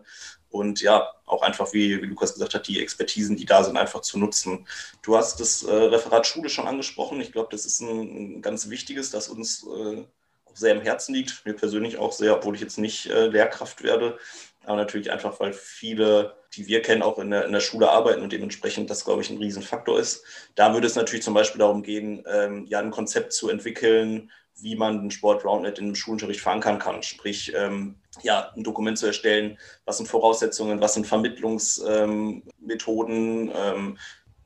Und 0.53 0.81
ja, 0.81 1.11
auch 1.25 1.41
einfach, 1.41 1.73
wie, 1.73 1.99
wie, 1.99 2.05
Lukas 2.05 2.33
gesagt 2.33 2.53
hat, 2.53 2.67
die 2.67 2.79
Expertisen, 2.79 3.35
die 3.35 3.45
da 3.45 3.63
sind, 3.63 3.75
einfach 3.75 4.01
zu 4.01 4.19
nutzen. 4.19 4.67
Du 5.01 5.17
hast 5.17 5.39
das 5.39 5.63
äh, 5.63 5.73
Referat 5.73 6.27
Schule 6.27 6.47
schon 6.47 6.67
angesprochen. 6.67 7.19
Ich 7.21 7.31
glaube, 7.31 7.49
das 7.49 7.65
ist 7.65 7.79
ein, 7.81 8.35
ein, 8.35 8.41
ganz 8.43 8.69
wichtiges, 8.69 9.09
das 9.09 9.29
uns 9.29 9.63
äh, 9.63 10.03
auch 10.45 10.55
sehr 10.55 10.75
im 10.75 10.81
Herzen 10.81 11.15
liegt. 11.15 11.43
Mir 11.43 11.53
persönlich 11.55 11.97
auch 11.97 12.11
sehr, 12.11 12.35
obwohl 12.35 12.53
ich 12.53 12.61
jetzt 12.61 12.77
nicht 12.77 13.07
äh, 13.07 13.25
Lehrkraft 13.25 13.81
werde. 13.81 14.19
Aber 14.63 14.77
natürlich 14.77 15.11
einfach, 15.11 15.39
weil 15.39 15.53
viele 15.53 16.35
die 16.55 16.67
wir 16.67 16.81
kennen, 16.81 17.01
auch 17.01 17.17
in 17.19 17.31
der, 17.31 17.45
in 17.45 17.51
der 17.51 17.59
Schule 17.59 17.89
arbeiten 17.89 18.21
und 18.21 18.31
dementsprechend 18.31 18.89
das, 18.89 19.05
glaube 19.05 19.21
ich, 19.21 19.29
ein 19.29 19.37
Riesenfaktor 19.37 19.99
ist. 19.99 20.23
Da 20.55 20.73
würde 20.73 20.87
es 20.87 20.95
natürlich 20.95 21.23
zum 21.23 21.33
Beispiel 21.33 21.59
darum 21.59 21.83
gehen, 21.83 22.23
ähm, 22.27 22.65
ja, 22.67 22.79
ein 22.79 22.91
Konzept 22.91 23.33
zu 23.33 23.49
entwickeln, 23.49 24.31
wie 24.59 24.75
man 24.75 25.01
den 25.01 25.11
Sport 25.11 25.45
Roundnet 25.45 25.79
im 25.79 25.95
Schulunterricht 25.95 26.41
verankern 26.41 26.79
kann. 26.79 27.03
Sprich, 27.03 27.53
ähm, 27.55 27.95
ja, 28.21 28.51
ein 28.55 28.63
Dokument 28.63 28.97
zu 28.97 29.07
erstellen, 29.07 29.57
was 29.85 29.97
sind 29.97 30.07
Voraussetzungen, 30.07 30.79
was 30.81 30.93
sind 30.93 31.07
Vermittlungsmethoden, 31.07 33.49
ähm, 33.49 33.51
ähm, 33.55 33.97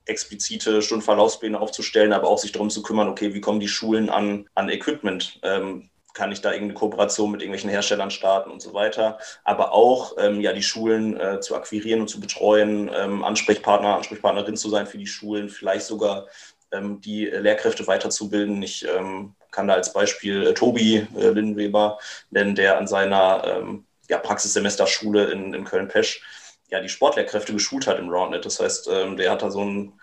explizite 0.06 0.82
Stundenverlaufspläne 0.82 1.60
aufzustellen, 1.60 2.14
aber 2.14 2.30
auch 2.30 2.38
sich 2.38 2.54
darum 2.54 2.70
zu 2.70 2.82
kümmern, 2.82 3.10
okay, 3.10 3.34
wie 3.34 3.42
kommen 3.42 3.60
die 3.60 3.68
Schulen 3.68 4.10
an, 4.10 4.48
an 4.56 4.70
Equipment? 4.70 5.40
Ähm, 5.44 5.90
kann 6.14 6.32
ich 6.32 6.40
da 6.42 6.52
irgendeine 6.52 6.80
Kooperation 6.80 7.30
mit 7.30 7.42
irgendwelchen 7.42 7.70
Herstellern 7.70 8.10
starten 8.10 8.50
und 8.50 8.60
so 8.60 8.74
weiter. 8.74 9.20
Aber 9.44 9.72
auch 9.72 10.16
ähm, 10.18 10.42
ja, 10.42 10.52
die 10.52 10.64
Schulen 10.64 11.16
äh, 11.20 11.40
zu 11.42 11.56
akquirieren 11.56 12.02
und 12.02 12.08
zu 12.08 12.20
betreuen, 12.20 12.90
ähm, 12.92 13.24
Ansprechpartner, 13.24 13.98
Ansprechpartnerin 13.98 14.58
zu 14.58 14.70
sein 14.70 14.88
für 14.88 14.98
die 14.98 15.06
Schulen, 15.06 15.48
vielleicht 15.48 15.86
sogar 15.86 16.26
ähm, 16.72 17.02
die 17.02 17.26
Lehrkräfte 17.26 17.86
weiterzubilden. 17.86 18.64
Ich 18.64 18.84
ähm, 18.88 19.36
kann 19.58 19.68
da 19.68 19.74
als 19.74 19.92
Beispiel 19.92 20.46
äh, 20.46 20.54
Tobi 20.54 21.08
äh, 21.18 21.30
Lindenweber 21.30 21.98
nennen, 22.30 22.54
der 22.54 22.78
an 22.78 22.86
seiner 22.86 23.44
ähm, 23.44 23.88
ja, 24.08 24.20
Praxissemesterschule 24.20 25.32
in, 25.32 25.52
in 25.56 25.64
Köln-Pesch 25.66 26.22
ja, 26.70 26.80
die 26.80 26.90
Sportlehrkräfte 26.90 27.54
geschult 27.54 27.88
hat 27.88 27.98
im 27.98 28.10
Roundnet. 28.10 28.46
Das 28.46 28.60
heißt, 28.60 28.88
ähm, 28.92 29.18
der 29.18 29.32
hat 29.32 29.42
da 29.42 29.50
so 29.50 29.66
ein 29.66 30.00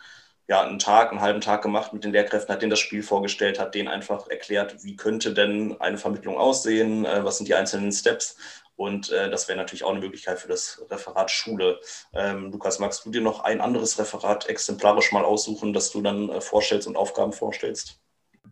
ja, 0.46 0.62
einen 0.62 0.78
Tag, 0.78 1.10
einen 1.10 1.22
halben 1.22 1.40
Tag 1.40 1.62
gemacht 1.62 1.92
mit 1.94 2.04
den 2.04 2.12
Lehrkräften, 2.12 2.52
hat 2.52 2.60
denen 2.60 2.70
das 2.70 2.80
Spiel 2.80 3.02
vorgestellt, 3.02 3.58
hat 3.58 3.74
denen 3.74 3.88
einfach 3.88 4.28
erklärt, 4.28 4.84
wie 4.84 4.94
könnte 4.96 5.32
denn 5.32 5.80
eine 5.80 5.96
Vermittlung 5.96 6.36
aussehen, 6.36 7.06
äh, 7.06 7.24
was 7.24 7.38
sind 7.38 7.46
die 7.48 7.54
einzelnen 7.54 7.92
Steps. 7.92 8.36
Und 8.76 9.10
äh, 9.12 9.30
das 9.30 9.48
wäre 9.48 9.56
natürlich 9.56 9.84
auch 9.84 9.90
eine 9.90 10.00
Möglichkeit 10.00 10.40
für 10.40 10.48
das 10.48 10.82
Referat 10.90 11.30
Schule. 11.30 11.80
Ähm, 12.12 12.50
Lukas, 12.50 12.80
magst 12.80 13.06
du 13.06 13.10
dir 13.10 13.22
noch 13.22 13.40
ein 13.44 13.60
anderes 13.60 13.98
Referat 13.98 14.48
exemplarisch 14.48 15.12
mal 15.12 15.24
aussuchen, 15.24 15.72
das 15.72 15.92
du 15.92 16.02
dann 16.02 16.28
äh, 16.28 16.40
vorstellst 16.40 16.88
und 16.88 16.96
Aufgaben 16.96 17.32
vorstellst? 17.32 18.03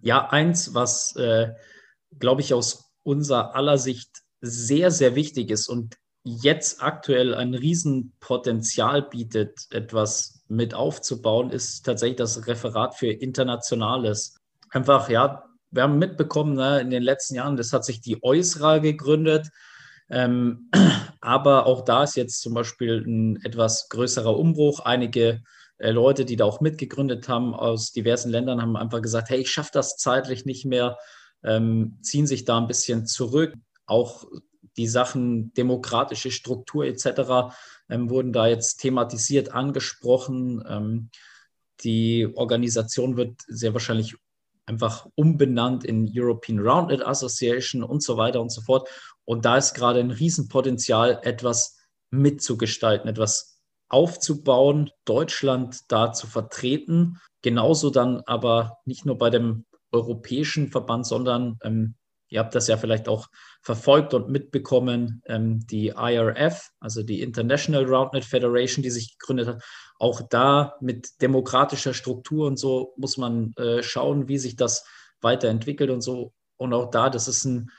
Ja, 0.02 0.28
eins, 0.28 0.74
was, 0.74 1.16
äh, 1.16 1.52
glaube 2.18 2.40
ich, 2.40 2.52
aus 2.52 2.90
unserer 3.04 3.54
aller 3.54 3.78
Sicht 3.78 4.10
sehr, 4.40 4.90
sehr 4.90 5.14
wichtig 5.14 5.50
ist 5.50 5.68
und 5.68 5.96
jetzt 6.24 6.82
aktuell 6.82 7.34
ein 7.34 7.54
Riesenpotenzial 7.54 9.02
bietet, 9.02 9.66
etwas 9.70 10.44
mit 10.48 10.74
aufzubauen, 10.74 11.50
ist 11.50 11.82
tatsächlich 11.84 12.18
das 12.18 12.46
Referat 12.46 12.94
für 12.96 13.08
Internationales. 13.08 14.36
Einfach, 14.70 15.08
ja, 15.08 15.44
wir 15.70 15.84
haben 15.84 15.98
mitbekommen 15.98 16.54
ne, 16.54 16.80
in 16.80 16.90
den 16.90 17.02
letzten 17.02 17.36
Jahren, 17.36 17.56
das 17.56 17.72
hat 17.72 17.84
sich 17.84 18.00
die 18.00 18.22
EUSRA 18.22 18.78
gegründet. 18.78 19.48
Ähm, 20.10 20.68
aber 21.20 21.66
auch 21.66 21.82
da 21.82 22.02
ist 22.02 22.16
jetzt 22.16 22.40
zum 22.42 22.54
Beispiel 22.54 23.04
ein 23.06 23.42
etwas 23.44 23.88
größerer 23.88 24.36
Umbruch. 24.36 24.80
Einige 24.80 25.42
Leute, 25.90 26.24
die 26.24 26.36
da 26.36 26.44
auch 26.44 26.60
mitgegründet 26.60 27.28
haben 27.28 27.54
aus 27.54 27.92
diversen 27.92 28.30
Ländern, 28.30 28.62
haben 28.62 28.76
einfach 28.76 29.02
gesagt, 29.02 29.30
hey, 29.30 29.40
ich 29.40 29.50
schaffe 29.50 29.70
das 29.72 29.96
zeitlich 29.96 30.44
nicht 30.44 30.64
mehr, 30.64 30.98
ähm, 31.42 31.98
ziehen 32.02 32.26
sich 32.26 32.44
da 32.44 32.58
ein 32.58 32.68
bisschen 32.68 33.06
zurück. 33.06 33.54
Auch 33.86 34.24
die 34.76 34.86
Sachen 34.86 35.52
demokratische 35.54 36.30
Struktur 36.30 36.84
etc. 36.84 37.54
Ähm, 37.90 38.10
wurden 38.10 38.32
da 38.32 38.46
jetzt 38.46 38.76
thematisiert, 38.76 39.52
angesprochen. 39.52 40.62
Ähm, 40.68 41.10
die 41.80 42.28
Organisation 42.34 43.16
wird 43.16 43.40
sehr 43.48 43.74
wahrscheinlich 43.74 44.16
einfach 44.66 45.08
umbenannt 45.16 45.84
in 45.84 46.08
European 46.14 46.60
Roundnet 46.60 47.04
Association 47.04 47.82
und 47.82 48.02
so 48.02 48.16
weiter 48.16 48.40
und 48.40 48.50
so 48.50 48.60
fort. 48.60 48.88
Und 49.24 49.44
da 49.44 49.56
ist 49.56 49.74
gerade 49.74 50.00
ein 50.00 50.10
Riesenpotenzial, 50.10 51.20
etwas 51.22 51.78
mitzugestalten, 52.10 53.08
etwas 53.08 53.51
aufzubauen, 53.92 54.90
Deutschland 55.04 55.80
da 55.88 56.12
zu 56.12 56.26
vertreten. 56.26 57.20
Genauso 57.42 57.90
dann 57.90 58.22
aber 58.26 58.78
nicht 58.84 59.04
nur 59.04 59.18
bei 59.18 59.30
dem 59.30 59.64
europäischen 59.92 60.68
Verband, 60.68 61.06
sondern 61.06 61.58
ähm, 61.62 61.94
Ihr 62.32 62.40
habt 62.40 62.54
das 62.54 62.66
ja 62.66 62.78
vielleicht 62.78 63.08
auch 63.08 63.28
verfolgt 63.60 64.14
und 64.14 64.30
mitbekommen, 64.30 65.20
ähm, 65.26 65.66
die 65.66 65.88
IRF, 65.88 66.70
also 66.80 67.02
die 67.02 67.20
International 67.20 67.84
Roundnet 67.84 68.24
Federation, 68.24 68.82
die 68.82 68.90
sich 68.90 69.18
gegründet 69.18 69.48
hat. 69.48 69.62
Auch 69.98 70.22
da 70.30 70.74
mit 70.80 71.20
demokratischer 71.20 71.92
Struktur 71.92 72.46
und 72.46 72.58
so 72.58 72.94
muss 72.96 73.18
man 73.18 73.52
äh, 73.58 73.82
schauen, 73.82 74.28
wie 74.28 74.38
sich 74.38 74.56
das 74.56 74.86
weiterentwickelt 75.20 75.90
und 75.90 76.00
so. 76.00 76.32
Und 76.56 76.72
auch 76.72 76.90
da, 76.90 77.10
das 77.10 77.28
ist 77.28 77.44
ein 77.44 77.70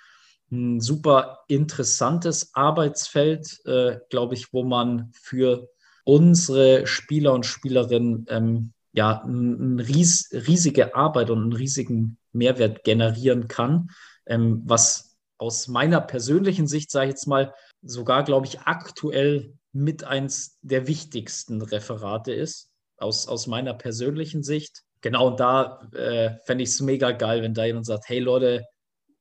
ein 0.51 0.79
super 0.79 1.39
interessantes 1.47 2.53
Arbeitsfeld, 2.53 3.59
äh, 3.65 3.97
glaube 4.11 4.35
ich, 4.35 4.53
wo 4.53 4.63
man 4.63 5.11
für 5.13 5.67
unsere 6.03 6.87
Spieler 6.87 7.33
und 7.33 7.45
Spielerinnen 7.45 8.25
ähm, 8.29 8.73
ja 8.91 9.23
eine 9.23 9.87
ries 9.87 10.29
riesige 10.31 10.95
Arbeit 10.95 11.29
und 11.29 11.41
einen 11.41 11.53
riesigen 11.53 12.17
Mehrwert 12.31 12.83
generieren 12.83 13.47
kann, 13.47 13.89
ähm, 14.25 14.61
was 14.65 15.17
aus 15.37 15.67
meiner 15.67 16.01
persönlichen 16.01 16.67
Sicht, 16.67 16.91
sage 16.91 17.07
ich 17.07 17.11
jetzt 17.11 17.27
mal, 17.27 17.53
sogar, 17.81 18.23
glaube 18.23 18.47
ich, 18.47 18.61
aktuell 18.61 19.53
mit 19.73 20.03
eins 20.03 20.59
der 20.61 20.87
wichtigsten 20.87 21.61
Referate 21.61 22.31
ist, 22.31 22.69
aus, 22.97 23.27
aus 23.27 23.47
meiner 23.47 23.73
persönlichen 23.73 24.43
Sicht. 24.43 24.83
Genau, 25.01 25.27
und 25.27 25.39
da 25.39 25.81
äh, 25.93 26.37
fände 26.45 26.63
ich 26.63 26.69
es 26.69 26.79
mega 26.79 27.11
geil, 27.11 27.41
wenn 27.41 27.53
da 27.53 27.65
jemand 27.65 27.85
sagt, 27.85 28.07
hey 28.07 28.19
Leute, 28.19 28.63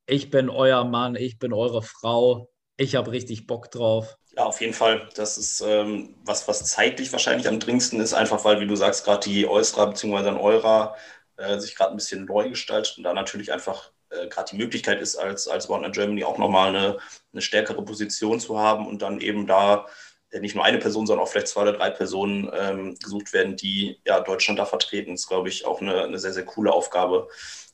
ich 0.06 0.30
bin 0.30 0.48
euer 0.48 0.84
Mann, 0.84 1.16
ich 1.16 1.38
bin 1.38 1.52
eure 1.52 1.82
Frau, 1.82 2.48
ich 2.76 2.94
habe 2.94 3.10
richtig 3.10 3.46
Bock 3.46 3.70
drauf. 3.70 4.16
Ja, 4.34 4.44
auf 4.44 4.60
jeden 4.60 4.72
Fall. 4.72 5.08
Das 5.14 5.36
ist 5.36 5.60
ähm, 5.60 6.14
was, 6.24 6.48
was 6.48 6.64
zeitlich 6.64 7.12
wahrscheinlich 7.12 7.48
am 7.48 7.60
dringendsten 7.60 8.00
ist, 8.00 8.14
einfach 8.14 8.44
weil, 8.44 8.60
wie 8.60 8.66
du 8.66 8.76
sagst, 8.76 9.04
gerade 9.04 9.28
die 9.28 9.46
Eustra 9.46 9.84
bzw. 9.86 10.28
ein 10.28 10.36
Eurer 10.38 10.96
äh, 11.36 11.58
sich 11.58 11.74
gerade 11.76 11.90
ein 11.92 11.96
bisschen 11.96 12.24
neu 12.24 12.48
gestaltet 12.48 12.96
und 12.96 13.04
da 13.04 13.12
natürlich 13.12 13.52
einfach 13.52 13.90
äh, 14.08 14.28
gerade 14.28 14.50
die 14.50 14.56
Möglichkeit 14.56 15.02
ist, 15.02 15.16
als, 15.16 15.48
als 15.48 15.66
Partner 15.66 15.90
Germany 15.90 16.24
auch 16.24 16.38
nochmal 16.38 16.68
eine, 16.70 16.98
eine 17.32 17.42
stärkere 17.42 17.84
Position 17.84 18.40
zu 18.40 18.58
haben 18.58 18.86
und 18.86 19.02
dann 19.02 19.20
eben 19.20 19.46
da 19.46 19.86
äh, 20.30 20.40
nicht 20.40 20.54
nur 20.54 20.64
eine 20.64 20.78
Person, 20.78 21.06
sondern 21.06 21.24
auch 21.26 21.30
vielleicht 21.30 21.48
zwei 21.48 21.62
oder 21.62 21.74
drei 21.74 21.90
Personen 21.90 22.50
ähm, 22.54 22.96
gesucht 23.02 23.34
werden, 23.34 23.56
die 23.56 24.00
ja 24.06 24.20
Deutschland 24.20 24.58
da 24.58 24.64
vertreten. 24.64 25.12
Das 25.12 25.22
ist, 25.22 25.28
glaube 25.28 25.48
ich, 25.50 25.66
auch 25.66 25.80
eine, 25.82 26.04
eine 26.04 26.18
sehr, 26.18 26.32
sehr 26.32 26.46
coole 26.46 26.72
Aufgabe. 26.72 27.28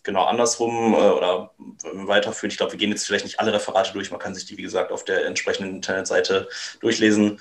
Genau 0.09 0.24
andersrum 0.24 0.94
äh, 0.94 1.11
oder 1.11 1.50
weiterführen. 1.92 2.50
Ich 2.50 2.56
glaube, 2.56 2.72
wir 2.72 2.78
gehen 2.78 2.88
jetzt 2.88 3.06
vielleicht 3.06 3.26
nicht 3.26 3.40
alle 3.40 3.52
Referate 3.52 3.92
durch. 3.92 4.11
Man 4.11 4.18
kann 4.18 4.34
sich 4.34 4.46
die, 4.46 4.56
wie 4.56 4.62
gesagt, 4.62 4.90
auf 4.90 5.04
der 5.04 5.26
entsprechenden 5.26 5.74
Internetseite 5.74 6.48
durchlesen. 6.80 7.38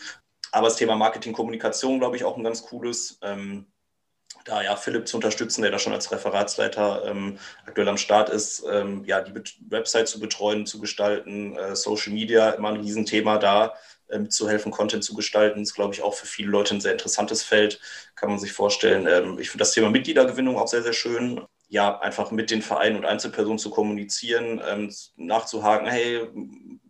Aber 0.52 0.68
das 0.68 0.76
Thema 0.76 0.98
Marketing, 0.98 1.32
Kommunikation, 1.32 1.98
glaube 2.00 2.18
ich, 2.18 2.26
auch 2.26 2.36
ein 2.36 2.44
ganz 2.44 2.64
cooles. 2.64 3.20
Ähm, 3.22 3.68
da 4.44 4.62
ja 4.62 4.76
Philipp 4.76 5.08
zu 5.08 5.16
unterstützen, 5.16 5.62
der 5.62 5.72
da 5.72 5.80
schon 5.80 5.94
als 5.94 6.12
Referatsleiter 6.12 7.06
ähm, 7.06 7.40
aktuell 7.66 7.88
am 7.88 7.96
Start 7.96 8.28
ist, 8.28 8.66
ähm, 8.70 9.06
ja, 9.06 9.22
die 9.22 9.34
Website 9.70 10.10
zu 10.10 10.20
betreuen, 10.20 10.66
zu 10.66 10.82
gestalten, 10.82 11.56
äh, 11.56 11.74
Social 11.74 12.12
Media 12.12 12.50
immer 12.50 12.68
ein 12.68 12.82
Riesenthema 12.82 13.38
da, 13.38 13.76
ähm, 14.10 14.30
zu 14.30 14.50
helfen, 14.50 14.74
Content 14.74 15.06
zu 15.06 15.16
gestalten, 15.16 15.62
ist, 15.62 15.74
glaube 15.74 15.94
ich, 15.94 16.02
auch 16.02 16.16
für 16.16 16.28
viele 16.28 16.50
Leute 16.50 16.76
ein 16.76 16.82
sehr 16.82 16.92
interessantes 16.92 17.44
Feld, 17.44 17.80
kann 18.16 18.30
man 18.30 18.40
sich 18.40 18.52
vorstellen. 18.52 19.08
Ähm, 19.08 19.40
ich 19.40 19.52
finde 19.52 19.62
das 19.62 19.72
Thema 19.72 19.90
Mitgliedergewinnung 19.90 20.58
auch 20.58 20.68
sehr, 20.68 20.84
sehr 20.84 20.92
schön. 20.92 21.48
Ja, 21.70 22.00
einfach 22.00 22.32
mit 22.32 22.50
den 22.50 22.62
Vereinen 22.62 22.96
und 22.96 23.06
Einzelpersonen 23.06 23.60
zu 23.60 23.70
kommunizieren, 23.70 24.62
ähm, 24.66 24.94
nachzuhaken, 25.18 25.88
hey, 25.88 26.26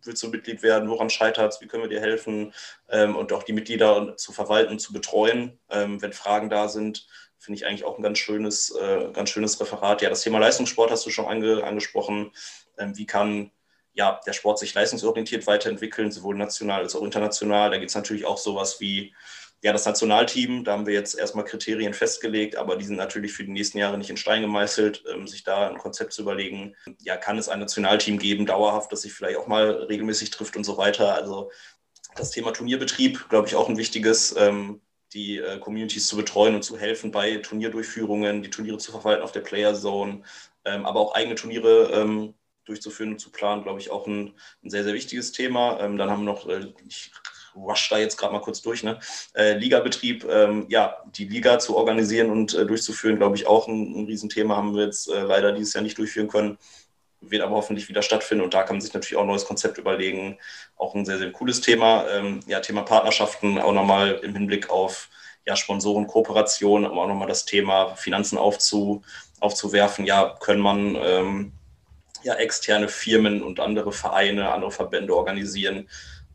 willst 0.04 0.22
du 0.22 0.28
Mitglied 0.28 0.62
werden, 0.62 0.88
woran 0.88 1.10
scheitert 1.10 1.52
es, 1.52 1.60
wie 1.60 1.66
können 1.66 1.82
wir 1.82 1.90
dir 1.90 2.00
helfen 2.00 2.54
ähm, 2.88 3.16
und 3.16 3.32
auch 3.32 3.42
die 3.42 3.52
Mitglieder 3.52 4.16
zu 4.16 4.32
verwalten 4.32 4.70
und 4.70 4.78
zu 4.78 4.92
betreuen, 4.92 5.58
ähm, 5.68 6.00
wenn 6.00 6.12
Fragen 6.12 6.48
da 6.48 6.68
sind 6.68 7.06
finde 7.38 7.56
ich 7.56 7.66
eigentlich 7.66 7.84
auch 7.84 7.96
ein 7.96 8.02
ganz 8.02 8.18
schönes, 8.18 8.74
äh, 8.74 9.10
ganz 9.12 9.30
schönes 9.30 9.60
Referat. 9.60 10.02
Ja, 10.02 10.10
das 10.10 10.22
Thema 10.22 10.38
Leistungssport 10.38 10.90
hast 10.90 11.06
du 11.06 11.10
schon 11.10 11.26
ange, 11.26 11.62
angesprochen. 11.64 12.32
Ähm, 12.76 12.96
wie 12.96 13.06
kann 13.06 13.52
ja, 13.94 14.20
der 14.26 14.32
Sport 14.32 14.58
sich 14.58 14.74
leistungsorientiert 14.74 15.46
weiterentwickeln, 15.46 16.12
sowohl 16.12 16.36
national 16.36 16.82
als 16.82 16.94
auch 16.94 17.02
international? 17.02 17.70
Da 17.70 17.78
gibt 17.78 17.90
es 17.90 17.96
natürlich 17.96 18.26
auch 18.26 18.38
sowas 18.38 18.80
wie 18.80 19.14
ja, 19.62 19.72
das 19.72 19.86
Nationalteam. 19.86 20.64
Da 20.64 20.72
haben 20.72 20.86
wir 20.86 20.94
jetzt 20.94 21.18
erstmal 21.18 21.44
Kriterien 21.44 21.94
festgelegt, 21.94 22.56
aber 22.56 22.76
die 22.76 22.84
sind 22.84 22.96
natürlich 22.96 23.32
für 23.32 23.44
die 23.44 23.50
nächsten 23.50 23.78
Jahre 23.78 23.98
nicht 23.98 24.10
in 24.10 24.16
Stein 24.16 24.42
gemeißelt. 24.42 25.04
Ähm, 25.12 25.26
sich 25.26 25.44
da 25.44 25.68
ein 25.68 25.78
Konzept 25.78 26.12
zu 26.12 26.22
überlegen, 26.22 26.76
ja, 27.00 27.16
kann 27.16 27.38
es 27.38 27.48
ein 27.48 27.60
Nationalteam 27.60 28.18
geben, 28.18 28.46
dauerhaft, 28.46 28.92
das 28.92 29.02
sich 29.02 29.12
vielleicht 29.12 29.38
auch 29.38 29.46
mal 29.46 29.70
regelmäßig 29.70 30.30
trifft 30.30 30.56
und 30.56 30.64
so 30.64 30.76
weiter. 30.76 31.14
Also 31.14 31.50
das 32.16 32.30
Thema 32.30 32.52
Turnierbetrieb, 32.52 33.28
glaube 33.28 33.48
ich, 33.48 33.54
auch 33.54 33.68
ein 33.68 33.76
wichtiges. 33.78 34.34
Ähm, 34.36 34.80
die 35.14 35.38
äh, 35.38 35.58
Communities 35.58 36.06
zu 36.06 36.16
betreuen 36.16 36.54
und 36.54 36.62
zu 36.62 36.76
helfen 36.76 37.10
bei 37.10 37.38
Turnierdurchführungen, 37.38 38.42
die 38.42 38.50
Turniere 38.50 38.78
zu 38.78 38.92
verwalten 38.92 39.22
auf 39.22 39.32
der 39.32 39.40
Player 39.40 39.74
Zone, 39.74 40.22
ähm, 40.64 40.84
aber 40.84 41.00
auch 41.00 41.14
eigene 41.14 41.34
Turniere 41.34 41.90
ähm, 41.92 42.34
durchzuführen 42.66 43.12
und 43.12 43.18
zu 43.18 43.30
planen, 43.30 43.62
glaube 43.62 43.80
ich, 43.80 43.90
auch 43.90 44.06
ein, 44.06 44.34
ein 44.62 44.70
sehr, 44.70 44.84
sehr 44.84 44.92
wichtiges 44.92 45.32
Thema. 45.32 45.80
Ähm, 45.80 45.96
dann 45.96 46.10
haben 46.10 46.24
wir 46.24 46.32
noch, 46.32 46.46
äh, 46.46 46.72
ich 46.86 47.10
rush 47.62 47.88
da 47.88 47.98
jetzt 47.98 48.16
gerade 48.16 48.32
mal 48.32 48.40
kurz 48.40 48.62
durch, 48.62 48.82
ne? 48.82 48.98
Äh, 49.34 49.54
Ligabetrieb, 49.58 50.26
ähm, 50.30 50.66
ja, 50.68 50.96
die 51.06 51.24
Liga 51.24 51.58
zu 51.58 51.76
organisieren 51.76 52.30
und 52.30 52.54
äh, 52.54 52.66
durchzuführen, 52.66 53.16
glaube 53.16 53.36
ich, 53.36 53.46
auch 53.46 53.68
ein, 53.68 54.00
ein 54.00 54.06
Riesenthema, 54.06 54.56
haben 54.56 54.74
wir 54.74 54.84
jetzt 54.84 55.08
äh, 55.08 55.22
leider 55.22 55.52
dieses 55.52 55.74
Jahr 55.74 55.82
nicht 55.82 55.98
durchführen 55.98 56.28
können 56.28 56.58
wird 57.20 57.42
aber 57.42 57.56
hoffentlich 57.56 57.88
wieder 57.88 58.02
stattfinden 58.02 58.44
und 58.44 58.54
da 58.54 58.62
kann 58.62 58.76
man 58.76 58.80
sich 58.80 58.94
natürlich 58.94 59.16
auch 59.16 59.22
ein 59.22 59.28
neues 59.28 59.44
Konzept 59.44 59.78
überlegen. 59.78 60.38
Auch 60.76 60.94
ein 60.94 61.04
sehr, 61.04 61.18
sehr 61.18 61.32
cooles 61.32 61.60
Thema. 61.60 62.06
Ähm, 62.08 62.40
ja, 62.46 62.60
Thema 62.60 62.82
Partnerschaften 62.82 63.58
auch 63.58 63.72
nochmal 63.72 64.20
im 64.22 64.34
Hinblick 64.34 64.70
auf 64.70 65.08
ja, 65.46 65.56
Sponsoren, 65.56 66.06
Kooperation, 66.06 66.84
aber 66.84 67.02
auch 67.02 67.08
nochmal 67.08 67.28
das 67.28 67.44
Thema 67.44 67.94
Finanzen 67.96 68.38
aufzu, 68.38 69.02
aufzuwerfen. 69.40 70.04
Ja, 70.04 70.36
können 70.40 70.60
man 70.60 70.96
ähm, 70.96 71.52
ja, 72.22 72.34
externe 72.34 72.88
Firmen 72.88 73.42
und 73.42 73.60
andere 73.60 73.92
Vereine, 73.92 74.52
andere 74.52 74.70
Verbände 74.70 75.16
organisieren, 75.16 75.88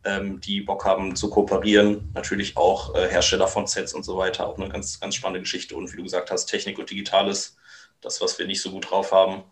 ähm, 0.05 0.39
die 0.41 0.61
Bock 0.61 0.85
haben 0.85 1.15
zu 1.15 1.29
kooperieren. 1.29 2.11
Natürlich 2.13 2.57
auch 2.57 2.95
äh, 2.95 3.07
Hersteller 3.09 3.47
von 3.47 3.67
Sets 3.67 3.93
und 3.93 4.03
so 4.03 4.17
weiter. 4.17 4.47
Auch 4.47 4.57
eine 4.57 4.69
ganz, 4.69 4.99
ganz 4.99 5.15
spannende 5.15 5.41
Geschichte. 5.41 5.75
Und 5.75 5.91
wie 5.91 5.97
du 5.97 6.03
gesagt 6.03 6.31
hast, 6.31 6.45
Technik 6.45 6.79
und 6.79 6.89
Digitales 6.89 7.57
das, 8.03 8.21
was 8.21 8.37
wir 8.39 8.45
nicht 8.45 8.61
so 8.61 8.71
gut 8.71 8.89
drauf 8.89 9.11
haben. 9.11 9.43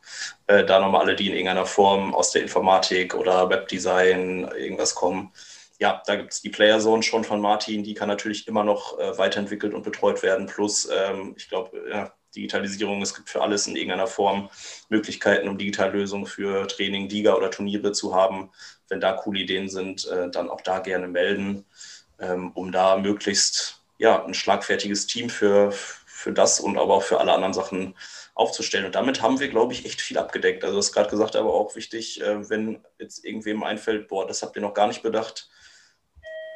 Äh, 0.47 0.65
da 0.65 0.79
nochmal 0.79 1.01
alle, 1.01 1.15
die 1.15 1.27
in 1.27 1.33
irgendeiner 1.33 1.65
Form 1.65 2.13
aus 2.13 2.31
der 2.31 2.41
Informatik 2.41 3.15
oder 3.15 3.49
Webdesign 3.49 4.49
irgendwas 4.57 4.95
kommen. 4.95 5.31
Ja, 5.79 6.01
da 6.05 6.15
gibt 6.15 6.33
es 6.33 6.41
die 6.41 6.49
Player 6.49 6.79
Zone 6.79 7.01
schon 7.01 7.23
von 7.23 7.41
Martin, 7.41 7.83
die 7.83 7.95
kann 7.95 8.07
natürlich 8.07 8.47
immer 8.47 8.63
noch 8.63 8.99
äh, 8.99 9.17
weiterentwickelt 9.17 9.73
und 9.73 9.83
betreut 9.83 10.21
werden. 10.21 10.45
Plus, 10.45 10.87
ähm, 10.91 11.33
ich 11.37 11.49
glaube, 11.49 11.81
ja, 11.89 12.13
Digitalisierung, 12.35 13.01
es 13.01 13.13
gibt 13.13 13.29
für 13.29 13.41
alles 13.41 13.67
in 13.67 13.75
irgendeiner 13.75 14.07
Form 14.07 14.49
Möglichkeiten, 14.89 15.47
um 15.47 15.57
Digitallösungen 15.57 16.25
für 16.25 16.67
Training, 16.67 17.09
Liga 17.09 17.35
oder 17.35 17.51
Turniere 17.51 17.91
zu 17.91 18.15
haben. 18.15 18.51
Wenn 18.87 19.01
da 19.01 19.13
coole 19.13 19.41
Ideen 19.41 19.69
sind, 19.69 20.07
äh, 20.07 20.29
dann 20.29 20.49
auch 20.49 20.61
da 20.61 20.79
gerne 20.79 21.07
melden, 21.07 21.65
ähm, 22.19 22.51
um 22.53 22.71
da 22.71 22.97
möglichst 22.97 23.81
ja, 23.97 24.25
ein 24.25 24.33
schlagfertiges 24.33 25.07
Team 25.07 25.29
für, 25.29 25.71
für 25.71 26.33
das 26.33 26.59
und 26.59 26.77
aber 26.77 26.95
auch 26.95 27.03
für 27.03 27.19
alle 27.19 27.33
anderen 27.33 27.53
Sachen 27.53 27.95
aufzustellen. 28.33 28.85
Und 28.85 28.95
damit 28.95 29.21
haben 29.21 29.39
wir, 29.39 29.49
glaube 29.49 29.73
ich, 29.73 29.85
echt 29.85 30.01
viel 30.01 30.17
abgedeckt. 30.17 30.63
Also, 30.63 30.75
du 30.75 30.79
hast 30.79 30.93
gerade 30.93 31.09
gesagt, 31.09 31.35
aber 31.35 31.53
auch 31.53 31.75
wichtig, 31.75 32.21
äh, 32.21 32.49
wenn 32.49 32.83
jetzt 32.99 33.23
irgendwem 33.25 33.63
einfällt, 33.63 34.07
boah, 34.07 34.27
das 34.27 34.41
habt 34.41 34.55
ihr 34.55 34.61
noch 34.61 34.73
gar 34.73 34.87
nicht 34.87 35.03
bedacht, 35.03 35.49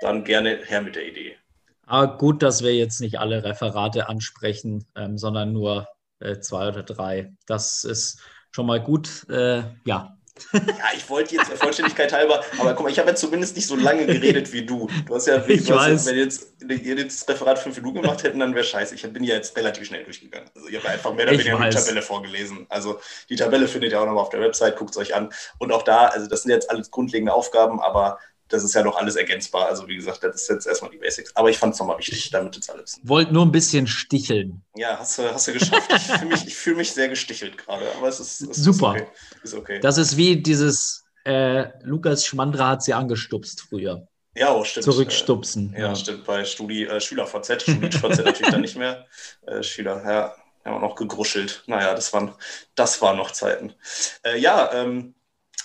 dann 0.01 0.23
gerne 0.23 0.63
her 0.65 0.82
mit 0.82 0.95
der 0.95 1.07
Idee. 1.07 1.38
Ah, 1.86 2.05
gut, 2.05 2.41
dass 2.43 2.63
wir 2.63 2.73
jetzt 2.73 3.01
nicht 3.01 3.19
alle 3.19 3.43
Referate 3.43 4.09
ansprechen, 4.09 4.86
ähm, 4.95 5.17
sondern 5.17 5.53
nur 5.53 5.88
äh, 6.19 6.39
zwei 6.39 6.67
oder 6.67 6.83
drei. 6.83 7.33
Das 7.45 7.83
ist 7.83 8.19
schon 8.51 8.65
mal 8.65 8.81
gut. 8.81 9.27
Äh, 9.29 9.63
ja, 9.86 10.15
ja, 10.53 10.61
ich 10.95 11.09
wollte 11.09 11.36
jetzt 11.36 11.49
der 11.49 11.55
Vollständigkeit 11.55 12.11
halber, 12.11 12.43
aber 12.59 12.73
guck 12.73 12.83
mal, 12.83 12.91
ich 12.91 12.99
habe 12.99 13.09
ja 13.09 13.15
zumindest 13.15 13.55
nicht 13.55 13.67
so 13.67 13.77
lange 13.77 14.05
geredet 14.05 14.51
wie 14.51 14.65
du. 14.65 14.89
Du 15.05 15.15
hast 15.15 15.27
ja, 15.27 15.47
wie, 15.47 15.53
ich 15.53 15.69
weiß. 15.69 16.05
Ja, 16.05 16.11
wenn 16.11 16.19
jetzt, 16.19 16.47
ihr 16.61 16.97
jetzt 16.97 17.21
das 17.21 17.36
Referat 17.36 17.57
fünf 17.57 17.77
Minuten 17.77 18.01
gemacht 18.01 18.21
hätten, 18.23 18.39
dann 18.39 18.53
wäre 18.53 18.65
scheiße. 18.65 18.95
Ich 18.95 19.01
bin 19.13 19.23
ja 19.23 19.36
jetzt 19.36 19.55
relativ 19.55 19.88
schnell 19.88 20.03
durchgegangen. 20.03 20.49
Also 20.53 20.67
ich 20.67 20.75
habe 20.75 20.89
einfach 20.89 21.13
mehr 21.13 21.25
oder 21.25 21.39
weniger 21.39 21.69
die 21.69 21.75
Tabelle 21.75 22.01
vorgelesen. 22.01 22.65
Also 22.67 22.99
die 23.29 23.38
Tabelle 23.38 23.67
findet 23.69 23.93
ihr 23.93 24.01
auch 24.01 24.05
nochmal 24.05 24.23
auf 24.23 24.29
der 24.29 24.41
Website, 24.41 24.75
guckt 24.75 24.91
es 24.91 24.97
euch 24.97 25.15
an. 25.15 25.31
Und 25.57 25.71
auch 25.71 25.83
da, 25.83 26.07
also 26.07 26.27
das 26.27 26.43
sind 26.43 26.51
jetzt 26.51 26.69
alles 26.69 26.91
grundlegende 26.91 27.33
Aufgaben, 27.33 27.79
aber 27.79 28.19
das 28.49 28.63
ist 28.63 28.75
ja 28.75 28.83
noch 28.83 28.97
alles 28.97 29.15
ergänzbar. 29.15 29.67
Also 29.67 29.87
wie 29.87 29.95
gesagt, 29.95 30.23
das 30.23 30.43
ist 30.43 30.49
jetzt 30.49 30.67
erstmal 30.67 30.91
die 30.91 30.97
Basics. 30.97 31.35
Aber 31.35 31.49
ich 31.49 31.57
fand 31.57 31.73
es 31.73 31.79
nochmal 31.79 31.97
wichtig, 31.97 32.29
damit 32.29 32.55
jetzt 32.55 32.69
alle 32.69 32.83
wissen. 32.83 33.01
Wollt 33.03 33.31
nur 33.31 33.45
ein 33.45 33.51
bisschen 33.51 33.87
sticheln. 33.87 34.61
Ja, 34.75 34.99
hast 34.99 35.17
du, 35.17 35.23
hast 35.23 35.47
du 35.47 35.53
geschafft. 35.53 35.91
ich 35.91 36.01
fühle 36.01 36.25
mich, 36.25 36.55
fühl 36.55 36.75
mich 36.75 36.91
sehr 36.91 37.09
gestichelt 37.09 37.57
gerade, 37.57 37.85
aber 37.97 38.07
es 38.07 38.19
ist, 38.19 38.41
es 38.41 38.57
super. 38.57 38.95
Ist 38.95 39.01
okay. 39.01 39.09
ist 39.43 39.53
okay. 39.53 39.79
Das 39.79 39.97
ist 39.97 40.17
wie 40.17 40.41
dieses 40.41 41.05
äh, 41.25 41.69
Lukas 41.81 42.25
Schmandra 42.25 42.69
hat 42.69 42.83
sie 42.83 42.93
angestupst 42.93 43.61
früher. 43.61 44.07
Ja, 44.35 44.53
oh, 44.53 44.63
stimmt. 44.63 44.83
Zurückstupsen. 44.83 45.73
Äh, 45.73 45.81
ja, 45.81 45.87
ja, 45.87 45.95
stimmt. 45.95 46.25
Bei 46.25 46.43
Studi, 46.43 46.83
äh, 46.83 46.99
SchülerVZ, 46.99 47.61
StudiVZ 47.61 48.23
natürlich 48.23 48.51
dann 48.51 48.61
nicht 48.61 48.77
mehr. 48.77 49.05
Äh, 49.47 49.61
Schüler, 49.61 50.03
ja, 50.03 50.35
haben 50.65 50.77
auch 50.77 50.89
noch 50.89 50.95
gegruschelt. 50.95 51.63
Naja, 51.67 51.93
das 51.93 52.13
waren, 52.13 52.33
das 52.73 52.99
waren 53.01 53.15
noch 53.15 53.29
Zeiten. 53.29 53.73
Äh, 54.23 54.39
ja, 54.39 54.73
ähm, 54.73 55.13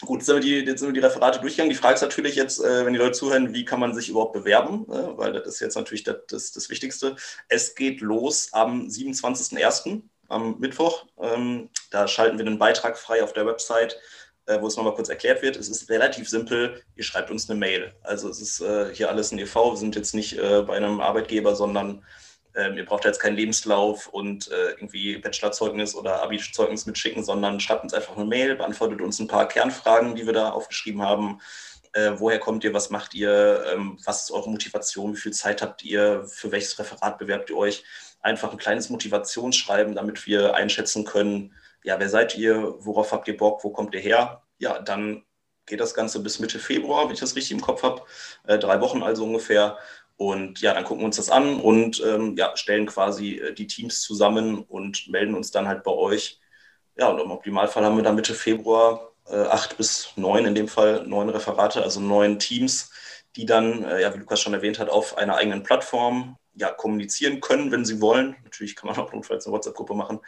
Gut, 0.07 0.21
jetzt 0.21 0.27
sind, 0.27 0.37
wir 0.37 0.41
die, 0.41 0.67
jetzt 0.67 0.81
sind 0.81 0.89
wir 0.89 1.01
die 1.01 1.07
Referate 1.07 1.41
durchgegangen. 1.41 1.71
Die 1.71 1.77
Frage 1.77 1.95
ist 1.95 2.01
natürlich 2.01 2.35
jetzt, 2.35 2.59
äh, 2.61 2.87
wenn 2.87 2.93
die 2.95 2.99
Leute 2.99 3.13
zuhören, 3.13 3.53
wie 3.53 3.65
kann 3.65 3.81
man 3.81 3.95
sich 3.95 4.09
überhaupt 4.09 4.33
bewerben? 4.33 4.87
Äh, 4.89 5.19
weil 5.19 5.33
das 5.33 5.47
ist 5.47 5.61
jetzt 5.61 5.75
natürlich 5.77 6.05
das, 6.05 6.17
das, 6.29 6.53
das 6.53 6.71
Wichtigste. 6.71 7.17
Es 7.49 7.75
geht 7.75 8.01
los 8.01 8.49
am 8.53 8.87
27.01., 8.87 10.03
am 10.29 10.59
Mittwoch. 10.59 11.07
Ähm, 11.21 11.69
da 11.91 12.09
schalten 12.09 12.39
wir 12.39 12.47
einen 12.47 12.59
Beitrag 12.59 12.97
frei 12.97 13.23
auf 13.23 13.33
der 13.33 13.47
Website, 13.47 13.99
äh, 14.47 14.61
wo 14.61 14.69
es 14.69 14.77
nochmal 14.77 14.95
kurz 14.95 15.09
erklärt 15.09 15.43
wird. 15.43 15.57
Es 15.57 15.69
ist 15.69 15.91
relativ 15.91 16.29
simpel. 16.29 16.83
Ihr 16.97 17.05
schreibt 17.05 17.31
uns 17.31 17.51
eine 17.51 17.59
Mail. 17.59 17.93
Also 18.03 18.29
es 18.29 18.41
ist 18.41 18.61
äh, 18.61 18.95
hier 18.95 19.11
alles 19.11 19.33
ein 19.33 19.39
e.V. 19.39 19.73
Wir 19.73 19.77
sind 19.77 19.97
jetzt 19.97 20.15
nicht 20.15 20.39
äh, 20.39 20.63
bei 20.63 20.77
einem 20.77 21.01
Arbeitgeber, 21.01 21.55
sondern 21.57 22.05
ähm, 22.55 22.77
ihr 22.77 22.85
braucht 22.85 23.05
jetzt 23.05 23.21
keinen 23.21 23.37
Lebenslauf 23.37 24.09
und 24.09 24.51
äh, 24.51 24.71
irgendwie 24.71 25.19
Bachelorzeugnis 25.19 25.95
oder 25.95 26.23
Abi-Zeugnis 26.23 26.87
mitschicken, 26.87 27.23
sondern 27.23 27.61
schreibt 27.61 27.85
uns 27.85 27.95
einfach 27.95 28.17
eine 28.17 28.25
Mail, 28.25 28.57
beantwortet 28.57 29.01
uns 29.01 29.19
ein 29.21 29.29
paar 29.29 29.47
Kernfragen, 29.47 30.15
die 30.15 30.27
wir 30.27 30.33
da 30.33 30.51
aufgeschrieben 30.51 31.03
haben. 31.03 31.41
Äh, 31.93 32.13
woher 32.17 32.39
kommt 32.39 32.65
ihr, 32.65 32.75
was 32.75 32.91
macht 32.91 33.15
ihr, 33.15 33.65
ähm, 33.73 33.99
was 34.05 34.25
ist 34.25 34.31
eure 34.31 34.51
Motivation, 34.51 35.15
wie 35.15 35.21
viel 35.21 35.33
Zeit 35.33 35.63
habt 35.63 35.85
ihr, 35.85 36.25
für 36.25 36.53
welches 36.53 36.79
Referat 36.79 37.19
bewerbt 37.19 37.51
ihr 37.51 37.57
euch? 37.57 37.85
Einfach 38.21 38.53
ein 38.53 38.59
kleines 38.59 38.91
Motivationsschreiben, 38.91 39.95
damit 39.95 40.27
wir 40.27 40.55
einschätzen 40.55 41.05
können, 41.05 41.55
ja, 41.83 41.99
wer 41.99 42.09
seid 42.09 42.37
ihr, 42.37 42.75
worauf 42.79 43.13
habt 43.13 43.27
ihr 43.29 43.37
Bock, 43.37 43.65
wo 43.65 43.71
kommt 43.71 43.95
ihr 43.95 44.01
her? 44.01 44.43
Ja, 44.59 44.79
dann 44.81 45.25
geht 45.67 45.81
das 45.81 45.95
Ganze 45.95 46.21
bis 46.21 46.39
Mitte 46.39 46.59
Februar, 46.59 47.07
wenn 47.07 47.15
ich 47.15 47.21
das 47.21 47.37
richtig 47.37 47.53
im 47.53 47.61
Kopf 47.61 47.83
habe, 47.83 48.03
äh, 48.47 48.59
drei 48.59 48.81
Wochen 48.81 49.03
also 49.03 49.25
ungefähr. 49.25 49.79
Und 50.21 50.61
ja, 50.61 50.75
dann 50.75 50.85
gucken 50.85 51.01
wir 51.01 51.07
uns 51.07 51.17
das 51.17 51.31
an 51.31 51.61
und 51.61 52.03
ähm, 52.05 52.37
ja, 52.37 52.55
stellen 52.55 52.85
quasi 52.85 53.37
äh, 53.37 53.55
die 53.55 53.67
Teams 53.67 54.03
zusammen 54.03 54.59
und 54.59 55.09
melden 55.09 55.35
uns 55.35 55.51
dann 55.51 55.67
halt 55.67 55.83
bei 55.83 55.93
euch. 55.93 56.39
Ja, 56.95 57.09
und 57.09 57.21
im 57.21 57.31
Optimalfall 57.31 57.83
haben 57.87 57.97
wir 57.97 58.03
dann 58.03 58.17
Mitte 58.17 58.35
Februar 58.35 59.13
äh, 59.27 59.45
acht 59.45 59.79
bis 59.79 60.13
neun, 60.17 60.45
in 60.45 60.55
dem 60.55 60.69
Fall 60.69 61.07
neun 61.07 61.31
Referate, 61.31 61.83
also 61.83 62.01
neun 62.01 62.39
Teams, 62.39 62.93
die 63.35 63.47
dann, 63.47 63.83
äh, 63.83 64.03
ja, 64.03 64.13
wie 64.13 64.19
Lukas 64.19 64.43
schon 64.43 64.53
erwähnt 64.53 64.79
hat, 64.79 64.91
auf 64.91 65.17
einer 65.17 65.37
eigenen 65.37 65.63
Plattform 65.63 66.37
ja, 66.53 66.71
kommunizieren 66.71 67.41
können, 67.41 67.73
wenn 67.73 67.87
sie 67.87 68.03
wollen. 68.03 68.37
Natürlich 68.45 68.77
kann 68.77 68.91
man 68.91 68.99
auch 68.99 69.15
notfalls 69.15 69.47
eine 69.47 69.55
WhatsApp-Gruppe 69.55 69.95
machen. 69.95 70.21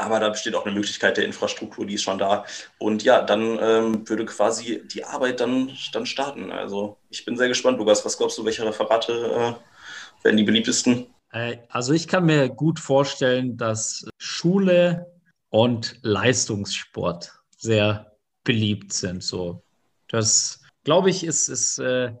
Aber 0.00 0.20
da 0.20 0.28
besteht 0.28 0.54
auch 0.54 0.64
eine 0.64 0.74
Möglichkeit 0.74 1.16
der 1.16 1.24
Infrastruktur, 1.24 1.84
die 1.84 1.94
ist 1.94 2.04
schon 2.04 2.18
da. 2.18 2.44
Und 2.78 3.02
ja, 3.02 3.20
dann 3.20 3.58
ähm, 3.60 4.08
würde 4.08 4.24
quasi 4.26 4.86
die 4.86 5.04
Arbeit 5.04 5.40
dann, 5.40 5.76
dann 5.92 6.06
starten. 6.06 6.52
Also 6.52 6.98
ich 7.10 7.24
bin 7.24 7.36
sehr 7.36 7.48
gespannt, 7.48 7.78
Lukas. 7.78 8.04
Was 8.04 8.16
glaubst 8.16 8.38
du, 8.38 8.44
welche 8.44 8.64
Referate 8.64 9.12
äh, 9.12 10.24
werden 10.24 10.36
die 10.36 10.44
beliebtesten? 10.44 11.06
Äh, 11.32 11.56
also 11.68 11.92
ich 11.92 12.06
kann 12.06 12.26
mir 12.26 12.48
gut 12.48 12.78
vorstellen, 12.78 13.56
dass 13.56 14.06
Schule 14.18 15.10
und 15.50 15.98
Leistungssport 16.02 17.32
sehr 17.56 18.12
beliebt 18.44 18.92
sind. 18.92 19.24
So, 19.24 19.64
das 20.06 20.62
glaube 20.84 21.10
ich 21.10 21.24
ist, 21.24 21.48
ist 21.48 21.80
äh, 21.80 22.12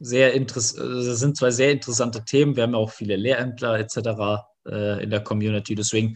sehr 0.00 0.34
interessant. 0.34 1.06
Das 1.08 1.18
sind 1.18 1.38
zwei 1.38 1.50
sehr 1.50 1.72
interessante 1.72 2.26
Themen. 2.26 2.56
Wir 2.56 2.64
haben 2.64 2.74
ja 2.74 2.78
auch 2.78 2.90
viele 2.90 3.16
Lehrämtler 3.16 3.78
etc. 3.78 4.44
Äh, 4.66 5.02
in 5.02 5.08
der 5.08 5.20
Community. 5.20 5.74
Deswegen 5.74 6.14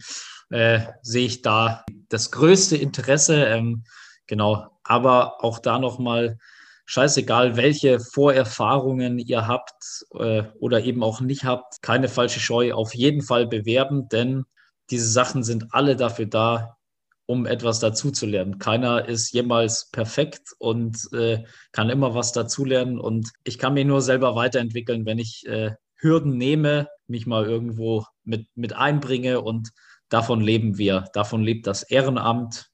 äh, 0.49 0.79
sehe 1.01 1.25
ich 1.25 1.41
da 1.41 1.85
das 2.09 2.31
größte 2.31 2.77
Interesse. 2.77 3.45
Ähm, 3.45 3.83
genau, 4.27 4.67
aber 4.83 5.43
auch 5.43 5.59
da 5.59 5.79
nochmal 5.79 6.37
scheißegal, 6.85 7.57
welche 7.57 7.99
Vorerfahrungen 7.99 9.19
ihr 9.19 9.47
habt 9.47 10.05
äh, 10.13 10.43
oder 10.59 10.83
eben 10.83 11.03
auch 11.03 11.21
nicht 11.21 11.43
habt, 11.43 11.81
keine 11.81 12.07
falsche 12.07 12.39
Scheu, 12.39 12.73
auf 12.73 12.95
jeden 12.95 13.21
Fall 13.21 13.45
bewerben, 13.45 14.07
denn 14.09 14.45
diese 14.89 15.09
Sachen 15.09 15.43
sind 15.43 15.67
alle 15.71 15.97
dafür 15.97 16.27
da, 16.27 16.77
um 17.25 17.45
etwas 17.45 17.79
dazuzulernen. 17.79 18.57
Keiner 18.57 19.05
ist 19.05 19.33
jemals 19.33 19.89
perfekt 19.91 20.53
und 20.59 20.97
äh, 21.11 21.43
kann 21.73 21.89
immer 21.89 22.15
was 22.15 22.31
dazulernen. 22.31 22.99
Und 23.01 23.31
ich 23.43 23.59
kann 23.59 23.73
mich 23.73 23.85
nur 23.85 24.01
selber 24.01 24.35
weiterentwickeln, 24.35 25.05
wenn 25.05 25.19
ich 25.19 25.45
äh, 25.45 25.71
Hürden 25.95 26.37
nehme, 26.37 26.87
mich 27.07 27.27
mal 27.27 27.45
irgendwo 27.45 28.05
mit, 28.23 28.47
mit 28.55 28.73
einbringe 28.73 29.41
und 29.41 29.71
Davon 30.09 30.41
leben 30.41 30.77
wir, 30.77 31.09
davon 31.13 31.43
lebt 31.43 31.67
das 31.67 31.83
Ehrenamt. 31.83 32.69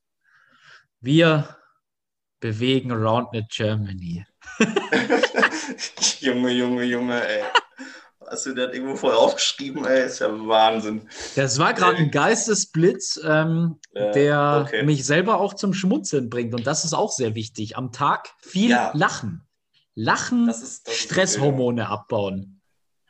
Wir 1.00 1.58
bewegen 2.40 2.92
Roundnet 2.92 3.50
Germany. 3.50 4.26
Junge, 6.20 6.52
Junge, 6.52 6.84
Junge, 6.84 7.28
ey. 7.28 7.44
Hast 8.28 8.46
du 8.46 8.54
das 8.54 8.74
irgendwo 8.74 8.96
vorher 8.96 9.20
aufgeschrieben, 9.20 9.86
ey? 9.86 10.06
Ist 10.06 10.20
ja 10.20 10.28
Wahnsinn. 10.48 11.08
Das 11.36 11.60
war 11.60 11.74
gerade 11.74 11.98
ein 11.98 12.12
Geistesblitz, 12.12 13.20
ähm, 13.24 13.80
äh, 13.94 14.12
der 14.12 14.66
okay. 14.68 14.84
mich 14.84 15.06
selber 15.06 15.40
auch 15.40 15.54
zum 15.54 15.74
Schmunzeln 15.74 16.30
bringt. 16.30 16.54
Und 16.54 16.66
das 16.68 16.86
ist 16.86 16.94
auch 16.94 17.12
sehr 17.12 17.36
wichtig. 17.36 17.78
Am 17.78 17.92
Tag 17.92 18.30
viel 18.40 18.72
ja. 18.72 18.92
lachen. 18.94 19.48
Lachen, 19.96 20.48
das 20.48 20.64
ist, 20.64 20.88
das 20.88 20.96
Stresshormone 20.96 21.88
abbauen. 21.88 22.62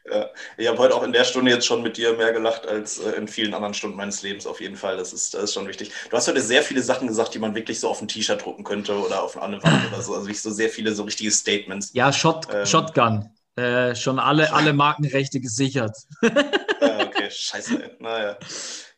Ja. 0.10 0.30
Ich 0.58 0.68
habe 0.68 0.78
heute 0.80 0.96
auch 0.96 1.04
in 1.04 1.14
der 1.14 1.24
Stunde 1.24 1.52
jetzt 1.52 1.66
schon 1.66 1.82
mit 1.82 1.96
dir 1.96 2.14
mehr 2.14 2.34
gelacht 2.34 2.68
als 2.68 3.00
äh, 3.00 3.12
in 3.12 3.28
vielen 3.28 3.54
anderen 3.54 3.74
Stunden 3.74 3.96
meines 3.96 4.22
Lebens 4.22 4.46
auf 4.46 4.60
jeden 4.60 4.76
Fall. 4.76 4.98
Das 4.98 5.14
ist, 5.14 5.34
das 5.34 5.44
ist 5.44 5.54
schon 5.54 5.68
wichtig. 5.68 5.92
Du 6.10 6.18
hast 6.18 6.28
heute 6.28 6.42
sehr 6.42 6.62
viele 6.62 6.82
Sachen 6.82 7.08
gesagt, 7.08 7.34
die 7.34 7.40
man 7.40 7.56
wirklich 7.56 7.80
so 7.80 7.90
auf 7.90 8.02
ein 8.02 8.08
T-Shirt 8.08 8.44
drucken 8.44 8.64
könnte 8.64 8.98
oder 8.98 9.24
auf 9.24 9.42
eine 9.42 9.64
Wand 9.64 9.88
oder 9.92 10.02
so. 10.02 10.14
Also 10.14 10.26
wirklich 10.26 10.42
so 10.42 10.52
sehr 10.52 10.70
viele 10.70 10.94
so 10.94 11.04
richtige 11.04 11.32
Statements. 11.32 11.92
Ja, 11.94 12.12
Shot, 12.12 12.48
ähm, 12.54 12.66
Shotgun. 12.66 13.30
Äh, 13.56 13.96
schon 13.96 14.18
alle, 14.18 14.52
alle 14.52 14.74
Markenrechte 14.74 15.40
gesichert. 15.40 15.96
ja, 16.24 17.06
okay, 17.06 17.30
scheiße. 17.30 17.84
Ey. 17.84 17.92
Naja. 18.00 18.38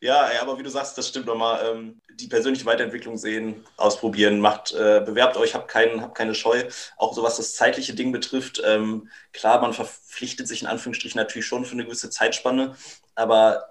Ja, 0.06 0.30
aber 0.40 0.56
wie 0.56 0.62
du 0.62 0.70
sagst, 0.70 0.96
das 0.96 1.08
stimmt 1.08 1.26
nochmal. 1.26 1.66
Ähm, 1.66 2.00
die 2.14 2.28
persönliche 2.28 2.64
Weiterentwicklung 2.64 3.18
sehen, 3.18 3.64
ausprobieren, 3.76 4.38
macht, 4.38 4.72
äh, 4.72 5.02
bewerbt 5.04 5.36
euch, 5.36 5.56
habt, 5.56 5.66
kein, 5.66 6.00
habt 6.00 6.16
keine 6.16 6.36
Scheu. 6.36 6.62
Auch 6.96 7.12
so 7.12 7.24
was 7.24 7.38
das 7.38 7.56
zeitliche 7.56 7.92
Ding 7.92 8.12
betrifft. 8.12 8.62
Ähm, 8.64 9.10
klar, 9.32 9.60
man 9.60 9.72
verpflichtet 9.72 10.46
sich 10.46 10.62
in 10.62 10.68
Anführungsstrichen 10.68 11.18
natürlich 11.18 11.46
schon 11.46 11.64
für 11.64 11.72
eine 11.72 11.84
gewisse 11.84 12.08
Zeitspanne, 12.08 12.76
aber 13.16 13.64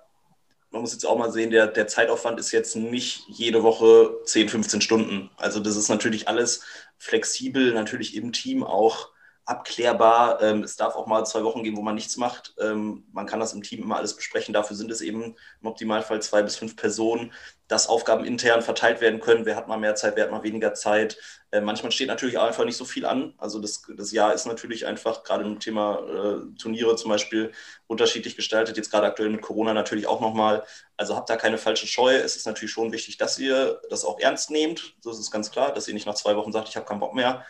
man 0.72 0.82
muss 0.82 0.92
jetzt 0.92 1.06
auch 1.06 1.18
mal 1.18 1.32
sehen, 1.32 1.52
der, 1.52 1.68
der 1.68 1.88
Zeitaufwand 1.88 2.38
ist 2.38 2.52
jetzt 2.52 2.76
nicht 2.76 3.24
jede 3.30 3.64
Woche 3.64 4.18
10, 4.26 4.50
15 4.50 4.82
Stunden. 4.82 5.30
Also 5.38 5.62
das 5.62 5.78
ist 5.78 5.88
natürlich 5.88 6.28
alles 6.28 6.66
flexibel, 6.98 7.74
natürlich 7.74 8.14
im 8.14 8.34
Team 8.34 8.62
auch 8.62 9.08
abklärbar. 9.46 10.42
Ähm, 10.42 10.64
es 10.64 10.76
darf 10.76 10.96
auch 10.96 11.06
mal 11.06 11.24
zwei 11.26 11.44
Wochen 11.44 11.64
gehen, 11.64 11.78
wo 11.78 11.82
man 11.82 11.96
nichts 11.96 12.18
macht. 12.18 12.56
Ähm, 12.60 13.06
man 13.12 13.28
kann 13.28 13.40
das 13.40 13.54
im 13.54 13.62
Team 13.62 13.84
immer 13.84 13.98
alles 13.98 14.16
besprechen. 14.16 14.54
Dafür 14.54 14.76
sind 14.76 14.90
es 14.92 15.02
eben 15.02 15.36
im 15.62 15.68
Optimalfall 15.68 16.22
zwei 16.22 16.42
bis 16.42 16.56
fünf 16.56 16.76
Personen, 16.76 17.32
dass 17.68 17.88
Aufgaben 17.88 18.26
intern 18.26 18.64
verteilt 18.64 19.02
werden 19.02 19.20
können. 19.20 19.46
Wer 19.46 19.56
hat 19.56 19.68
mal 19.68 19.78
mehr 19.78 19.96
Zeit, 19.96 20.16
wer 20.16 20.24
hat 20.26 20.32
mal 20.32 20.44
weniger 20.44 20.74
Zeit. 20.74 21.18
Äh, 21.52 21.62
manchmal 21.62 21.92
steht 21.92 22.08
natürlich 22.08 22.40
auch 22.40 22.46
einfach 22.46 22.66
nicht 22.66 22.78
so 22.78 22.86
viel 22.86 23.06
an. 23.06 23.36
Also 23.38 23.60
das, 23.60 23.84
das 23.96 24.12
Jahr 24.12 24.34
ist 24.34 24.48
natürlich 24.48 24.88
einfach 24.88 25.24
gerade 25.24 25.44
im 25.44 25.60
Thema 25.60 26.00
äh, 26.00 26.58
Turniere 26.58 26.96
zum 26.96 27.10
Beispiel 27.10 27.52
unterschiedlich 27.86 28.36
gestaltet. 28.36 28.78
Jetzt 28.78 28.90
gerade 28.90 29.06
aktuell 29.06 29.30
mit 29.30 29.44
Corona 29.44 29.74
natürlich 29.74 30.08
auch 30.08 30.22
nochmal. 30.22 30.64
Also 30.98 31.16
habt 31.16 31.30
da 31.30 31.38
keine 31.38 31.60
falsche 31.60 31.86
Scheu. 31.86 32.16
Es 32.16 32.36
ist 32.36 32.48
natürlich 32.48 32.72
schon 32.72 32.92
wichtig, 32.92 33.18
dass 33.18 33.38
ihr 33.38 33.80
das 33.92 34.06
auch 34.06 34.20
ernst 34.20 34.50
nehmt. 34.50 34.96
Das 35.04 35.20
ist 35.20 35.30
ganz 35.30 35.52
klar, 35.52 35.72
dass 35.72 35.88
ihr 35.88 35.94
nicht 35.94 36.08
nach 36.08 36.16
zwei 36.16 36.36
Wochen 36.36 36.52
sagt, 36.52 36.70
ich 36.70 36.78
habe 36.78 36.88
keinen 36.88 37.00
Bock 37.00 37.14
mehr 37.14 37.46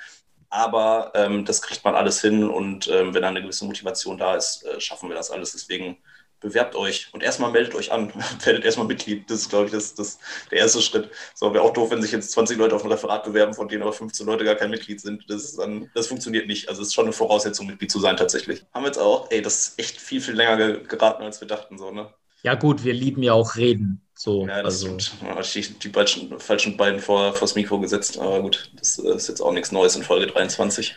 aber 0.55 1.11
ähm, 1.15 1.43
das 1.43 1.61
kriegt 1.61 1.83
man 1.83 1.95
alles 1.95 2.21
hin 2.21 2.49
und 2.49 2.87
ähm, 2.87 3.13
wenn 3.13 3.23
da 3.23 3.27
eine 3.27 3.41
gewisse 3.41 3.65
Motivation 3.65 4.17
da 4.17 4.35
ist, 4.35 4.63
äh, 4.63 4.79
schaffen 4.79 5.09
wir 5.09 5.15
das 5.15 5.29
alles. 5.29 5.51
Deswegen 5.51 5.97
bewerbt 6.39 6.75
euch 6.75 7.09
und 7.11 7.23
erstmal 7.23 7.51
meldet 7.51 7.75
euch 7.75 7.91
an, 7.91 8.13
werdet 8.45 8.63
erstmal 8.63 8.87
Mitglied. 8.87 9.29
Das 9.29 9.39
ist, 9.39 9.49
glaube 9.49 9.65
ich, 9.65 9.71
das, 9.73 9.95
das 9.95 10.17
der 10.51 10.59
erste 10.59 10.81
Schritt. 10.81 11.11
So 11.33 11.53
wäre 11.53 11.61
auch 11.61 11.73
doof, 11.73 11.91
wenn 11.91 12.01
sich 12.01 12.13
jetzt 12.13 12.31
20 12.31 12.57
Leute 12.57 12.73
auf 12.73 12.85
ein 12.85 12.91
Referat 12.91 13.25
bewerben, 13.25 13.53
von 13.53 13.67
denen 13.67 13.81
aber 13.81 13.91
15 13.91 14.25
Leute 14.25 14.45
gar 14.45 14.55
kein 14.55 14.69
Mitglied 14.69 15.01
sind. 15.01 15.25
Das, 15.29 15.43
ist 15.43 15.59
dann, 15.59 15.91
das 15.93 16.07
funktioniert 16.07 16.47
nicht. 16.47 16.69
Also 16.69 16.81
es 16.81 16.89
ist 16.89 16.93
schon 16.93 17.05
eine 17.05 17.13
Voraussetzung, 17.13 17.67
Mitglied 17.67 17.91
zu 17.91 17.99
sein 17.99 18.15
tatsächlich. 18.15 18.65
Haben 18.73 18.83
wir 18.83 18.87
jetzt 18.87 18.99
auch, 18.99 19.29
ey, 19.31 19.41
das 19.41 19.67
ist 19.67 19.79
echt 19.79 19.99
viel, 19.99 20.21
viel 20.21 20.35
länger 20.35 20.77
geraten, 20.79 21.23
als 21.23 21.41
wir 21.41 21.49
dachten. 21.49 21.77
So, 21.77 21.91
ne? 21.91 22.13
Ja 22.43 22.55
gut, 22.55 22.85
wir 22.85 22.93
lieben 22.93 23.23
ja 23.23 23.33
auch 23.33 23.57
Reden. 23.57 24.04
So, 24.17 24.47
ja, 24.47 24.63
das 24.63 24.85
also. 24.85 24.97
stimmt. 24.97 25.83
die 25.83 25.89
falschen, 25.89 26.39
falschen 26.39 26.77
beiden 26.77 27.01
vor, 27.01 27.33
vors 27.33 27.55
Mikro 27.55 27.79
gesetzt, 27.79 28.17
aber 28.17 28.41
gut, 28.41 28.71
das 28.79 28.97
ist 28.97 29.27
jetzt 29.27 29.41
auch 29.41 29.51
nichts 29.51 29.73
Neues 29.73 29.97
in 29.97 30.03
Folge 30.03 30.27
23. 30.27 30.95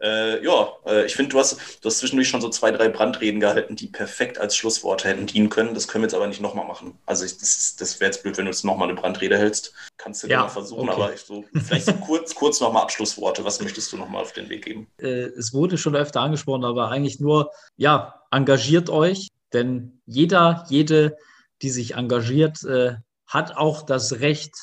Äh, 0.00 0.44
ja, 0.44 0.68
äh, 0.86 1.04
ich 1.04 1.16
finde, 1.16 1.32
du 1.32 1.40
hast, 1.40 1.58
du 1.80 1.88
hast 1.88 1.98
zwischendurch 1.98 2.28
schon 2.28 2.40
so 2.40 2.48
zwei, 2.50 2.70
drei 2.70 2.88
Brandreden 2.88 3.40
gehalten, 3.40 3.74
die 3.74 3.88
perfekt 3.88 4.38
als 4.38 4.56
Schlussworte 4.56 5.08
hätten 5.08 5.26
dienen 5.26 5.48
können. 5.48 5.74
Das 5.74 5.88
können 5.88 6.02
wir 6.02 6.06
jetzt 6.06 6.14
aber 6.14 6.28
nicht 6.28 6.40
nochmal 6.40 6.64
machen. 6.64 6.96
Also 7.04 7.24
ich, 7.24 7.36
das, 7.36 7.74
das 7.76 7.98
wäre 7.98 8.12
jetzt 8.12 8.22
blöd, 8.22 8.38
wenn 8.38 8.44
du 8.44 8.52
jetzt 8.52 8.64
nochmal 8.64 8.88
eine 8.88 8.98
Brandrede 8.98 9.36
hältst. 9.36 9.74
Kannst 9.96 10.22
du 10.22 10.28
ja, 10.28 10.42
mal 10.42 10.48
versuchen, 10.48 10.88
okay. 10.88 11.02
aber 11.02 11.16
so, 11.16 11.44
vielleicht 11.64 11.86
so 11.86 11.94
kurz, 11.94 12.32
kurz 12.32 12.60
nochmal 12.60 12.84
Abschlussworte. 12.84 13.44
Was 13.44 13.60
möchtest 13.60 13.92
du 13.92 13.96
nochmal 13.96 14.22
auf 14.22 14.32
den 14.32 14.48
Weg 14.48 14.64
geben? 14.64 14.86
Äh, 14.98 15.24
es 15.36 15.52
wurde 15.52 15.78
schon 15.78 15.96
öfter 15.96 16.20
angesprochen, 16.20 16.64
aber 16.64 16.90
eigentlich 16.90 17.18
nur, 17.18 17.50
ja, 17.76 18.22
engagiert 18.30 18.88
euch, 18.88 19.28
denn 19.52 20.00
jeder, 20.06 20.64
jede 20.68 21.16
die 21.62 21.70
sich 21.70 21.94
engagiert, 21.94 22.64
äh, 22.64 22.96
hat 23.26 23.56
auch 23.56 23.82
das 23.82 24.20
Recht 24.20 24.54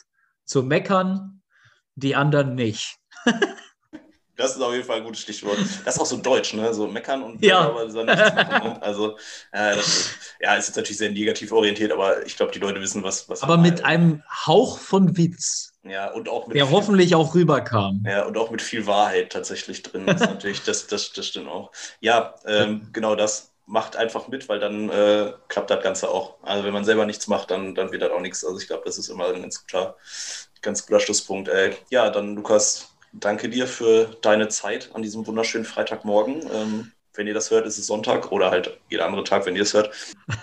zu 0.46 0.64
meckern, 0.64 1.42
die 1.96 2.16
anderen 2.16 2.56
nicht. 2.56 2.96
Das 4.40 4.56
ist 4.56 4.62
auf 4.62 4.72
jeden 4.72 4.86
Fall 4.86 5.00
ein 5.00 5.04
gutes 5.04 5.20
Stichwort. 5.20 5.58
Das 5.84 5.96
ist 5.96 6.00
auch 6.00 6.06
so 6.06 6.16
deutsch, 6.16 6.54
ne? 6.54 6.74
So 6.74 6.88
meckern 6.88 7.24
und 7.24 7.44
ja. 7.44 7.60
aber 7.60 7.84
nichts 7.84 7.94
machen. 8.34 8.70
Ne? 8.70 8.82
Also, 8.82 9.18
äh, 9.52 9.76
das, 9.76 10.12
ja, 10.40 10.56
ist 10.56 10.68
jetzt 10.68 10.78
natürlich 10.78 10.98
sehr 10.98 11.12
negativ 11.12 11.52
orientiert, 11.52 11.92
aber 11.92 12.26
ich 12.26 12.38
glaube, 12.38 12.54
die 12.54 12.60
Leute 12.60 12.80
wissen, 12.80 13.04
was. 13.04 13.28
was 13.28 13.44
aber 13.44 13.58
mit 13.58 13.84
einem 13.84 14.24
Hauch 14.48 14.80
von 14.80 15.18
Witz. 15.18 15.74
Ja, 15.84 16.14
und 16.14 16.30
auch 16.30 16.48
mit. 16.48 16.56
Der 16.56 16.68
viel, 16.68 16.74
hoffentlich 16.74 17.16
auch 17.16 17.36
rüberkam. 17.36 18.02
Ja, 18.08 18.24
und 18.28 18.38
auch 18.38 18.50
mit 18.50 18.62
viel 18.62 18.88
Wahrheit 18.88 19.30
tatsächlich 19.34 19.84
drin. 19.84 20.06
Das 20.06 20.22
natürlich, 20.22 20.64
das, 20.64 20.88
das, 20.88 21.12
das 21.12 21.28
stimmt 21.28 21.50
auch. 21.50 21.74
Ja, 22.00 22.34
ähm, 22.46 22.88
genau 22.94 23.16
das 23.16 23.52
macht 23.70 23.96
einfach 23.96 24.28
mit, 24.28 24.50
weil 24.50 24.60
dann 24.60 24.90
äh, 24.90 25.32
klappt 25.48 25.70
das 25.70 25.84
Ganze 25.84 26.10
auch. 26.10 26.38
Also 26.42 26.64
wenn 26.64 26.74
man 26.74 26.84
selber 26.84 27.06
nichts 27.06 27.28
macht, 27.28 27.52
dann, 27.52 27.76
dann 27.76 27.92
wird 27.92 28.02
das 28.02 28.12
auch 28.12 28.20
nichts. 28.20 28.44
Also 28.44 28.60
ich 28.60 28.68
glaube, 28.68 28.84
das 28.86 28.98
ist 28.98 29.10
immer 29.10 29.28
ein 29.28 29.42
ganz 29.42 29.66
klar, 29.68 29.96
ganz 30.62 30.86
guter 30.86 31.00
Schlusspunkt. 31.00 31.48
Ey. 31.50 31.76
Ja, 31.92 32.10
dann 32.10 32.36
Lukas, 32.36 32.96
danke 33.14 33.48
dir 33.48 33.68
für 33.68 34.18
deine 34.22 34.48
Zeit 34.48 34.90
an 34.94 35.04
diesem 35.04 35.26
wunderschönen 35.28 35.66
Freitagmorgen. 35.66 36.50
Ähm, 36.52 36.92
wenn 37.14 37.28
ihr 37.28 37.34
das 37.34 37.52
hört, 37.52 37.68
ist 37.68 37.78
es 37.78 37.86
Sonntag 37.86 38.32
oder 38.32 38.50
halt 38.50 38.80
jeder 38.90 39.06
andere 39.06 39.24
Tag, 39.24 39.46
wenn 39.46 39.56
ihr 39.56 39.64
es 39.64 39.74
hört. 39.74 39.92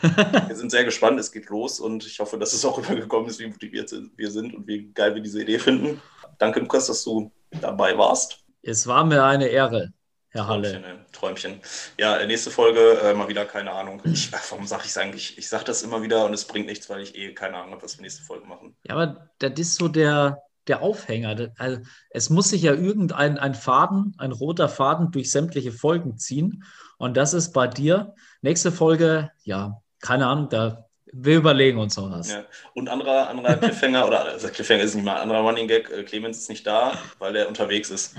wir 0.47 0.55
sind 0.57 0.71
sehr 0.71 0.85
gespannt, 0.85 1.19
es 1.19 1.33
geht 1.33 1.49
los 1.49 1.81
und 1.81 2.07
ich 2.07 2.21
hoffe, 2.21 2.39
dass 2.39 2.53
es 2.53 2.65
auch 2.65 2.79
übergekommen 2.79 3.29
ist, 3.29 3.41
wie 3.41 3.49
motiviert 3.49 3.93
wir 4.17 4.31
sind 4.31 4.55
und 4.55 4.69
wie 4.69 4.93
geil 4.93 5.15
wir 5.15 5.23
diese 5.23 5.43
Idee 5.43 5.59
finden. 5.59 6.01
Danke, 6.39 6.61
Lukas, 6.61 6.87
dass 6.87 7.03
du 7.03 7.33
dabei 7.61 7.99
warst. 7.99 8.45
Es 8.63 8.87
war 8.87 9.05
mir 9.05 9.25
eine 9.25 9.49
Ehre. 9.49 9.93
Herr 10.37 10.47
Halle. 10.49 10.71
Träumchen, 10.73 11.07
Träumchen. 11.13 11.61
Ja, 11.99 12.25
nächste 12.27 12.51
Folge 12.51 12.99
äh, 13.03 13.15
mal 13.15 13.29
wieder, 13.29 13.45
keine 13.45 13.73
Ahnung. 13.73 14.01
Ich, 14.05 14.31
warum 14.33 14.67
sage 14.67 14.83
ich 14.85 14.91
es 14.91 14.99
eigentlich? 14.99 15.39
Ich 15.39 15.49
sage 15.49 15.65
das 15.65 15.83
immer 15.83 16.03
wieder 16.03 16.25
und 16.25 16.35
es 16.35 16.45
bringt 16.45 16.67
nichts, 16.67 16.89
weil 16.89 17.01
ich 17.01 17.17
eh 17.17 17.35
keine 17.35 17.57
Ahnung 17.57 17.73
habe, 17.73 17.83
was 17.83 17.99
wir 17.99 18.03
nächste 18.03 18.23
Folge 18.23 18.47
machen. 18.47 18.77
Ja, 18.87 18.95
aber 18.95 19.31
das 19.39 19.53
ist 19.59 19.77
so 19.77 19.89
der, 19.89 20.43
der 20.67 20.83
Aufhänger. 20.83 21.53
Also, 21.59 21.81
es 22.11 22.31
muss 22.31 22.51
sich 22.51 22.63
ja 22.63 22.73
irgendein 22.73 23.39
ein 23.39 23.55
Faden, 23.55 24.15
ein 24.19 24.33
roter 24.33 24.69
Faden 24.69 25.11
durch 25.11 25.31
sämtliche 25.31 25.73
Folgen 25.73 26.19
ziehen. 26.19 26.65
Und 26.99 27.17
das 27.17 27.35
ist 27.35 27.53
bei 27.53 27.67
dir. 27.67 28.15
Nächste 28.43 28.73
Folge, 28.73 29.31
ja, 29.43 29.83
keine 30.01 30.27
Ahnung, 30.27 30.49
da 30.49 30.86
wir 31.19 31.37
überlegen 31.37 31.79
uns 31.79 31.97
noch 31.97 32.11
was. 32.11 32.31
Ja. 32.31 32.45
Und 32.75 32.89
anderer, 32.89 33.29
anderer 33.29 33.57
Cliffhanger, 33.57 34.07
oder 34.07 34.25
also 34.25 34.49
Cliffhanger 34.49 34.83
ist 34.83 34.95
nicht 34.95 35.05
mal 35.05 35.17
ein 35.17 35.23
anderer 35.23 35.41
Running 35.41 35.69
Gag, 35.69 35.91
äh, 35.91 36.03
Clemens 36.05 36.39
ist 36.39 36.51
nicht 36.51 36.67
da, 36.67 36.99
weil 37.19 37.35
er 37.37 37.49
unterwegs 37.49 37.91
ist. 37.91 38.15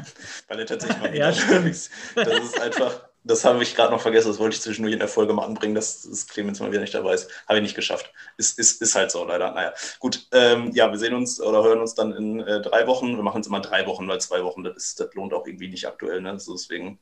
Weil 0.47 0.59
er 0.59 0.65
tatsächlich 0.65 0.99
mal 0.99 1.15
ja, 1.15 1.29
unterwegs 1.29 1.89
ist. 1.89 1.91
Das 2.15 2.27
ist 2.27 2.61
einfach, 2.61 3.07
das 3.23 3.45
habe 3.45 3.61
ich 3.61 3.75
gerade 3.75 3.91
noch 3.91 4.01
vergessen, 4.01 4.29
das 4.29 4.39
wollte 4.39 4.55
ich 4.55 4.61
zwischendurch 4.61 4.93
in 4.93 4.99
der 4.99 5.07
Folge 5.07 5.33
mal 5.33 5.45
anbringen, 5.45 5.75
dass, 5.75 6.01
dass 6.03 6.27
Clemens 6.27 6.59
mal 6.59 6.71
wieder 6.71 6.81
nicht 6.81 6.93
dabei 6.93 7.13
ist. 7.13 7.29
Habe 7.47 7.59
ich 7.59 7.63
nicht 7.63 7.75
geschafft. 7.75 8.11
Ist, 8.37 8.57
ist, 8.57 8.81
ist 8.81 8.95
halt 8.95 9.11
so, 9.11 9.25
leider. 9.25 9.51
Naja, 9.51 9.73
gut. 9.99 10.27
Ähm, 10.33 10.71
ja, 10.73 10.89
wir 10.89 10.97
sehen 10.97 11.13
uns 11.13 11.39
oder 11.39 11.63
hören 11.63 11.79
uns 11.79 11.93
dann 11.93 12.13
in 12.13 12.39
äh, 12.39 12.61
drei 12.61 12.87
Wochen. 12.87 13.15
Wir 13.15 13.23
machen 13.23 13.41
es 13.41 13.47
immer 13.47 13.61
drei 13.61 13.85
Wochen, 13.85 14.07
weil 14.07 14.19
zwei 14.21 14.43
Wochen, 14.43 14.63
das, 14.63 14.75
ist, 14.77 14.99
das 14.99 15.13
lohnt 15.13 15.33
auch 15.33 15.45
irgendwie 15.45 15.67
nicht 15.67 15.87
aktuell. 15.87 16.21
Ne? 16.21 16.31
Also 16.31 16.53
deswegen. 16.53 16.99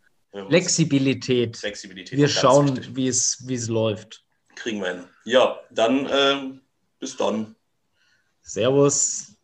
Flexibilität. 0.49 1.55
Flexibilität. 1.55 2.17
Wir 2.17 2.27
schauen, 2.27 2.77
wie 2.93 3.07
es, 3.07 3.47
wie 3.47 3.53
es 3.53 3.69
läuft. 3.69 4.24
Kriegen 4.55 4.81
wir 4.81 4.89
hin. 4.89 5.03
Ja, 5.25 5.59
dann 5.69 6.05
äh, 6.05 6.59
bis 6.99 7.17
dann. 7.17 7.55
Servus. 8.41 9.34